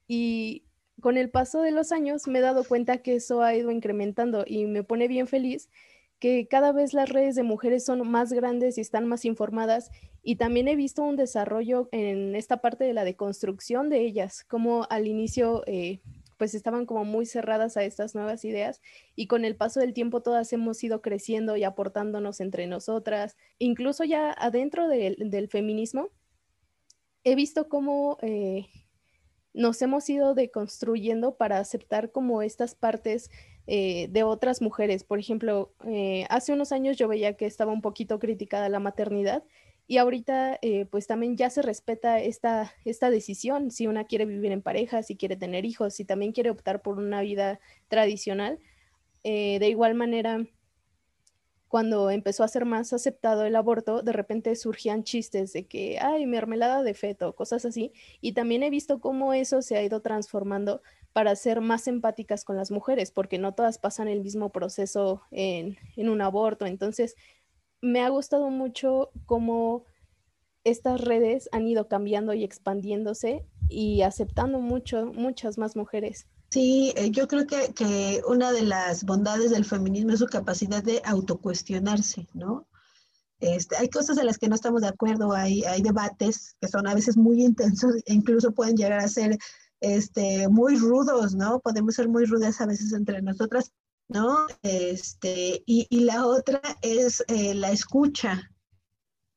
Y 0.06 0.64
con 1.00 1.16
el 1.16 1.30
paso 1.30 1.62
de 1.62 1.70
los 1.70 1.92
años 1.92 2.26
me 2.26 2.40
he 2.40 2.42
dado 2.42 2.64
cuenta 2.64 3.02
que 3.02 3.14
eso 3.14 3.42
ha 3.42 3.54
ido 3.54 3.70
incrementando 3.70 4.44
y 4.46 4.66
me 4.66 4.82
pone 4.82 5.06
bien 5.06 5.28
feliz 5.28 5.68
que 6.18 6.48
cada 6.48 6.72
vez 6.72 6.94
las 6.94 7.08
redes 7.08 7.36
de 7.36 7.44
mujeres 7.44 7.84
son 7.84 8.08
más 8.10 8.32
grandes 8.32 8.76
y 8.76 8.80
están 8.80 9.06
más 9.06 9.24
informadas 9.24 9.90
y 10.22 10.36
también 10.36 10.66
he 10.66 10.74
visto 10.74 11.02
un 11.02 11.16
desarrollo 11.16 11.88
en 11.92 12.34
esta 12.34 12.60
parte 12.60 12.84
de 12.84 12.92
la 12.92 13.04
deconstrucción 13.04 13.88
de 13.88 14.00
ellas, 14.00 14.44
como 14.44 14.86
al 14.90 15.06
inicio 15.06 15.62
eh, 15.66 16.00
pues 16.38 16.54
estaban 16.54 16.86
como 16.86 17.04
muy 17.04 17.26
cerradas 17.26 17.76
a 17.76 17.84
estas 17.84 18.14
nuevas 18.14 18.44
ideas 18.44 18.80
y 19.14 19.26
con 19.26 19.44
el 19.44 19.56
paso 19.56 19.80
del 19.80 19.92
tiempo 19.92 20.22
todas 20.22 20.52
hemos 20.52 20.82
ido 20.82 21.02
creciendo 21.02 21.56
y 21.56 21.64
aportándonos 21.64 22.40
entre 22.40 22.66
nosotras, 22.66 23.36
incluso 23.58 24.04
ya 24.04 24.32
adentro 24.32 24.88
de, 24.88 25.16
del 25.18 25.48
feminismo 25.48 26.10
he 27.24 27.34
visto 27.34 27.68
cómo 27.68 28.18
eh, 28.22 28.66
nos 29.52 29.82
hemos 29.82 30.08
ido 30.08 30.34
deconstruyendo 30.34 31.36
para 31.36 31.58
aceptar 31.58 32.12
como 32.12 32.42
estas 32.42 32.74
partes 32.74 33.30
eh, 33.66 34.08
de 34.10 34.22
otras 34.22 34.62
mujeres. 34.62 35.04
Por 35.04 35.18
ejemplo, 35.18 35.74
eh, 35.86 36.26
hace 36.30 36.52
unos 36.52 36.72
años 36.72 36.96
yo 36.96 37.08
veía 37.08 37.36
que 37.36 37.46
estaba 37.46 37.72
un 37.72 37.82
poquito 37.82 38.18
criticada 38.18 38.68
la 38.68 38.80
maternidad 38.80 39.44
y 39.88 39.98
ahorita 39.98 40.60
pues 40.90 41.08
también 41.08 41.36
ya 41.36 41.50
se 41.50 41.62
respeta 41.62 42.20
esta, 42.20 42.72
esta 42.84 43.10
decisión, 43.10 43.70
si 43.72 43.88
una 43.88 44.04
quiere 44.04 44.26
vivir 44.26 44.52
en 44.52 44.62
pareja, 44.62 45.02
si 45.02 45.16
quiere 45.16 45.36
tener 45.36 45.64
hijos, 45.64 45.94
si 45.94 46.04
también 46.04 46.32
quiere 46.32 46.50
optar 46.50 46.82
por 46.82 46.98
una 46.98 47.22
vida 47.22 47.58
tradicional. 47.88 48.60
de 49.24 49.68
igual 49.68 49.94
manera, 49.94 50.46
cuando 51.68 52.10
empezó 52.10 52.44
a 52.44 52.48
ser 52.48 52.64
más 52.64 52.92
aceptado 52.92 53.44
el 53.44 53.54
aborto, 53.54 54.02
de 54.02 54.12
repente 54.12 54.56
surgían 54.56 55.04
chistes 55.04 55.52
de 55.52 55.66
que, 55.66 55.98
ay, 56.00 56.26
mermelada 56.26 56.82
de 56.82 56.94
feto, 56.94 57.34
cosas 57.34 57.64
así. 57.66 57.92
Y 58.22 58.32
también 58.32 58.62
he 58.62 58.70
visto 58.70 59.00
cómo 59.00 59.34
eso 59.34 59.60
se 59.60 59.76
ha 59.76 59.82
ido 59.82 60.00
transformando 60.00 60.82
para 61.12 61.36
ser 61.36 61.60
más 61.60 61.86
empáticas 61.86 62.44
con 62.44 62.56
las 62.56 62.70
mujeres, 62.70 63.10
porque 63.10 63.38
no 63.38 63.54
todas 63.54 63.78
pasan 63.78 64.08
el 64.08 64.22
mismo 64.22 64.50
proceso 64.50 65.22
en, 65.30 65.76
en 65.96 66.08
un 66.08 66.22
aborto. 66.22 66.64
Entonces, 66.64 67.16
me 67.80 68.02
ha 68.02 68.08
gustado 68.08 68.50
mucho 68.50 69.10
cómo 69.26 69.84
estas 70.64 71.00
redes 71.00 71.48
han 71.52 71.66
ido 71.66 71.88
cambiando 71.88 72.34
y 72.34 72.44
expandiéndose 72.44 73.44
y 73.68 74.02
aceptando 74.02 74.60
mucho, 74.60 75.06
muchas 75.06 75.58
más 75.58 75.76
mujeres. 75.76 76.26
Sí, 76.50 76.92
eh, 76.96 77.10
yo 77.10 77.28
creo 77.28 77.46
que, 77.46 77.74
que, 77.74 78.22
una 78.26 78.52
de 78.52 78.62
las 78.62 79.04
bondades 79.04 79.50
del 79.50 79.64
feminismo 79.64 80.12
es 80.12 80.20
su 80.20 80.26
capacidad 80.26 80.82
de 80.82 81.02
autocuestionarse, 81.04 82.26
¿no? 82.32 82.66
Este, 83.40 83.76
hay 83.76 83.88
cosas 83.88 84.18
en 84.18 84.26
las 84.26 84.38
que 84.38 84.48
no 84.48 84.54
estamos 84.54 84.80
de 84.80 84.88
acuerdo, 84.88 85.32
hay, 85.32 85.62
hay 85.64 85.82
debates 85.82 86.56
que 86.60 86.68
son 86.68 86.88
a 86.88 86.94
veces 86.94 87.16
muy 87.16 87.44
intensos 87.44 87.96
e 88.06 88.14
incluso 88.14 88.52
pueden 88.52 88.76
llegar 88.76 88.98
a 88.98 89.08
ser 89.08 89.38
este, 89.80 90.48
muy 90.48 90.76
rudos, 90.76 91.34
¿no? 91.34 91.60
Podemos 91.60 91.94
ser 91.94 92.08
muy 92.08 92.24
rudas 92.24 92.60
a 92.60 92.66
veces 92.66 92.92
entre 92.92 93.22
nosotras, 93.22 93.72
¿no? 94.08 94.46
Este, 94.62 95.62
y, 95.66 95.86
y 95.90 96.00
la 96.00 96.26
otra 96.26 96.60
es 96.82 97.22
eh, 97.28 97.54
la 97.54 97.70
escucha, 97.70 98.50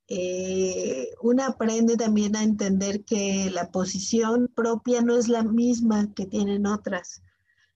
eh, 0.08 1.10
una 1.22 1.48
aprende 1.48 1.96
también 1.96 2.36
a 2.36 2.44
entender 2.44 3.06
que 3.06 3.50
la 3.52 3.72
posición 3.72 4.50
propia 4.54 5.02
no 5.02 5.16
es 5.16 5.30
la 5.30 5.44
misma 5.44 6.14
que 6.14 6.26
tienen 6.26 6.66
otras 6.66 7.22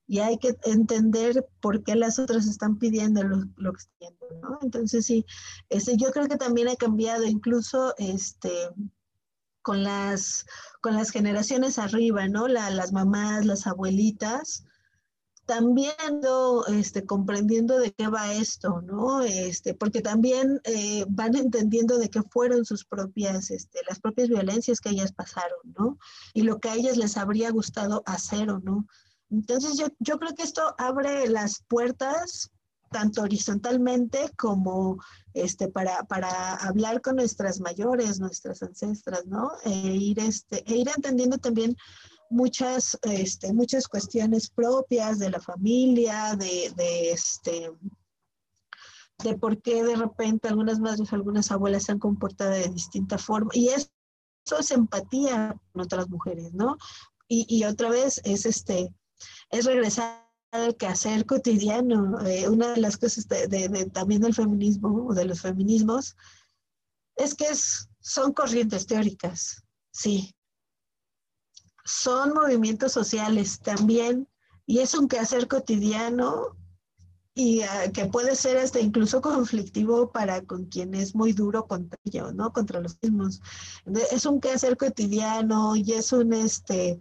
y 0.07 0.19
hay 0.19 0.37
que 0.37 0.55
entender 0.63 1.47
por 1.61 1.83
qué 1.83 1.95
las 1.95 2.19
otras 2.19 2.45
están 2.47 2.77
pidiendo 2.77 3.23
lo, 3.23 3.73
que 3.73 3.79
están 3.79 4.15
¿no? 4.41 4.59
Entonces 4.61 5.05
sí, 5.05 5.25
este, 5.69 5.97
yo 5.97 6.11
creo 6.11 6.27
que 6.27 6.37
también 6.37 6.67
ha 6.67 6.75
cambiado 6.75 7.23
incluso 7.23 7.95
este, 7.97 8.51
con, 9.61 9.83
las, 9.83 10.45
con 10.81 10.93
las 10.93 11.09
generaciones 11.09 11.79
arriba, 11.79 12.27
¿no? 12.27 12.47
las 12.47 12.91
mamás, 12.91 13.45
las 13.45 13.65
abuelitas, 13.65 14.65
también 15.45 15.93
este, 16.69 17.05
comprendiendo 17.05 17.77
de 17.77 17.91
qué 17.93 18.07
va 18.07 18.33
esto, 18.33 18.81
¿no? 18.81 19.21
Este, 19.21 19.73
porque 19.73 20.01
también 20.01 20.59
eh, 20.63 21.05
van 21.07 21.35
entendiendo 21.35 21.97
de 21.97 22.09
qué 22.09 22.21
fueron 22.23 22.65
sus 22.65 22.85
propias, 22.85 23.51
este, 23.51 23.79
las 23.87 23.99
propias 23.99 24.29
violencias 24.29 24.79
que 24.79 24.89
ellas 24.89 25.11
pasaron, 25.11 25.59
¿no? 25.77 25.97
Y 26.33 26.41
lo 26.41 26.59
que 26.59 26.69
a 26.69 26.75
ellas 26.75 26.97
les 26.97 27.17
habría 27.17 27.51
gustado 27.51 28.03
hacer 28.05 28.49
o 28.49 28.59
no. 28.59 28.87
Entonces 29.29 29.77
yo, 29.77 29.87
yo 29.99 30.17
creo 30.19 30.33
que 30.35 30.43
esto 30.43 30.75
abre 30.77 31.27
las 31.29 31.63
puertas 31.67 32.51
tanto 32.91 33.23
horizontalmente 33.23 34.31
como 34.37 35.03
este, 35.33 35.67
para, 35.67 36.03
para 36.03 36.55
hablar 36.55 37.01
con 37.01 37.17
nuestras 37.17 37.59
mayores, 37.59 38.19
nuestras 38.19 38.63
ancestras, 38.63 39.25
¿no? 39.25 39.51
E 39.65 39.71
ir, 39.71 40.19
este, 40.19 40.63
e 40.65 40.77
ir 40.77 40.89
entendiendo 40.95 41.37
también 41.37 41.75
muchas, 42.30 42.97
este, 43.03 43.53
muchas 43.53 43.88
cuestiones 43.88 44.49
propias 44.49 45.19
de 45.19 45.30
la 45.30 45.39
familia, 45.39 46.36
de, 46.36 46.71
de, 46.76 47.11
este, 47.11 47.71
de 49.23 49.38
por 49.38 49.61
qué 49.61 49.84
de 49.84 49.95
repente 49.95 50.47
algunas 50.47 50.80
madres, 50.80 51.11
algunas 51.13 51.51
abuelas 51.51 51.84
se 51.84 51.91
han 51.91 51.99
comportado 51.99 52.51
de 52.51 52.69
distinta 52.69 53.17
forma. 53.17 53.51
Y 53.53 53.69
eso, 53.69 53.89
es 54.59 54.71
empatía 54.71 55.55
con 55.71 55.82
otras 55.82 56.09
mujeres, 56.09 56.53
¿no? 56.53 56.78
Y, 57.28 57.45
y 57.49 57.63
otra 57.63 57.89
vez 57.89 58.21
es, 58.23 58.45
este, 58.45 58.93
es 59.49 59.65
regresar 59.65 60.26
al 60.51 60.76
quehacer 60.76 61.26
cotidiano. 61.26 62.19
Eh, 62.26 62.47
una 62.47 62.73
de 62.73 62.82
las 62.82 62.97
cosas 62.97 63.28
de, 63.28 63.47
de, 63.47 63.89
también 63.89 64.21
del 64.21 64.34
feminismo 64.34 65.07
o 65.07 65.13
de 65.13 65.26
los 65.26 65.41
feminismos 65.41 66.15
es 67.15 67.34
que 67.34 67.45
es, 67.45 67.89
son 67.99 68.34
corrientes 68.34 68.86
teóricas, 68.86 69.63
sí, 69.91 70.36
son 71.86 72.33
movimientos 72.33 72.91
sociales 72.91 73.59
también 73.59 74.27
y 74.65 74.79
es 74.79 74.95
un 74.95 75.07
quehacer 75.07 75.47
cotidiano 75.47 76.57
y 77.36 77.61
ah, 77.61 77.91
que 77.93 78.05
puede 78.05 78.36
ser 78.36 78.57
hasta 78.57 78.79
incluso 78.79 79.21
conflictivo 79.21 80.11
para 80.11 80.41
con 80.41 80.65
quien 80.65 80.95
es 80.95 81.13
muy 81.13 81.33
duro 81.33 81.67
contra 81.67 81.99
ellos, 82.05 82.33
¿no? 82.33 82.51
Contra 82.51 82.79
los 82.79 82.97
mismos. 83.01 83.41
Es 84.11 84.25
un 84.25 84.39
quehacer 84.39 84.77
cotidiano 84.77 85.75
y 85.75 85.91
es 85.91 86.11
un 86.11 86.33
este 86.33 86.99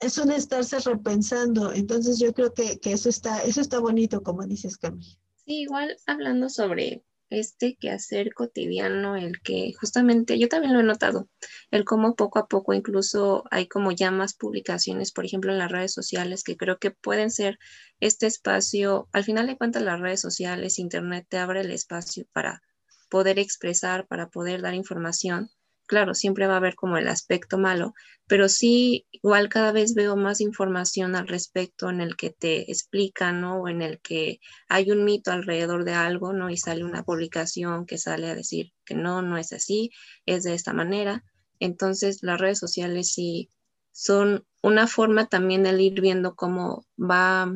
es 0.00 0.18
un 0.18 0.32
estarse 0.32 0.78
repensando. 0.80 1.72
Entonces 1.72 2.18
yo 2.18 2.32
creo 2.32 2.52
que, 2.52 2.78
que 2.80 2.92
eso 2.92 3.08
está, 3.08 3.42
eso 3.42 3.60
está 3.60 3.78
bonito, 3.78 4.22
como 4.22 4.44
dices, 4.46 4.76
Cami. 4.76 5.18
Sí, 5.44 5.62
igual 5.62 5.96
hablando 6.06 6.48
sobre 6.48 7.04
este 7.30 7.76
quehacer 7.80 8.32
cotidiano, 8.34 9.16
el 9.16 9.40
que 9.40 9.72
justamente 9.80 10.38
yo 10.38 10.48
también 10.48 10.72
lo 10.74 10.80
he 10.80 10.84
notado, 10.84 11.28
el 11.70 11.84
cómo 11.84 12.14
poco 12.14 12.38
a 12.38 12.46
poco 12.48 12.74
incluso 12.74 13.44
hay 13.50 13.66
como 13.66 13.92
ya 13.92 14.10
más 14.10 14.34
publicaciones, 14.34 15.12
por 15.12 15.24
ejemplo, 15.24 15.52
en 15.52 15.58
las 15.58 15.72
redes 15.72 15.92
sociales, 15.92 16.44
que 16.44 16.56
creo 16.56 16.78
que 16.78 16.90
pueden 16.90 17.30
ser 17.30 17.58
este 18.00 18.26
espacio, 18.26 19.08
al 19.12 19.24
final 19.24 19.46
de 19.46 19.56
cuentas 19.56 19.82
las 19.82 20.00
redes 20.00 20.20
sociales, 20.20 20.78
Internet 20.78 21.26
te 21.28 21.38
abre 21.38 21.62
el 21.62 21.70
espacio 21.70 22.26
para 22.32 22.62
poder 23.08 23.38
expresar, 23.38 24.06
para 24.06 24.28
poder 24.28 24.62
dar 24.62 24.74
información 24.74 25.50
claro, 25.86 26.14
siempre 26.14 26.46
va 26.46 26.54
a 26.54 26.56
haber 26.58 26.74
como 26.74 26.96
el 26.96 27.08
aspecto 27.08 27.58
malo, 27.58 27.94
pero 28.26 28.48
sí, 28.48 29.06
igual 29.10 29.48
cada 29.48 29.72
vez 29.72 29.94
veo 29.94 30.16
más 30.16 30.40
información 30.40 31.14
al 31.14 31.28
respecto 31.28 31.90
en 31.90 32.00
el 32.00 32.16
que 32.16 32.30
te 32.30 32.70
explican, 32.70 33.40
¿no? 33.40 33.62
O 33.62 33.68
en 33.68 33.82
el 33.82 34.00
que 34.00 34.40
hay 34.68 34.90
un 34.90 35.04
mito 35.04 35.30
alrededor 35.30 35.84
de 35.84 35.92
algo, 35.94 36.32
¿no? 36.32 36.50
Y 36.50 36.56
sale 36.56 36.84
una 36.84 37.02
publicación 37.02 37.86
que 37.86 37.98
sale 37.98 38.28
a 38.30 38.34
decir 38.34 38.72
que 38.84 38.94
no, 38.94 39.22
no 39.22 39.36
es 39.36 39.52
así, 39.52 39.90
es 40.26 40.44
de 40.44 40.54
esta 40.54 40.72
manera. 40.72 41.22
Entonces, 41.60 42.22
las 42.22 42.40
redes 42.40 42.58
sociales 42.58 43.12
sí 43.12 43.50
son 43.92 44.44
una 44.62 44.86
forma 44.86 45.26
también 45.26 45.62
de 45.62 45.80
ir 45.82 46.00
viendo 46.00 46.34
cómo 46.34 46.84
va 46.98 47.52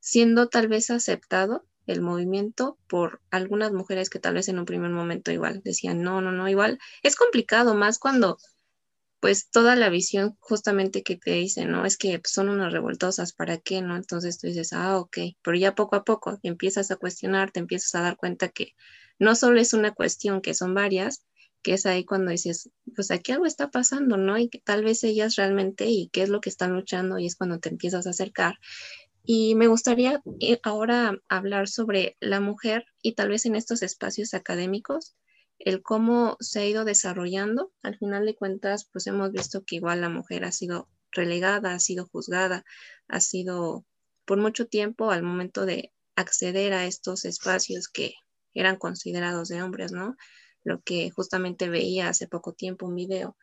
siendo 0.00 0.48
tal 0.48 0.68
vez 0.68 0.90
aceptado 0.90 1.66
el 1.86 2.02
movimiento 2.02 2.78
por 2.88 3.20
algunas 3.30 3.72
mujeres 3.72 4.10
que 4.10 4.18
tal 4.18 4.34
vez 4.34 4.48
en 4.48 4.58
un 4.58 4.64
primer 4.64 4.90
momento 4.90 5.30
igual 5.30 5.62
decían, 5.64 6.02
no, 6.02 6.20
no, 6.20 6.32
no, 6.32 6.48
igual 6.48 6.78
es 7.02 7.16
complicado 7.16 7.74
más 7.74 7.98
cuando 7.98 8.38
pues 9.20 9.50
toda 9.50 9.76
la 9.76 9.88
visión 9.88 10.36
justamente 10.40 11.02
que 11.02 11.16
te 11.16 11.32
dicen, 11.32 11.70
¿no? 11.70 11.84
Es 11.84 11.96
que 11.96 12.20
son 12.24 12.48
unas 12.48 12.72
revoltosas, 12.72 13.32
¿para 13.32 13.58
qué, 13.58 13.82
no? 13.82 13.96
Entonces 13.96 14.38
tú 14.38 14.46
dices, 14.46 14.72
ah, 14.72 14.98
ok, 14.98 15.18
pero 15.42 15.56
ya 15.56 15.74
poco 15.74 15.96
a 15.96 16.04
poco 16.04 16.38
empiezas 16.42 16.90
a 16.90 16.96
cuestionar, 16.96 17.50
te 17.50 17.60
empiezas 17.60 17.94
a 17.94 18.02
dar 18.02 18.16
cuenta 18.16 18.48
que 18.50 18.74
no 19.18 19.34
solo 19.34 19.58
es 19.60 19.72
una 19.72 19.92
cuestión, 19.94 20.42
que 20.42 20.54
son 20.54 20.74
varias, 20.74 21.24
que 21.62 21.74
es 21.74 21.86
ahí 21.86 22.04
cuando 22.04 22.30
dices, 22.30 22.70
pues 22.94 23.10
aquí 23.10 23.32
algo 23.32 23.46
está 23.46 23.70
pasando, 23.70 24.16
¿no? 24.16 24.38
Y 24.38 24.48
que 24.48 24.60
tal 24.60 24.84
vez 24.84 25.02
ellas 25.02 25.36
realmente, 25.36 25.86
y 25.86 26.08
qué 26.12 26.22
es 26.22 26.28
lo 26.28 26.40
que 26.40 26.50
están 26.50 26.72
luchando, 26.74 27.18
y 27.18 27.26
es 27.26 27.34
cuando 27.34 27.58
te 27.58 27.70
empiezas 27.70 28.06
a 28.06 28.10
acercar 28.10 28.56
y 29.26 29.56
me 29.56 29.66
gustaría 29.66 30.22
eh, 30.40 30.60
ahora 30.62 31.18
hablar 31.28 31.66
sobre 31.68 32.16
la 32.20 32.38
mujer 32.40 32.86
y 33.02 33.16
tal 33.16 33.28
vez 33.28 33.44
en 33.44 33.56
estos 33.56 33.82
espacios 33.82 34.34
académicos, 34.34 35.16
el 35.58 35.82
cómo 35.82 36.36
se 36.38 36.60
ha 36.60 36.66
ido 36.66 36.84
desarrollando. 36.84 37.72
Al 37.82 37.98
final 37.98 38.24
de 38.24 38.36
cuentas, 38.36 38.88
pues 38.92 39.08
hemos 39.08 39.32
visto 39.32 39.64
que 39.64 39.76
igual 39.76 40.00
la 40.00 40.10
mujer 40.10 40.44
ha 40.44 40.52
sido 40.52 40.88
relegada, 41.10 41.74
ha 41.74 41.80
sido 41.80 42.06
juzgada, 42.06 42.64
ha 43.08 43.20
sido 43.20 43.84
por 44.26 44.38
mucho 44.38 44.66
tiempo 44.66 45.10
al 45.10 45.24
momento 45.24 45.66
de 45.66 45.92
acceder 46.14 46.72
a 46.72 46.86
estos 46.86 47.24
espacios 47.24 47.88
que 47.88 48.14
eran 48.54 48.76
considerados 48.76 49.48
de 49.48 49.60
hombres, 49.60 49.90
¿no? 49.90 50.16
Lo 50.62 50.82
que 50.82 51.10
justamente 51.10 51.68
veía 51.68 52.08
hace 52.08 52.28
poco 52.28 52.52
tiempo 52.52 52.86
un 52.86 52.94
video 52.94 53.36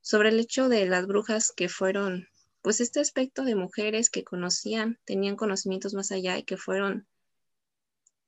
sobre 0.00 0.30
el 0.30 0.40
hecho 0.40 0.70
de 0.70 0.86
las 0.86 1.06
brujas 1.06 1.52
que 1.54 1.68
fueron 1.68 2.28
pues 2.68 2.82
este 2.82 3.00
aspecto 3.00 3.44
de 3.44 3.54
mujeres 3.54 4.10
que 4.10 4.24
conocían, 4.24 4.98
tenían 5.06 5.36
conocimientos 5.36 5.94
más 5.94 6.12
allá 6.12 6.36
y 6.36 6.42
que 6.42 6.58
fueron 6.58 7.08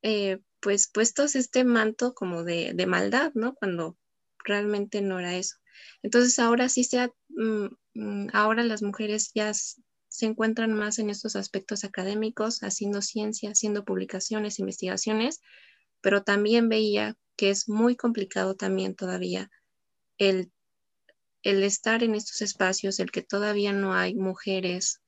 eh, 0.01 0.39
pues 0.59 0.89
puestos 0.91 1.35
este 1.35 1.63
manto 1.63 2.15
como 2.15 2.43
de, 2.43 2.73
maldad, 2.87 3.33
¿no? 3.35 3.53
Cuando 3.53 3.99
realmente 4.43 5.03
no 5.03 5.19
era 5.19 5.35
eso. 5.35 5.57
Entonces 6.01 6.39
ahora 6.39 6.69
sí 6.69 6.83
se 6.83 7.11
mm, 7.29 7.67
mm, 7.93 8.29
ahora 8.33 8.63
las 8.63 8.81
mujeres 8.81 9.29
ya 9.35 9.53
se 9.53 10.25
encuentran 10.25 10.73
más 10.73 10.97
en 10.97 11.11
estos 11.11 11.35
aspectos 11.35 11.83
académicos, 11.83 12.63
haciendo 12.63 13.03
ciencia, 13.03 13.51
haciendo 13.51 13.85
publicaciones, 13.85 14.57
investigaciones, 14.57 15.39
pero 16.01 16.23
también 16.23 16.67
veía 16.67 17.15
que 17.35 17.51
es 17.51 17.69
muy 17.69 17.95
complicado 17.95 18.55
también 18.55 18.95
todavía 18.95 19.51
el 20.17 20.51
el 21.43 21.63
estar 21.63 22.03
en 22.03 22.15
estos 22.15 22.41
espacios, 22.41 22.99
el 22.99 23.11
que 23.11 23.21
todavía 23.21 23.73
no 23.73 23.93
hay 23.93 24.15
mujeres, 24.15 25.01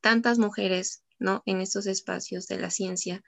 tantas 0.00 0.38
mujeres, 0.38 1.02
¿no? 1.18 1.42
En 1.46 1.60
estos 1.60 1.86
espacios 1.86 2.46
de 2.46 2.58
la 2.58 2.70
ciencia. 2.70 3.22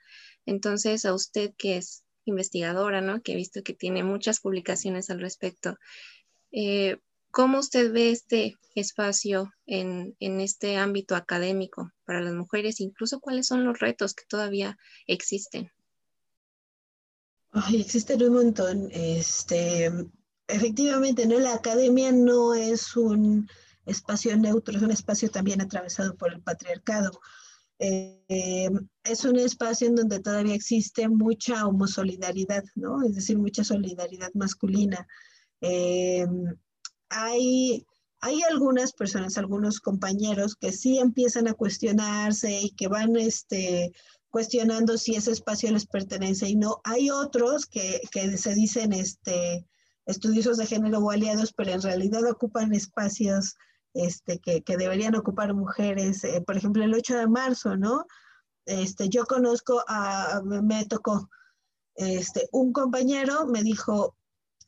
Entonces, 0.45 1.05
a 1.05 1.13
usted 1.13 1.53
que 1.57 1.77
es 1.77 2.03
investigadora, 2.25 3.01
¿no? 3.01 3.21
Que 3.21 3.33
he 3.33 3.35
visto 3.35 3.63
que 3.63 3.73
tiene 3.73 4.03
muchas 4.03 4.39
publicaciones 4.39 5.09
al 5.09 5.19
respecto. 5.19 5.77
Eh, 6.51 6.97
¿Cómo 7.31 7.57
usted 7.57 7.91
ve 7.91 8.11
este 8.11 8.57
espacio 8.75 9.51
en, 9.65 10.15
este 10.19 10.77
ámbito 10.77 11.15
académico 11.15 11.91
para 12.05 12.21
las 12.21 12.33
mujeres? 12.33 12.79
Incluso 12.79 13.19
cuáles 13.19 13.47
son 13.47 13.65
los 13.65 13.79
retos 13.79 14.13
que 14.13 14.23
todavía 14.27 14.77
existen. 15.07 15.71
Ay, 17.51 17.81
existen 17.81 18.21
un 18.23 18.33
montón. 18.33 18.89
Este, 18.91 19.91
efectivamente, 20.53 21.25
¿no? 21.25 21.39
La 21.39 21.55
academia 21.55 22.11
no 22.11 22.53
es 22.53 22.95
un 22.95 23.49
espacio 23.85 24.37
neutro, 24.37 24.77
es 24.77 24.83
un 24.83 24.91
espacio 24.91 25.29
también 25.29 25.61
atravesado 25.61 26.15
por 26.15 26.31
el 26.31 26.41
patriarcado. 26.41 27.19
Eh, 27.79 28.69
es 29.03 29.25
un 29.25 29.37
espacio 29.37 29.87
en 29.87 29.95
donde 29.95 30.19
todavía 30.19 30.53
existe 30.53 31.09
mucha 31.09 31.67
homosolidaridad, 31.67 32.63
¿no? 32.75 33.03
Es 33.03 33.15
decir, 33.15 33.37
mucha 33.37 33.63
solidaridad 33.63 34.29
masculina. 34.35 35.07
Eh, 35.59 36.25
hay, 37.09 37.85
hay 38.21 38.41
algunas 38.43 38.93
personas, 38.93 39.37
algunos 39.37 39.79
compañeros 39.79 40.55
que 40.55 40.71
sí 40.71 40.99
empiezan 40.99 41.47
a 41.47 41.53
cuestionarse 41.53 42.61
y 42.61 42.71
que 42.71 42.87
van 42.87 43.15
este, 43.17 43.91
cuestionando 44.29 44.97
si 44.97 45.15
ese 45.15 45.31
espacio 45.31 45.71
les 45.71 45.87
pertenece 45.87 46.47
y 46.47 46.55
no. 46.55 46.79
Hay 46.83 47.09
otros 47.09 47.65
que, 47.65 48.01
que 48.11 48.37
se 48.37 48.53
dicen 48.55 48.93
este, 48.93 49.65
estudiosos 50.05 50.57
de 50.57 50.65
género 50.65 50.99
o 50.99 51.11
aliados, 51.11 51.53
pero 51.53 51.71
en 51.71 51.81
realidad 51.81 52.23
ocupan 52.29 52.73
espacios 52.73 53.55
este, 53.93 54.39
que, 54.39 54.63
deberían 54.77 55.15
ocupar 55.15 55.53
mujeres. 55.53 56.23
Eh, 56.23 56.41
por 56.41 56.57
ejemplo, 56.57 56.83
el 56.83 56.93
8 56.93 57.17
de 57.17 57.27
marzo, 57.27 57.77
¿no? 57.77 58.05
Este, 58.65 59.09
yo 59.09 59.25
conozco 59.25 59.83
a, 59.87 60.41
me 60.43 60.85
tocó, 60.85 61.29
este, 61.95 62.47
un 62.51 62.73
compañero 62.73 63.45
me 63.45 63.61
dijo, 63.61 64.15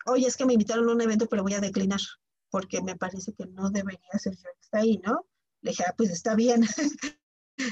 oye, 0.06 0.28
es 0.28 0.38
que 0.38 0.46
me 0.46 0.54
invitaron 0.54 0.90
a 0.90 0.94
un 0.94 1.02
evento, 1.02 1.28
pero 1.28 1.44
voy 1.44 1.54
a 1.54 1.62
declinar 1.62 2.02
porque 2.50 2.82
me 2.82 2.96
parece 2.96 3.34
que 3.34 3.46
no 3.48 3.70
debería 3.70 4.18
ser 4.18 4.34
yo 4.36 4.44
que 4.44 4.62
está 4.62 4.80
ahí, 4.80 5.02
¿no? 5.04 5.26
Le 5.62 5.72
dije, 5.72 5.84
ah, 5.88 5.94
pues 5.98 6.10
está 6.10 6.36
bien. 6.36 6.62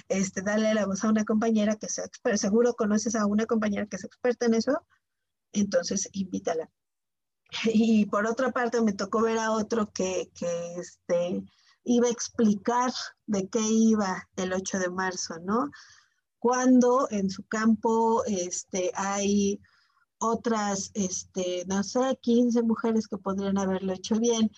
este, 0.09 0.41
dale 0.41 0.73
la 0.73 0.85
voz 0.85 1.03
a 1.03 1.09
una 1.09 1.23
compañera 1.23 1.75
que 1.75 1.87
sea 1.87 2.05
experta, 2.05 2.37
seguro 2.37 2.73
conoces 2.73 3.15
a 3.15 3.25
una 3.25 3.45
compañera 3.45 3.85
que 3.85 3.95
es 3.95 4.03
experta 4.03 4.45
en 4.45 4.55
eso, 4.55 4.85
entonces 5.53 6.09
invítala. 6.11 6.69
Y 7.73 8.05
por 8.05 8.25
otra 8.27 8.51
parte 8.51 8.81
me 8.81 8.93
tocó 8.93 9.21
ver 9.21 9.37
a 9.37 9.51
otro 9.51 9.91
que, 9.91 10.29
que 10.33 10.75
este, 10.77 11.43
iba 11.83 12.07
a 12.07 12.11
explicar 12.11 12.91
de 13.25 13.47
qué 13.49 13.61
iba 13.61 14.27
el 14.35 14.53
8 14.53 14.79
de 14.79 14.89
marzo, 14.89 15.35
¿no? 15.39 15.71
Cuando 16.39 17.07
en 17.09 17.29
su 17.29 17.43
campo 17.47 18.23
este, 18.25 18.91
hay 18.95 19.59
otras, 20.19 20.91
este, 20.93 21.63
no 21.67 21.83
sé, 21.83 22.17
15 22.21 22.63
mujeres 22.63 23.07
que 23.07 23.17
podrían 23.17 23.57
haberlo 23.57 23.93
hecho 23.93 24.15
bien. 24.19 24.51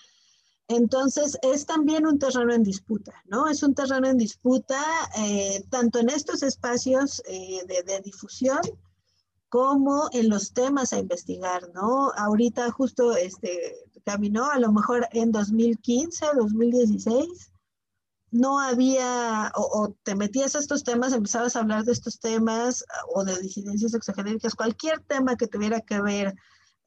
Entonces, 0.68 1.38
es 1.44 1.66
también 1.66 2.08
un 2.08 2.18
terreno 2.18 2.54
en 2.54 2.64
disputa, 2.64 3.14
¿no? 3.26 3.48
Es 3.48 3.62
un 3.62 3.76
terreno 3.76 4.08
en 4.08 4.18
disputa 4.18 4.84
eh, 5.18 5.64
tanto 5.70 6.00
en 6.00 6.10
estos 6.10 6.42
espacios 6.42 7.22
eh, 7.28 7.62
de, 7.68 8.02
difusión 8.02 8.60
como 9.56 10.10
en 10.12 10.28
los 10.28 10.52
temas 10.52 10.92
a 10.92 11.00
investigar, 11.00 11.72
¿no? 11.74 12.12
Ahorita 12.18 12.70
justo 12.72 13.16
este, 13.16 13.74
caminó, 14.04 14.52
a 14.52 14.60
lo 14.60 14.74
mejor 14.74 15.08
en 15.14 15.32
2015, 15.32 16.26
2016, 16.36 17.54
no 18.32 18.60
había, 18.60 19.54
o, 19.56 19.96
te 20.04 20.14
metías 20.14 20.58
a 20.58 20.60
estos 20.60 20.84
temas, 20.84 21.14
empezabas 21.14 21.56
a 21.56 21.62
hablar 21.62 21.86
de 21.86 21.94
estos 21.94 22.20
temas 22.20 22.84
o 23.14 23.24
de 23.24 23.40
disidencias 23.40 23.94
exogenéricas, 23.94 24.56
cualquier 24.56 25.00
tema 25.00 25.38
que 25.38 25.48
tuviera 25.48 25.80
que 25.80 26.02
ver 26.02 26.36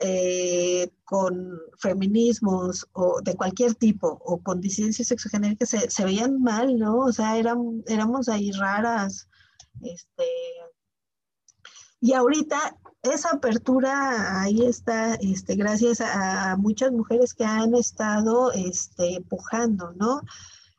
eh, 0.01 0.91
con 1.05 1.59
feminismos 1.79 2.87
o 2.93 3.23
de 3.23 3.35
cualquier 3.35 3.77
tipo 3.77 4.21
o 4.27 4.43
con 4.43 4.61
disidencias 4.61 5.11
exogenéricas 5.11 5.71
se, 5.71 6.05
veían 6.05 6.43
mal, 6.43 6.79
¿no? 6.79 6.99
O 6.99 7.13
sea, 7.13 7.39
éramos 7.39 8.29
ahí 8.29 8.51
raras. 8.51 9.27
Este, 9.81 10.25
y 12.01 12.13
ahorita 12.13 12.77
esa 13.03 13.31
apertura 13.31 14.43
ahí 14.43 14.63
está, 14.63 15.15
este, 15.15 15.55
gracias 15.55 16.01
a, 16.01 16.57
muchas 16.57 16.93
mujeres 16.93 17.35
que 17.35 17.45
han 17.45 17.75
estado 17.75 18.53
este, 18.53 19.17
empujando, 19.17 19.93
¿no? 19.97 20.23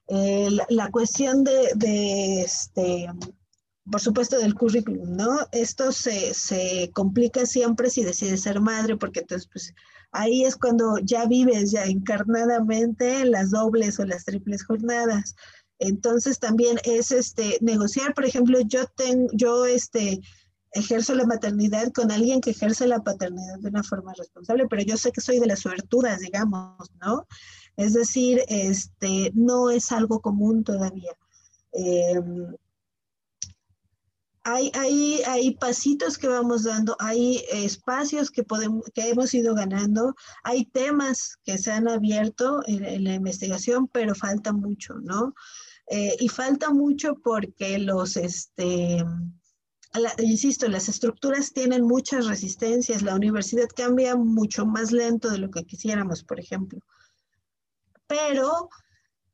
Eh, 0.07 0.49
la, 0.69 0.89
cuestión 0.89 1.43
de, 1.43 1.71
de 1.75 2.41
este, 2.41 3.07
por 3.89 4.01
supuesto, 4.01 4.37
del 4.37 4.55
currículum, 4.55 5.15
¿no? 5.15 5.39
Esto 5.51 5.91
se, 5.91 6.33
se, 6.33 6.91
complica 6.93 7.45
siempre 7.45 7.89
si 7.89 8.03
decides 8.03 8.41
ser 8.41 8.59
madre, 8.59 8.97
porque 8.97 9.21
entonces, 9.21 9.49
pues, 9.51 9.73
ahí 10.11 10.43
es 10.45 10.55
cuando 10.55 10.97
ya 10.99 11.25
vives 11.25 11.71
ya 11.71 11.85
encarnadamente 11.85 13.25
las 13.25 13.51
dobles 13.51 13.99
o 13.99 14.05
las 14.05 14.25
triples 14.25 14.63
jornadas. 14.63 15.35
Entonces, 15.79 16.39
también 16.39 16.77
es 16.83 17.11
este, 17.11 17.57
negociar, 17.61 18.13
por 18.13 18.25
ejemplo, 18.25 18.59
yo 18.61 18.85
tengo, 18.95 19.29
yo 19.33 19.65
este, 19.65 20.19
ejerzo 20.71 21.15
la 21.15 21.25
maternidad 21.25 21.91
con 21.91 22.11
alguien 22.11 22.41
que 22.41 22.51
ejerce 22.51 22.87
la 22.87 23.03
paternidad 23.03 23.59
de 23.59 23.69
una 23.69 23.83
forma 23.83 24.13
responsable, 24.13 24.67
pero 24.69 24.83
yo 24.83 24.97
sé 24.97 25.11
que 25.11 25.21
soy 25.21 25.39
de 25.39 25.47
las 25.47 25.59
suertudas, 25.59 26.19
digamos, 26.19 26.91
¿no? 27.01 27.27
Es 27.75 27.93
decir, 27.93 28.43
este, 28.47 29.31
no 29.33 29.69
es 29.69 29.91
algo 29.91 30.21
común 30.21 30.63
todavía. 30.63 31.11
Eh, 31.71 32.21
hay, 34.43 34.71
hay, 34.73 35.21
hay, 35.27 35.51
pasitos 35.55 36.17
que 36.17 36.27
vamos 36.27 36.63
dando, 36.63 36.95
hay 36.99 37.43
espacios 37.51 38.31
que, 38.31 38.43
podemos, 38.43 38.83
que 38.93 39.09
hemos 39.09 39.33
ido 39.33 39.53
ganando, 39.53 40.15
hay 40.43 40.65
temas 40.65 41.37
que 41.43 41.57
se 41.57 41.71
han 41.71 41.87
abierto 41.87 42.61
en, 42.65 43.03
la 43.03 43.13
investigación, 43.13 43.87
pero 43.87 44.15
falta 44.15 44.51
mucho, 44.53 44.95
¿no? 45.01 45.33
Eh, 45.87 46.15
y 46.19 46.29
falta 46.29 46.71
mucho 46.71 47.15
porque 47.15 47.79
los, 47.79 48.15
este, 48.15 49.03
insisto, 50.19 50.67
las 50.67 50.89
estructuras 50.89 51.53
tienen 51.53 51.83
muchas 51.83 52.27
resistencias, 52.27 53.01
la 53.01 53.15
universidad 53.15 53.67
cambia 53.75 54.15
mucho 54.15 54.65
más 54.65 54.91
lento 54.91 55.29
de 55.29 55.39
lo 55.39 55.49
que 55.49 55.65
quisiéramos, 55.65 56.23
por 56.23 56.39
ejemplo. 56.39 56.79
Pero 58.07 58.69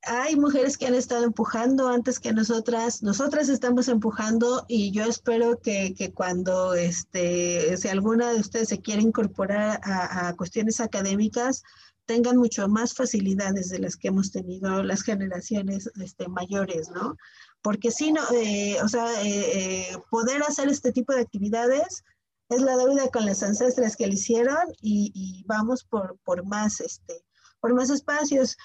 hay 0.05 0.35
mujeres 0.35 0.77
que 0.77 0.85
han 0.85 0.93
estado 0.93 1.25
empujando 1.25 1.87
antes 1.87 2.19
que 2.19 2.31
nosotras, 2.31 3.01
nosotras 3.01 3.49
estamos 3.49 3.87
empujando 3.87 4.65
y 4.67 4.91
yo 4.91 5.05
espero 5.05 5.59
que, 5.59 5.93
que 5.95 6.13
cuando, 6.13 6.75
este, 6.75 7.75
si 7.77 7.87
alguna 7.87 8.31
de 8.31 8.39
ustedes 8.39 8.69
se 8.69 8.81
quiere 8.81 9.01
incorporar 9.01 9.81
a, 9.83 10.27
a, 10.27 10.35
cuestiones 10.35 10.79
académicas, 10.79 11.63
tengan 12.05 12.37
mucho 12.37 12.67
más 12.67 12.93
facilidades 12.93 13.69
de 13.69 13.79
las 13.79 13.97
que 13.97 14.09
hemos 14.09 14.31
tenido 14.31 14.83
las 14.83 15.01
generaciones 15.01 15.89
este, 15.99 16.27
mayores, 16.27 16.89
¿no? 16.89 17.17
Porque 17.65 17.89
si 17.89 18.11
no, 18.11 18.21
eh, 18.31 18.77
o 18.83 18.87
sea, 18.87 19.23
eh, 19.23 19.89
eh, 19.89 19.97
poder 20.11 20.43
hacer 20.43 20.69
este 20.69 20.91
tipo 20.91 21.13
de 21.13 21.21
actividades 21.21 22.03
es 22.49 22.61
la 22.61 22.77
deuda 22.77 23.09
con 23.09 23.25
las 23.25 23.41
ancestras 23.41 23.95
que 23.95 24.05
lo 24.05 24.13
hicieron 24.13 24.67
y, 24.81 25.11
y 25.15 25.43
vamos 25.47 25.83
por, 25.83 26.15
por 26.23 26.45
más, 26.45 26.79
este, 26.79 27.25
por 27.59 27.73
más 27.73 27.89
espacios 27.89 28.55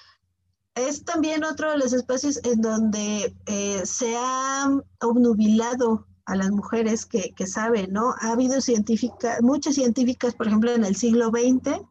es 0.75 1.03
también 1.03 1.43
otro 1.43 1.71
de 1.71 1.79
los 1.79 1.93
espacios 1.93 2.39
en 2.43 2.61
donde 2.61 3.35
eh, 3.47 3.81
se 3.87 4.15
ha 4.15 4.69
obnubilado 5.01 6.05
a 6.25 6.35
las 6.35 6.51
mujeres 6.51 7.07
que, 7.07 7.33
que 7.33 7.47
saben, 7.47 7.91
¿no? 7.91 8.13
Ha 8.19 8.33
habido 8.33 8.61
científicas, 8.61 9.41
muchas 9.41 9.73
científicas, 9.73 10.35
por 10.35 10.45
ejemplo, 10.45 10.71
en 10.71 10.85
el 10.85 10.95
siglo 10.95 11.29
XX, 11.29 11.81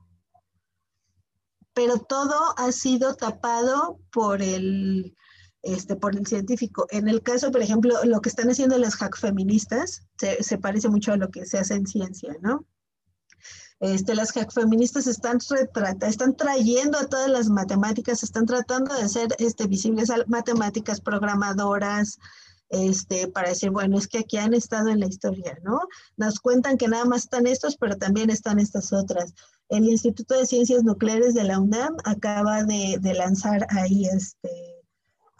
pero 1.75 1.99
todo 1.99 2.55
ha 2.57 2.71
sido 2.71 3.17
tapado 3.17 3.99
por 4.13 4.43
el, 4.43 5.17
este, 5.63 5.97
por 5.97 6.17
el 6.17 6.27
científico. 6.27 6.87
En 6.91 7.09
el 7.09 7.23
caso, 7.23 7.51
por 7.51 7.63
ejemplo, 7.63 7.95
lo 8.05 8.21
que 8.21 8.29
están 8.29 8.51
haciendo 8.51 8.79
las 8.79 8.97
hack 8.97 9.17
feministas 9.17 10.03
se, 10.19 10.43
se 10.43 10.59
parece 10.59 10.89
mucho 10.89 11.13
a 11.13 11.17
lo 11.17 11.31
que 11.31 11.47
se 11.47 11.59
hace 11.59 11.75
en 11.75 11.87
ciencia, 11.87 12.37
¿no? 12.41 12.67
Este, 13.81 14.15
las 14.15 14.33
feministas 14.53 15.07
están, 15.07 15.39
están 16.07 16.37
trayendo 16.37 16.99
a 16.99 17.07
todas 17.07 17.31
las 17.31 17.49
matemáticas, 17.49 18.23
están 18.23 18.45
tratando 18.45 18.95
de 18.95 19.03
hacer 19.03 19.29
este, 19.39 19.67
visibles 19.67 20.11
matemáticas, 20.27 21.01
programadoras, 21.01 22.19
este, 22.69 23.27
para 23.29 23.49
decir, 23.49 23.71
bueno, 23.71 23.97
es 23.97 24.07
que 24.07 24.19
aquí 24.19 24.37
han 24.37 24.53
estado 24.53 24.91
en 24.91 25.01
la 25.01 25.07
historia, 25.07 25.59
¿no? 25.63 25.81
Nos 26.19 26.41
cuentan 26.41 26.77
que 26.77 26.89
nada 26.89 27.07
más 27.07 27.25
están 27.25 27.47
estos, 27.47 27.77
pero 27.79 27.97
también 27.97 28.29
están 28.29 28.59
estas 28.59 28.93
otras. 28.93 29.33
El 29.71 29.85
Instituto 29.85 30.39
de 30.39 30.47
Ciencias 30.47 30.85
Nucleares 30.85 31.33
de 31.33 31.45
la 31.45 31.59
UNAM 31.59 31.97
acaba 32.05 32.65
de, 32.65 32.99
de 33.01 33.15
lanzar 33.15 33.67
ahí, 33.71 34.05
este, 34.05 34.70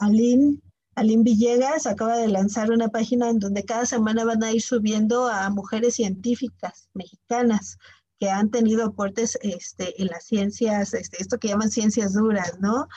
Aline, 0.01 0.61
Aline 0.97 1.23
Villegas 1.23 1.87
acaba 1.87 2.17
de 2.17 2.29
lanzar 2.29 2.73
una 2.73 2.89
página 2.89 3.31
en 3.31 3.39
donde 3.39 3.65
cada 3.65 3.87
semana 3.87 4.25
van 4.25 4.43
a 4.43 4.53
ir 4.53 4.63
subiendo 4.63 5.29
a 5.29 5.49
mujeres 5.51 5.95
científicas 5.95 6.89
mexicanas 6.95 7.79
que 8.19 8.31
han 8.31 8.51
tenido 8.51 8.85
aportes 8.85 9.39
este, 9.43 10.01
en 10.01 10.09
las 10.09 10.25
ciencias, 10.25 10.95
este, 10.95 11.23
esto 11.23 11.39
que 11.39 11.49
llaman 11.49 11.71
ciencias 11.71 12.15
duras, 12.15 12.59
¿no? 12.61 12.89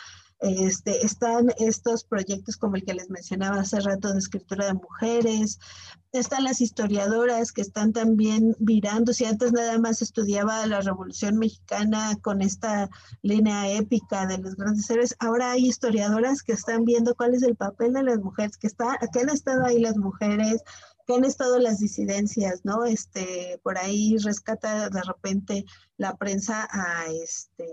Este, 0.44 1.06
están 1.06 1.54
estos 1.58 2.04
proyectos 2.04 2.58
como 2.58 2.76
el 2.76 2.84
que 2.84 2.94
les 2.94 3.10
mencionaba 3.10 3.62
hace 3.62 3.80
rato 3.80 4.12
de 4.12 4.20
escritura 4.20 4.66
de 4.66 4.74
mujeres, 4.74 5.58
están 6.12 6.44
las 6.44 6.60
historiadoras 6.60 7.54
que 7.54 7.62
están 7.62 7.94
también 7.94 8.54
virando, 8.60 9.14
si 9.14 9.24
antes 9.24 9.54
nada 9.54 9.80
más 9.80 10.02
estudiaba 10.02 10.68
la 10.68 10.82
Revolución 10.82 11.38
Mexicana 11.38 12.18
con 12.22 12.42
esta 12.42 12.90
línea 13.22 13.72
épica 13.72 14.28
de 14.28 14.38
los 14.38 14.58
grandes 14.58 14.90
héroes, 14.90 15.16
ahora 15.20 15.52
hay 15.52 15.66
historiadoras 15.66 16.44
que 16.44 16.52
están 16.52 16.84
viendo 16.84 17.16
cuál 17.16 17.36
es 17.36 17.44
el 17.44 17.56
papel 17.56 17.94
de 17.94 18.04
las 18.04 18.20
mujeres, 18.20 18.58
que, 18.58 18.68
está, 18.68 19.00
que 19.14 19.22
han 19.22 19.30
estado 19.30 19.66
ahí 19.66 19.80
las 19.80 19.96
mujeres, 19.96 20.62
que 21.08 21.16
han 21.16 21.24
estado 21.24 21.58
las 21.58 21.80
disidencias, 21.80 22.66
¿no? 22.66 22.84
Este, 22.84 23.62
por 23.64 23.78
ahí 23.78 24.18
rescata 24.18 24.90
de 24.90 25.02
repente 25.04 25.64
la 25.96 26.18
prensa 26.18 26.68
a 26.70 27.06
este 27.08 27.66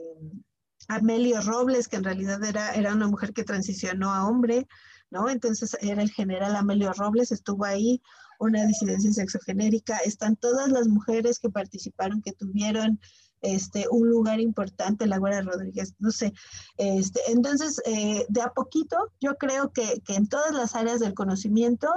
Amelio 0.88 1.40
Robles, 1.40 1.88
que 1.88 1.96
en 1.96 2.04
realidad 2.04 2.42
era, 2.44 2.74
era 2.74 2.94
una 2.94 3.08
mujer 3.08 3.32
que 3.32 3.44
transicionó 3.44 4.12
a 4.12 4.26
hombre, 4.26 4.66
¿no? 5.10 5.28
Entonces 5.28 5.76
era 5.80 6.02
el 6.02 6.10
general 6.10 6.56
Amelio 6.56 6.92
Robles, 6.92 7.32
estuvo 7.32 7.64
ahí, 7.64 8.02
una 8.38 8.64
disidencia 8.64 9.12
sexogenérica, 9.12 9.98
están 9.98 10.36
todas 10.36 10.70
las 10.70 10.88
mujeres 10.88 11.38
que 11.38 11.50
participaron, 11.50 12.22
que 12.22 12.32
tuvieron 12.32 12.98
este, 13.42 13.86
un 13.90 14.08
lugar 14.08 14.40
importante, 14.40 15.06
la 15.06 15.18
Guardia 15.18 15.42
Rodríguez, 15.42 15.94
no 15.98 16.10
sé. 16.10 16.32
Este, 16.76 17.20
entonces, 17.28 17.80
eh, 17.84 18.24
de 18.28 18.42
a 18.42 18.48
poquito, 18.48 18.96
yo 19.20 19.36
creo 19.36 19.72
que, 19.72 20.00
que 20.04 20.14
en 20.14 20.28
todas 20.28 20.52
las 20.52 20.74
áreas 20.74 21.00
del 21.00 21.14
conocimiento, 21.14 21.88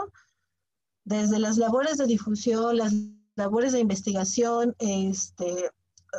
desde 1.05 1.39
las 1.39 1.57
labores 1.57 1.97
de 1.97 2.07
difusión, 2.07 2.77
las 2.77 2.93
labores 3.35 3.73
de 3.73 3.79
investigación, 3.79 4.75
este, 4.79 5.71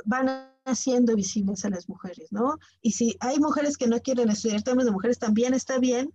van 0.05 0.54
haciendo 0.65 1.15
visibles 1.15 1.65
a 1.65 1.71
las 1.71 1.89
mujeres, 1.89 2.33
¿no? 2.33 2.59
Y 2.81 2.93
si 2.93 3.17
hay 3.21 3.39
mujeres 3.39 3.77
que 3.77 3.87
no 3.87 4.01
quieren 4.01 4.31
estudiar 4.31 4.63
temas 4.63 4.85
de 4.85 4.93
mujeres, 4.93 5.19
también 5.19 5.55
está 5.55 5.79
bien, 5.79 6.13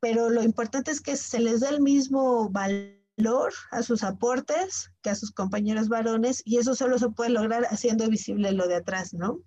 pero 0.00 0.30
lo 0.30 0.42
importante 0.42 0.90
es 0.90 1.00
que 1.00 1.16
se 1.16 1.40
les 1.40 1.60
dé 1.60 1.68
el 1.68 1.80
mismo 1.80 2.50
valor 2.50 3.52
a 3.70 3.82
sus 3.82 4.02
aportes 4.02 4.90
que 5.02 5.10
a 5.10 5.14
sus 5.14 5.32
compañeros 5.32 5.88
varones 5.88 6.42
y 6.44 6.58
eso 6.58 6.74
solo 6.74 6.98
se 6.98 7.08
puede 7.08 7.30
lograr 7.30 7.64
haciendo 7.70 8.08
visible 8.08 8.52
lo 8.52 8.68
de 8.68 8.76
atrás, 8.76 9.14
¿no? 9.14 9.40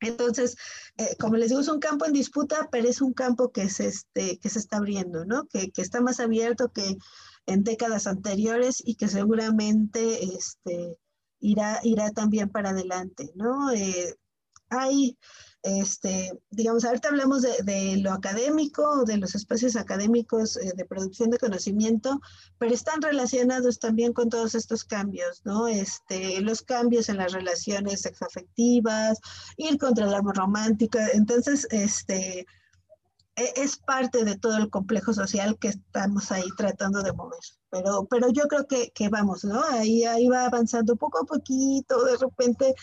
Entonces, 0.00 0.56
eh, 0.98 1.16
como 1.18 1.36
les 1.36 1.48
digo, 1.48 1.60
es 1.60 1.68
un 1.68 1.80
campo 1.80 2.04
en 2.04 2.12
disputa, 2.12 2.68
pero 2.70 2.88
es 2.88 3.00
un 3.00 3.14
campo 3.14 3.52
que 3.52 3.68
se, 3.70 3.86
este, 3.86 4.38
que 4.38 4.50
se 4.50 4.58
está 4.58 4.78
abriendo, 4.78 5.24
¿no? 5.24 5.46
Que, 5.46 5.70
que 5.70 5.80
está 5.80 6.00
más 6.00 6.20
abierto 6.20 6.72
que 6.72 6.96
en 7.46 7.62
décadas 7.62 8.06
anteriores 8.06 8.82
y 8.84 8.96
que 8.96 9.08
seguramente 9.08 10.34
este, 10.36 10.98
irá, 11.44 11.78
irá 11.82 12.10
también 12.10 12.48
para 12.48 12.70
adelante, 12.70 13.30
¿no? 13.34 13.70
Eh, 13.70 14.16
hay, 14.70 15.18
este, 15.62 16.32
digamos, 16.50 16.84
ahorita 16.84 17.08
hablamos 17.10 17.42
de, 17.42 17.96
lo 17.98 18.12
académico, 18.12 19.04
de 19.04 19.18
los 19.18 19.34
espacios 19.34 19.76
académicos 19.76 20.56
eh, 20.56 20.72
de 20.74 20.86
producción 20.86 21.28
de 21.30 21.38
conocimiento, 21.38 22.18
pero 22.58 22.72
están 22.72 23.02
relacionados 23.02 23.78
también 23.78 24.14
con 24.14 24.30
todos 24.30 24.54
estos 24.54 24.84
cambios, 24.84 25.42
¿no? 25.44 25.68
Este, 25.68 26.40
los 26.40 26.62
cambios 26.62 27.10
en 27.10 27.18
las 27.18 27.32
relaciones 27.32 28.00
sexoafectivas, 28.00 29.18
ir 29.58 29.76
contra 29.76 30.06
el 30.06 30.14
amor 30.14 30.36
romántico, 30.36 30.98
entonces, 31.12 31.68
este, 31.70 32.46
es 33.36 33.78
parte 33.78 34.24
de 34.24 34.36
todo 34.36 34.56
el 34.58 34.70
complejo 34.70 35.12
social 35.12 35.58
que 35.58 35.68
estamos 35.68 36.30
ahí 36.30 36.48
tratando 36.56 37.02
de 37.02 37.12
mover. 37.12 37.40
Pero, 37.70 38.06
pero 38.08 38.28
yo 38.30 38.44
creo 38.44 38.66
que, 38.66 38.90
que 38.94 39.08
vamos, 39.08 39.44
¿no? 39.44 39.62
Ahí, 39.64 40.04
ahí 40.04 40.28
va 40.28 40.46
avanzando 40.46 40.96
poco 40.96 41.22
a 41.22 41.26
poquito, 41.26 42.04
de 42.04 42.16
repente 42.16 42.74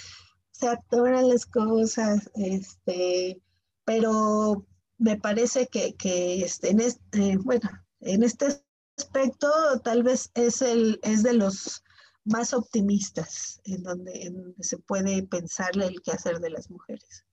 se 0.51 0.67
atoran 0.67 1.29
las 1.29 1.45
cosas, 1.45 2.29
este, 2.35 3.41
pero 3.85 4.65
me 4.97 5.17
parece 5.17 5.67
que, 5.67 5.95
que 5.95 6.43
este, 6.43 6.69
en 6.69 6.81
este, 6.81 7.37
bueno, 7.37 7.69
en 8.01 8.23
este 8.23 8.61
aspecto 8.97 9.49
tal 9.83 10.03
vez 10.03 10.31
es, 10.35 10.61
el, 10.61 10.99
es 11.01 11.23
de 11.23 11.33
los 11.33 11.83
más 12.23 12.53
optimistas 12.53 13.61
en 13.63 13.83
donde, 13.83 14.11
en 14.23 14.35
donde 14.35 14.63
se 14.63 14.77
puede 14.77 15.23
pensarle 15.23 15.87
el 15.87 16.01
quehacer 16.01 16.39
de 16.39 16.51
las 16.51 16.69
mujeres. 16.69 17.25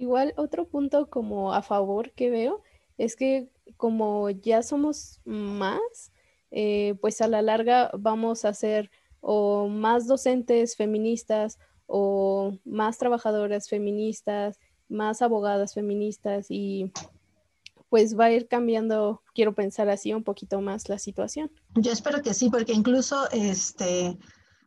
Igual 0.00 0.32
otro 0.38 0.66
punto 0.66 1.10
como 1.10 1.52
a 1.52 1.60
favor 1.60 2.12
que 2.12 2.30
veo 2.30 2.62
es 2.96 3.16
que 3.16 3.50
como 3.76 4.30
ya 4.30 4.62
somos 4.62 5.20
más, 5.26 6.10
eh, 6.50 6.94
pues 7.02 7.20
a 7.20 7.28
la 7.28 7.42
larga 7.42 7.90
vamos 7.98 8.46
a 8.46 8.54
ser 8.54 8.90
o 9.20 9.68
más 9.68 10.06
docentes 10.06 10.74
feministas 10.74 11.58
o 11.86 12.56
más 12.64 12.96
trabajadoras 12.96 13.68
feministas, 13.68 14.58
más 14.88 15.20
abogadas 15.20 15.74
feministas 15.74 16.46
y 16.48 16.90
pues 17.90 18.18
va 18.18 18.24
a 18.24 18.32
ir 18.32 18.48
cambiando, 18.48 19.20
quiero 19.34 19.54
pensar 19.54 19.90
así, 19.90 20.14
un 20.14 20.24
poquito 20.24 20.62
más 20.62 20.88
la 20.88 20.98
situación. 20.98 21.50
Yo 21.74 21.92
espero 21.92 22.22
que 22.22 22.32
sí, 22.32 22.48
porque 22.48 22.72
incluso 22.72 23.28
este, 23.32 24.16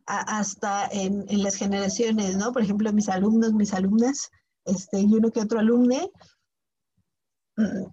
hasta 0.06 0.86
en, 0.92 1.24
en, 1.26 1.42
las 1.42 1.56
generaciones, 1.56 2.36
¿no? 2.36 2.52
Por 2.52 2.62
ejemplo, 2.62 2.92
mis 2.92 3.08
alumnos, 3.08 3.52
mis 3.52 3.74
alumnas, 3.74 4.30
este, 4.64 5.00
y 5.00 5.14
uno 5.14 5.30
que 5.30 5.40
otro 5.40 5.58
alumne, 5.58 6.10
mm, 7.56 7.86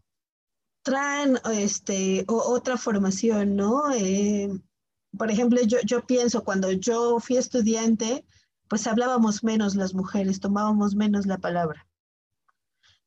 traen 0.84 1.38
este, 1.54 2.26
otra 2.28 2.78
formación, 2.78 3.56
¿no? 3.56 3.92
Eh, 3.94 4.50
por 5.18 5.30
ejemplo, 5.30 5.62
yo, 5.64 5.78
yo 5.86 6.06
pienso, 6.06 6.44
cuando 6.44 6.72
yo 6.72 7.20
fui 7.20 7.38
estudiante, 7.38 8.26
pues 8.68 8.88
hablábamos 8.88 9.44
menos 9.44 9.76
las 9.76 9.94
mujeres, 9.94 10.40
tomábamos 10.40 10.96
menos 10.96 11.26
la 11.26 11.38
palabra. 11.38 11.88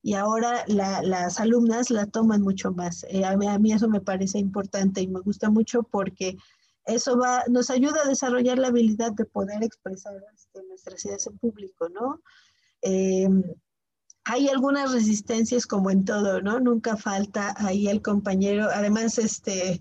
Y 0.03 0.13
ahora 0.13 0.65
las 0.67 1.41
alumnas 1.41 1.89
la 1.89 2.05
toman 2.05 2.43
mucho 2.43 2.73
más. 2.73 3.07
Eh, 3.09 3.25
a, 3.25 3.35
mí, 3.59 3.73
eso 3.73 3.89
me 3.89 4.03
parece 4.03 4.39
importante 4.39 5.01
y 5.01 5.09
me 5.09 5.21
gusta 5.21 5.49
mucho 5.49 5.83
porque 5.83 6.37
eso 6.85 7.17
va, 7.19 7.43
nos 7.49 7.71
ayuda 7.71 8.03
a 8.05 8.09
desarrollar 8.09 8.59
la 8.59 8.69
habilidad 8.69 9.13
de 9.13 9.25
poder 9.25 9.63
expresar 9.65 10.23
este, 10.35 10.63
nuestras 10.69 11.03
ideas 11.07 11.27
en 11.27 11.39
público, 11.39 11.89
¿no? 11.89 12.21
Eh, 12.85 13.29
hay 14.25 14.49
algunas 14.49 14.93
resistencias 14.93 15.67
como 15.67 15.91
en 15.91 16.05
todo, 16.05 16.41
¿no? 16.41 16.61
Nunca 16.61 16.97
falta 16.97 17.55
ahí 17.59 17.89
el 17.89 18.01
compañero. 18.01 18.69
Además, 18.73 19.19
este, 19.19 19.81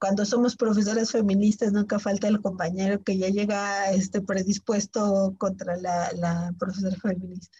cuando 0.00 0.24
somos 0.24 0.56
profesoras 0.56 1.12
feministas, 1.12 1.72
nunca 1.72 1.98
falta 1.98 2.28
el 2.28 2.40
compañero 2.40 3.02
que 3.02 3.18
ya 3.18 3.28
llega 3.28 3.90
este, 3.90 4.20
predispuesto 4.20 5.34
contra 5.38 5.76
la, 5.76 6.10
la 6.14 6.54
profesora 6.58 6.96
feminista. 6.96 7.58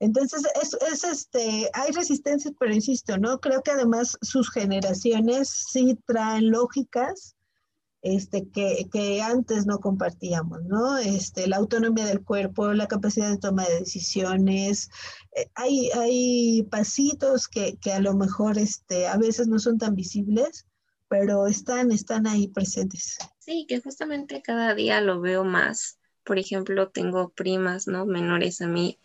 Entonces, 0.00 0.42
es, 0.60 0.76
es, 0.92 1.04
este, 1.04 1.70
hay 1.72 1.92
resistencias, 1.92 2.54
pero 2.58 2.74
insisto, 2.74 3.18
¿no? 3.18 3.38
Creo 3.40 3.62
que 3.62 3.70
además 3.70 4.18
sus 4.20 4.50
generaciones 4.50 5.48
sí 5.48 5.96
traen 6.06 6.50
lógicas 6.50 7.36
este, 8.02 8.48
que, 8.48 8.88
que, 8.92 9.22
antes 9.22 9.64
no 9.64 9.78
compartíamos, 9.78 10.64
¿no? 10.64 10.98
Este, 10.98 11.46
la 11.46 11.56
autonomía 11.56 12.04
del 12.04 12.24
cuerpo, 12.24 12.72
la 12.72 12.88
capacidad 12.88 13.30
de 13.30 13.38
toma 13.38 13.64
de 13.64 13.80
decisiones. 13.80 14.90
Eh, 15.36 15.48
hay, 15.54 15.90
hay 15.92 16.62
pasitos 16.64 17.46
que, 17.48 17.76
que, 17.76 17.92
a 17.92 18.00
lo 18.00 18.14
mejor 18.14 18.58
este, 18.58 19.06
a 19.06 19.16
veces 19.16 19.46
no 19.46 19.60
son 19.60 19.78
tan 19.78 19.94
visibles, 19.94 20.66
pero 21.08 21.46
están, 21.46 21.92
están 21.92 22.26
ahí 22.26 22.48
presentes. 22.48 23.18
Sí, 23.38 23.66
que 23.68 23.80
justamente 23.80 24.42
cada 24.42 24.74
día 24.74 25.00
lo 25.00 25.20
veo 25.20 25.44
más. 25.44 25.98
Por 26.24 26.38
ejemplo, 26.38 26.88
tengo 26.88 27.30
primas, 27.30 27.86
¿no? 27.86 28.04
Menores 28.04 28.60
a 28.62 28.66
mí 28.66 28.98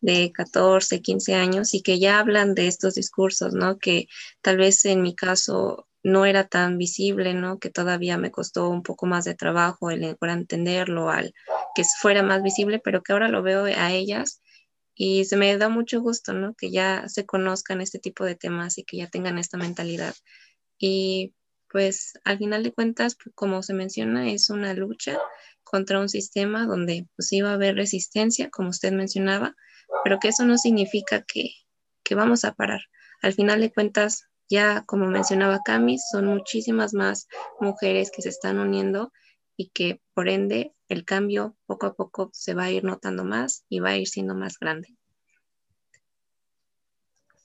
de 0.00 0.32
14, 0.32 1.02
15 1.02 1.34
años 1.34 1.74
y 1.74 1.82
que 1.82 1.98
ya 1.98 2.20
hablan 2.20 2.54
de 2.54 2.68
estos 2.68 2.94
discursos, 2.94 3.52
¿no? 3.52 3.78
Que 3.78 4.08
tal 4.40 4.56
vez 4.56 4.84
en 4.86 5.02
mi 5.02 5.14
caso 5.14 5.88
no 6.02 6.24
era 6.26 6.46
tan 6.46 6.78
visible, 6.78 7.34
¿no? 7.34 7.58
Que 7.58 7.70
todavía 7.70 8.16
me 8.18 8.30
costó 8.30 8.68
un 8.68 8.82
poco 8.82 9.06
más 9.06 9.24
de 9.24 9.34
trabajo 9.34 9.90
el 9.90 10.16
entenderlo, 10.20 11.10
al 11.10 11.34
que 11.74 11.84
fuera 12.00 12.22
más 12.22 12.42
visible, 12.42 12.78
pero 12.78 13.02
que 13.02 13.12
ahora 13.12 13.28
lo 13.28 13.42
veo 13.42 13.64
a 13.64 13.92
ellas 13.92 14.40
y 14.94 15.24
se 15.24 15.36
me 15.36 15.56
da 15.56 15.68
mucho 15.68 16.00
gusto, 16.00 16.32
¿no? 16.32 16.54
Que 16.54 16.70
ya 16.70 17.08
se 17.08 17.26
conozcan 17.26 17.80
este 17.80 17.98
tipo 17.98 18.24
de 18.24 18.34
temas 18.34 18.78
y 18.78 18.84
que 18.84 18.98
ya 18.98 19.08
tengan 19.08 19.38
esta 19.38 19.56
mentalidad. 19.56 20.14
Y 20.78 21.34
pues 21.70 22.18
al 22.24 22.38
final 22.38 22.62
de 22.62 22.72
cuentas, 22.72 23.16
pues, 23.22 23.34
como 23.34 23.62
se 23.62 23.74
menciona, 23.74 24.30
es 24.30 24.50
una 24.50 24.74
lucha 24.74 25.18
contra 25.62 26.00
un 26.00 26.08
sistema 26.08 26.66
donde 26.66 27.06
pues 27.16 27.32
iba 27.32 27.50
a 27.50 27.54
haber 27.54 27.76
resistencia, 27.76 28.50
como 28.50 28.70
usted 28.70 28.92
mencionaba, 28.92 29.54
pero 30.04 30.18
que 30.18 30.28
eso 30.28 30.44
no 30.44 30.58
significa 30.58 31.22
que, 31.22 31.50
que 32.02 32.14
vamos 32.14 32.44
a 32.44 32.54
parar. 32.54 32.80
Al 33.22 33.34
final 33.34 33.60
de 33.60 33.72
cuentas, 33.72 34.29
ya 34.50 34.82
como 34.86 35.06
mencionaba 35.06 35.60
Cami, 35.64 35.98
son 35.98 36.26
muchísimas 36.26 36.92
más 36.92 37.28
mujeres 37.60 38.10
que 38.10 38.20
se 38.20 38.28
están 38.28 38.58
uniendo 38.58 39.12
y 39.56 39.70
que 39.70 40.02
por 40.12 40.28
ende 40.28 40.74
el 40.88 41.04
cambio 41.04 41.56
poco 41.66 41.86
a 41.86 41.94
poco 41.94 42.30
se 42.32 42.54
va 42.54 42.64
a 42.64 42.70
ir 42.70 42.84
notando 42.84 43.24
más 43.24 43.64
y 43.68 43.78
va 43.80 43.90
a 43.90 43.96
ir 43.96 44.08
siendo 44.08 44.34
más 44.34 44.58
grande. 44.58 44.96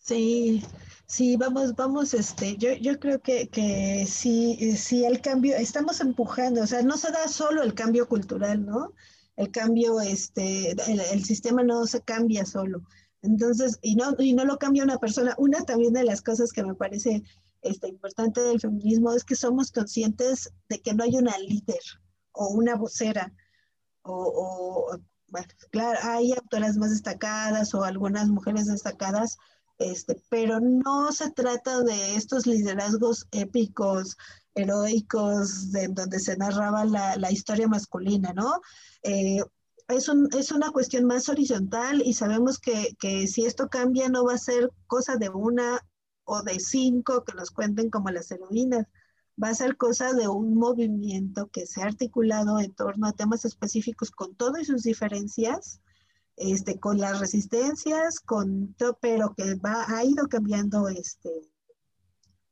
Sí, 0.05 0.63
sí, 1.07 1.35
vamos, 1.35 1.75
vamos, 1.75 2.13
este, 2.13 2.57
yo, 2.57 2.73
yo 2.73 2.99
creo 2.99 3.21
que, 3.21 3.47
que 3.47 4.05
sí, 4.07 4.75
sí, 4.77 5.03
el 5.03 5.19
cambio, 5.19 5.55
estamos 5.55 5.99
empujando, 5.99 6.61
o 6.61 6.67
sea, 6.67 6.83
no 6.83 6.95
se 6.95 7.11
da 7.11 7.27
solo 7.27 7.63
el 7.63 7.73
cambio 7.73 8.07
cultural, 8.07 8.65
¿no? 8.65 8.93
El 9.35 9.51
cambio, 9.51 9.99
este, 9.99 10.71
el, 10.71 11.25
sistema 11.25 11.63
no 11.63 11.85
se 11.87 12.01
cambia 12.01 12.45
solo. 12.45 12.83
Entonces, 13.25 13.79
y 13.81 13.95
no, 13.95 14.15
y 14.19 14.33
no 14.33 14.45
lo 14.45 14.57
cambia 14.57 14.83
una 14.83 14.97
persona. 14.97 15.35
Una 15.37 15.63
también 15.63 15.93
de 15.93 16.03
las 16.03 16.21
cosas 16.21 16.51
que 16.51 16.63
me 16.63 16.75
parece 16.75 17.23
este, 17.61 17.87
importante 17.87 18.41
del 18.41 18.59
feminismo 18.59 19.11
es 19.13 19.23
que 19.23 19.35
somos 19.35 19.71
conscientes 19.71 20.53
de 20.69 20.81
que 20.81 20.93
no 20.93 21.03
hay 21.03 21.15
una 21.15 21.37
líder 21.39 21.81
o 22.31 22.49
una 22.49 22.75
vocera 22.75 23.33
o, 24.03 24.91
o 24.93 24.99
bueno, 25.27 25.47
claro, 25.71 25.99
hay 26.03 26.31
autoras 26.33 26.77
más 26.77 26.91
destacadas 26.91 27.73
o 27.73 27.83
algunas 27.83 28.29
mujeres 28.29 28.67
destacadas, 28.67 29.37
este, 29.79 30.21
pero 30.29 30.59
no 30.59 31.11
se 31.11 31.31
trata 31.31 31.81
de 31.81 32.15
estos 32.15 32.45
liderazgos 32.45 33.27
épicos, 33.31 34.15
heroicos, 34.53 35.71
de 35.71 35.87
donde 35.89 36.19
se 36.19 36.37
narraba 36.37 36.85
la, 36.85 37.17
la 37.17 37.31
historia 37.31 37.67
masculina, 37.67 38.31
¿no? 38.33 38.61
Eh, 39.03 39.41
es, 39.87 40.09
un, 40.09 40.29
es, 40.33 40.51
una 40.51 40.71
cuestión 40.71 41.05
más 41.05 41.29
horizontal 41.29 42.01
y 42.03 42.13
sabemos 42.13 42.59
que, 42.59 42.95
que, 42.99 43.27
si 43.27 43.45
esto 43.45 43.69
cambia 43.69 44.09
no 44.09 44.25
va 44.25 44.33
a 44.33 44.37
ser 44.37 44.71
cosa 44.87 45.15
de 45.17 45.29
una 45.29 45.79
o 46.23 46.41
de 46.41 46.59
cinco 46.59 47.23
que 47.23 47.33
nos 47.33 47.51
cuenten 47.51 47.89
como 47.89 48.09
las 48.09 48.31
heroínas, 48.31 48.87
va 49.41 49.49
a 49.49 49.55
ser 49.55 49.77
cosa 49.77 50.13
de 50.13 50.27
un 50.27 50.55
movimiento 50.55 51.47
que 51.47 51.65
se 51.67 51.81
ha 51.81 51.85
articulado 51.85 52.59
en 52.59 52.73
torno 52.73 53.07
a 53.07 53.13
temas 53.13 53.45
específicos 53.45 54.11
con 54.11 54.35
todas 54.35 54.67
sus 54.67 54.83
diferencias, 54.83 55.81
este, 56.37 56.79
con 56.79 56.99
las 56.99 57.19
resistencias, 57.19 58.19
con 58.19 58.73
todo, 58.73 58.97
pero 59.01 59.33
que 59.35 59.55
va, 59.55 59.85
ha 59.87 60.03
ido 60.03 60.27
cambiando 60.27 60.87
este, 60.89 61.29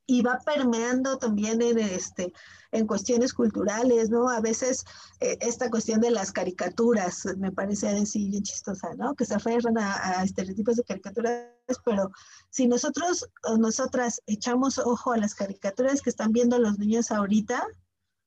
y 0.06 0.22
va 0.22 0.40
permeando 0.46 1.18
también 1.18 1.62
en, 1.62 1.80
este, 1.80 2.34
en 2.72 2.88
cuestiones 2.88 3.34
culturales, 3.34 4.10
¿no? 4.10 4.30
A 4.30 4.42
veces 4.42 4.84
eh, 5.20 5.38
esta 5.42 5.70
cuestión 5.70 6.02
de 6.02 6.12
las 6.12 6.32
caricaturas 6.32 7.26
me 7.38 7.52
parece 7.52 7.90
así 7.90 8.28
bien 8.30 8.44
chistosa, 8.44 8.94
¿no? 8.96 9.16
Que 9.16 9.26
se 9.26 9.36
aferran 9.36 9.78
a, 9.78 10.20
a, 10.20 10.24
estereotipos 10.24 10.76
de 10.76 10.84
caricaturas, 10.84 11.48
pero 11.86 12.12
si 12.50 12.68
nosotros 12.68 13.30
o 13.44 13.58
nosotras 13.58 14.22
echamos 14.26 14.78
ojo 14.78 15.14
a 15.14 15.18
las 15.18 15.36
caricaturas 15.36 16.02
que 16.02 16.10
están 16.10 16.32
viendo 16.32 16.60
los 16.60 16.78
niños 16.78 17.12
ahorita, 17.12 17.66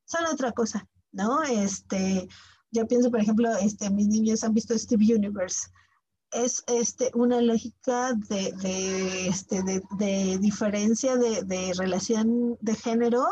son 0.07 0.25
otra 0.27 0.53
cosa, 0.53 0.89
¿no? 1.13 1.43
Este, 1.43 2.29
yo 2.71 2.87
pienso, 2.87 3.11
por 3.11 3.21
ejemplo, 3.21 3.55
este, 3.59 3.91
mis 3.91 4.07
niños 4.07 4.45
han 4.45 4.55
visto 4.55 4.77
Steve 4.79 5.15
Universe 5.15 5.69
es 6.33 6.63
este, 6.67 7.11
una 7.15 7.41
lógica 7.41 8.13
de, 8.29 8.53
de, 8.53 9.29
este, 9.29 9.63
de, 9.63 9.83
de 9.99 10.39
diferencia 10.39 11.17
de, 11.17 11.73
relación 11.77 12.57
de 12.61 12.75
género 12.75 13.25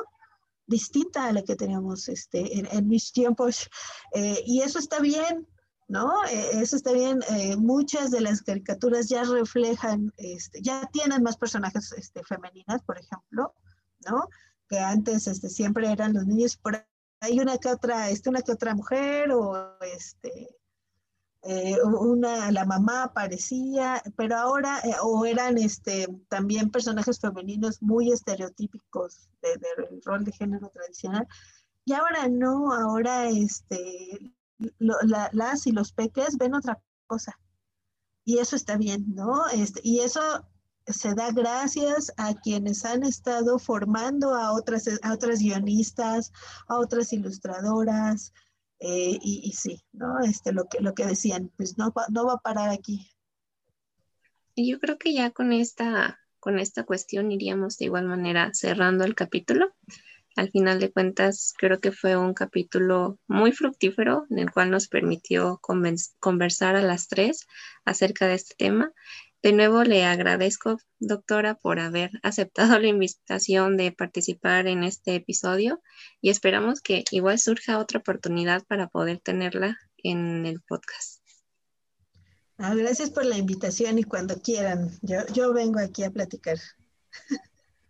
distinta 0.66 1.26
a 1.26 1.32
la 1.32 1.42
que 1.42 1.56
teníamos 1.56 2.08
este, 2.08 2.58
en, 2.58 2.66
en 2.70 2.88
mis 2.88 3.12
tiempos. 3.12 3.68
Eh, 4.14 4.42
y 4.46 4.62
eso 4.62 4.78
está 4.78 5.00
bien, 5.00 5.46
¿no? 5.88 6.24
Eh, 6.24 6.50
eso 6.54 6.76
está 6.76 6.92
bien. 6.92 7.20
Eh, 7.30 7.56
muchas 7.56 8.10
de 8.10 8.20
las 8.20 8.42
caricaturas 8.42 9.08
ya 9.08 9.24
reflejan, 9.24 10.12
este, 10.16 10.62
ya 10.62 10.88
tienen 10.92 11.22
más 11.22 11.36
personajes 11.36 11.92
este, 11.92 12.22
femeninas, 12.24 12.82
por 12.82 12.98
ejemplo, 12.98 13.54
¿no? 14.06 14.28
Que 14.68 14.78
antes 14.78 15.26
este, 15.26 15.50
siempre 15.50 15.90
eran 15.90 16.14
los 16.14 16.26
niños, 16.26 16.56
por 16.56 16.86
ahí 17.20 17.38
una 17.40 17.58
que 17.58 17.68
otra, 17.68 18.10
este, 18.10 18.30
una 18.30 18.42
que 18.42 18.52
otra 18.52 18.74
mujer 18.74 19.32
o 19.32 19.76
este 19.80 20.56
eh, 21.46 21.76
una, 21.82 22.50
la 22.50 22.64
mamá 22.64 23.04
aparecía, 23.04 24.02
pero 24.16 24.36
ahora, 24.36 24.80
eh, 24.84 24.94
o 25.02 25.26
eran 25.26 25.58
este, 25.58 26.06
también 26.28 26.70
personajes 26.70 27.20
femeninos 27.20 27.82
muy 27.82 28.10
estereotípicos 28.12 29.28
del 29.42 30.02
rol 30.04 30.24
de 30.24 30.32
género 30.32 30.70
tradicional, 30.70 31.28
y 31.84 31.92
ahora 31.92 32.28
no, 32.28 32.72
ahora 32.72 33.28
este, 33.28 34.32
las 34.78 35.66
y 35.66 35.72
los 35.72 35.92
peques 35.92 36.38
ven 36.38 36.54
otra 36.54 36.80
cosa, 37.06 37.38
y 38.24 38.38
eso 38.38 38.56
está 38.56 38.78
bien, 38.78 39.14
¿no? 39.14 39.46
Este, 39.48 39.80
y 39.84 40.00
eso 40.00 40.22
se 40.86 41.14
da 41.14 41.30
gracias 41.30 42.12
a 42.16 42.34
quienes 42.34 42.84
han 42.84 43.02
estado 43.02 43.58
formando 43.58 44.34
a 44.34 44.52
otras, 44.52 44.88
a 45.02 45.12
otras 45.12 45.40
guionistas, 45.40 46.32
a 46.68 46.78
otras 46.78 47.12
ilustradoras, 47.12 48.32
eh, 48.80 49.18
y, 49.20 49.52
sí, 49.52 49.82
¿no? 49.92 50.20
Este, 50.20 50.52
lo, 50.52 50.66
que, 50.68 50.80
lo 50.80 50.94
que 50.94 51.06
decían, 51.06 51.50
pues 51.56 51.78
no, 51.78 51.92
no 52.10 52.26
va 52.26 52.34
a 52.34 52.38
parar 52.38 52.70
aquí. 52.70 53.10
Yo 54.56 54.78
creo 54.78 54.98
que 54.98 55.12
ya 55.12 55.30
con 55.30 55.52
esta, 55.52 56.20
con 56.38 56.58
esta 56.58 56.84
cuestión 56.84 57.32
iríamos 57.32 57.78
de 57.78 57.86
igual 57.86 58.06
manera 58.06 58.50
cerrando 58.52 59.04
el 59.04 59.14
capítulo. 59.14 59.74
Al 60.36 60.50
final 60.50 60.80
de 60.80 60.92
cuentas, 60.92 61.54
creo 61.56 61.80
que 61.80 61.92
fue 61.92 62.16
un 62.16 62.34
capítulo 62.34 63.18
muy 63.28 63.52
fructífero 63.52 64.26
en 64.30 64.40
el 64.40 64.50
cual 64.50 64.70
nos 64.70 64.88
permitió 64.88 65.60
conversar 65.60 66.76
a 66.76 66.82
las 66.82 67.08
tres 67.08 67.46
acerca 67.84 68.26
de 68.26 68.34
este 68.34 68.54
tema 68.56 68.92
de 69.44 69.52
nuevo 69.52 69.84
le 69.84 70.06
agradezco, 70.06 70.78
doctora, 71.00 71.54
por 71.54 71.78
haber 71.78 72.10
aceptado 72.22 72.78
la 72.78 72.88
invitación 72.88 73.76
de 73.76 73.92
participar 73.92 74.66
en 74.66 74.82
este 74.84 75.16
episodio 75.16 75.82
y 76.22 76.30
esperamos 76.30 76.80
que 76.80 77.04
igual 77.10 77.38
surja 77.38 77.78
otra 77.78 78.00
oportunidad 78.00 78.64
para 78.66 78.88
poder 78.88 79.20
tenerla 79.20 79.78
en 79.98 80.46
el 80.46 80.62
podcast. 80.62 81.20
Ah, 82.56 82.74
gracias 82.74 83.10
por 83.10 83.26
la 83.26 83.36
invitación 83.36 83.98
y 83.98 84.04
cuando 84.04 84.40
quieran, 84.40 84.90
yo, 85.02 85.18
yo 85.34 85.52
vengo 85.52 85.78
aquí 85.78 86.04
a 86.04 86.10
platicar. 86.10 86.56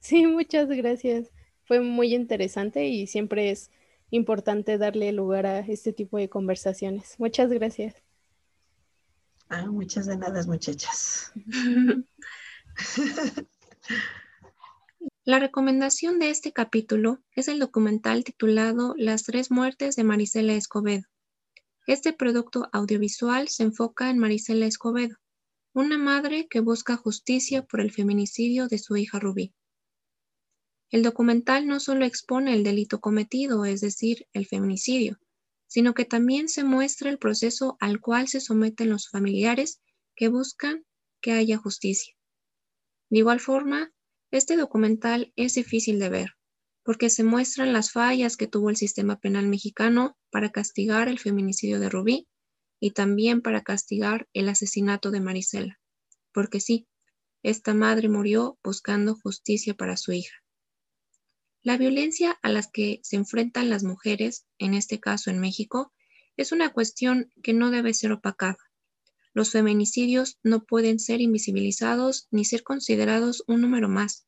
Sí, 0.00 0.26
muchas 0.26 0.68
gracias. 0.68 1.30
Fue 1.66 1.80
muy 1.80 2.14
interesante 2.14 2.88
y 2.88 3.06
siempre 3.06 3.50
es 3.50 3.70
importante 4.10 4.76
darle 4.76 5.12
lugar 5.12 5.46
a 5.46 5.60
este 5.60 5.92
tipo 5.92 6.18
de 6.18 6.28
conversaciones. 6.28 7.14
Muchas 7.18 7.48
gracias. 7.50 8.03
Ah, 9.56 9.66
muchas 9.70 10.06
de 10.06 10.16
nada, 10.16 10.42
muchachas. 10.46 11.30
La 15.24 15.38
recomendación 15.38 16.18
de 16.18 16.30
este 16.30 16.52
capítulo 16.52 17.20
es 17.36 17.46
el 17.46 17.60
documental 17.60 18.24
titulado 18.24 18.96
Las 18.98 19.22
tres 19.22 19.52
muertes 19.52 19.94
de 19.94 20.02
Marisela 20.02 20.54
Escobedo. 20.54 21.04
Este 21.86 22.12
producto 22.12 22.68
audiovisual 22.72 23.46
se 23.46 23.62
enfoca 23.62 24.10
en 24.10 24.18
Marisela 24.18 24.66
Escobedo, 24.66 25.18
una 25.72 25.98
madre 25.98 26.48
que 26.50 26.58
busca 26.58 26.96
justicia 26.96 27.64
por 27.64 27.80
el 27.80 27.92
feminicidio 27.92 28.66
de 28.66 28.78
su 28.78 28.96
hija 28.96 29.20
Rubí. 29.20 29.54
El 30.90 31.04
documental 31.04 31.68
no 31.68 31.78
solo 31.78 32.04
expone 32.04 32.54
el 32.54 32.64
delito 32.64 33.00
cometido, 33.00 33.64
es 33.66 33.82
decir, 33.82 34.26
el 34.32 34.46
feminicidio, 34.46 35.20
sino 35.74 35.92
que 35.92 36.04
también 36.04 36.48
se 36.48 36.62
muestra 36.62 37.10
el 37.10 37.18
proceso 37.18 37.76
al 37.80 38.00
cual 38.00 38.28
se 38.28 38.40
someten 38.40 38.90
los 38.90 39.08
familiares 39.08 39.80
que 40.14 40.28
buscan 40.28 40.84
que 41.20 41.32
haya 41.32 41.56
justicia. 41.56 42.14
De 43.10 43.18
igual 43.18 43.40
forma, 43.40 43.90
este 44.30 44.56
documental 44.56 45.32
es 45.34 45.54
difícil 45.54 45.98
de 45.98 46.10
ver, 46.10 46.30
porque 46.84 47.10
se 47.10 47.24
muestran 47.24 47.72
las 47.72 47.90
fallas 47.90 48.36
que 48.36 48.46
tuvo 48.46 48.70
el 48.70 48.76
sistema 48.76 49.18
penal 49.18 49.48
mexicano 49.48 50.16
para 50.30 50.52
castigar 50.52 51.08
el 51.08 51.18
feminicidio 51.18 51.80
de 51.80 51.88
Rubí 51.88 52.28
y 52.78 52.92
también 52.92 53.42
para 53.42 53.64
castigar 53.64 54.28
el 54.32 54.48
asesinato 54.48 55.10
de 55.10 55.22
Marisela, 55.22 55.80
porque 56.32 56.60
sí, 56.60 56.86
esta 57.42 57.74
madre 57.74 58.08
murió 58.08 58.60
buscando 58.62 59.16
justicia 59.16 59.74
para 59.74 59.96
su 59.96 60.12
hija. 60.12 60.43
La 61.64 61.78
violencia 61.78 62.38
a 62.42 62.50
las 62.50 62.70
que 62.70 63.00
se 63.02 63.16
enfrentan 63.16 63.70
las 63.70 63.84
mujeres, 63.84 64.44
en 64.58 64.74
este 64.74 65.00
caso 65.00 65.30
en 65.30 65.40
México, 65.40 65.94
es 66.36 66.52
una 66.52 66.74
cuestión 66.74 67.32
que 67.42 67.54
no 67.54 67.70
debe 67.70 67.94
ser 67.94 68.12
opacada. 68.12 68.58
Los 69.32 69.50
feminicidios 69.50 70.38
no 70.42 70.66
pueden 70.66 70.98
ser 70.98 71.22
invisibilizados 71.22 72.28
ni 72.30 72.44
ser 72.44 72.64
considerados 72.64 73.44
un 73.46 73.62
número 73.62 73.88
más. 73.88 74.26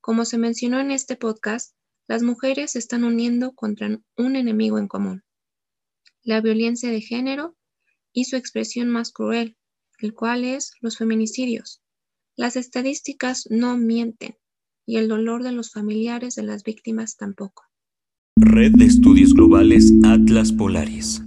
Como 0.00 0.24
se 0.24 0.38
mencionó 0.38 0.78
en 0.78 0.92
este 0.92 1.16
podcast, 1.16 1.74
las 2.06 2.22
mujeres 2.22 2.70
se 2.70 2.78
están 2.78 3.02
uniendo 3.02 3.52
contra 3.56 3.88
un 4.16 4.36
enemigo 4.36 4.78
en 4.78 4.86
común, 4.86 5.24
la 6.22 6.40
violencia 6.40 6.92
de 6.92 7.00
género 7.00 7.56
y 8.12 8.26
su 8.26 8.36
expresión 8.36 8.90
más 8.90 9.10
cruel, 9.10 9.56
el 9.98 10.14
cual 10.14 10.44
es 10.44 10.70
los 10.80 10.98
feminicidios. 10.98 11.82
Las 12.36 12.54
estadísticas 12.54 13.48
no 13.50 13.76
mienten 13.76 14.36
y 14.86 14.96
el 14.96 15.08
dolor 15.08 15.42
de 15.42 15.52
los 15.52 15.70
familiares 15.72 16.34
de 16.34 16.42
las 16.42 16.64
víctimas 16.64 17.16
tampoco. 17.16 17.64
Red 18.36 18.72
de 18.76 18.86
Estudios 18.86 19.32
Globales 19.32 19.92
Atlas 20.04 20.52
Polaris. 20.52 21.22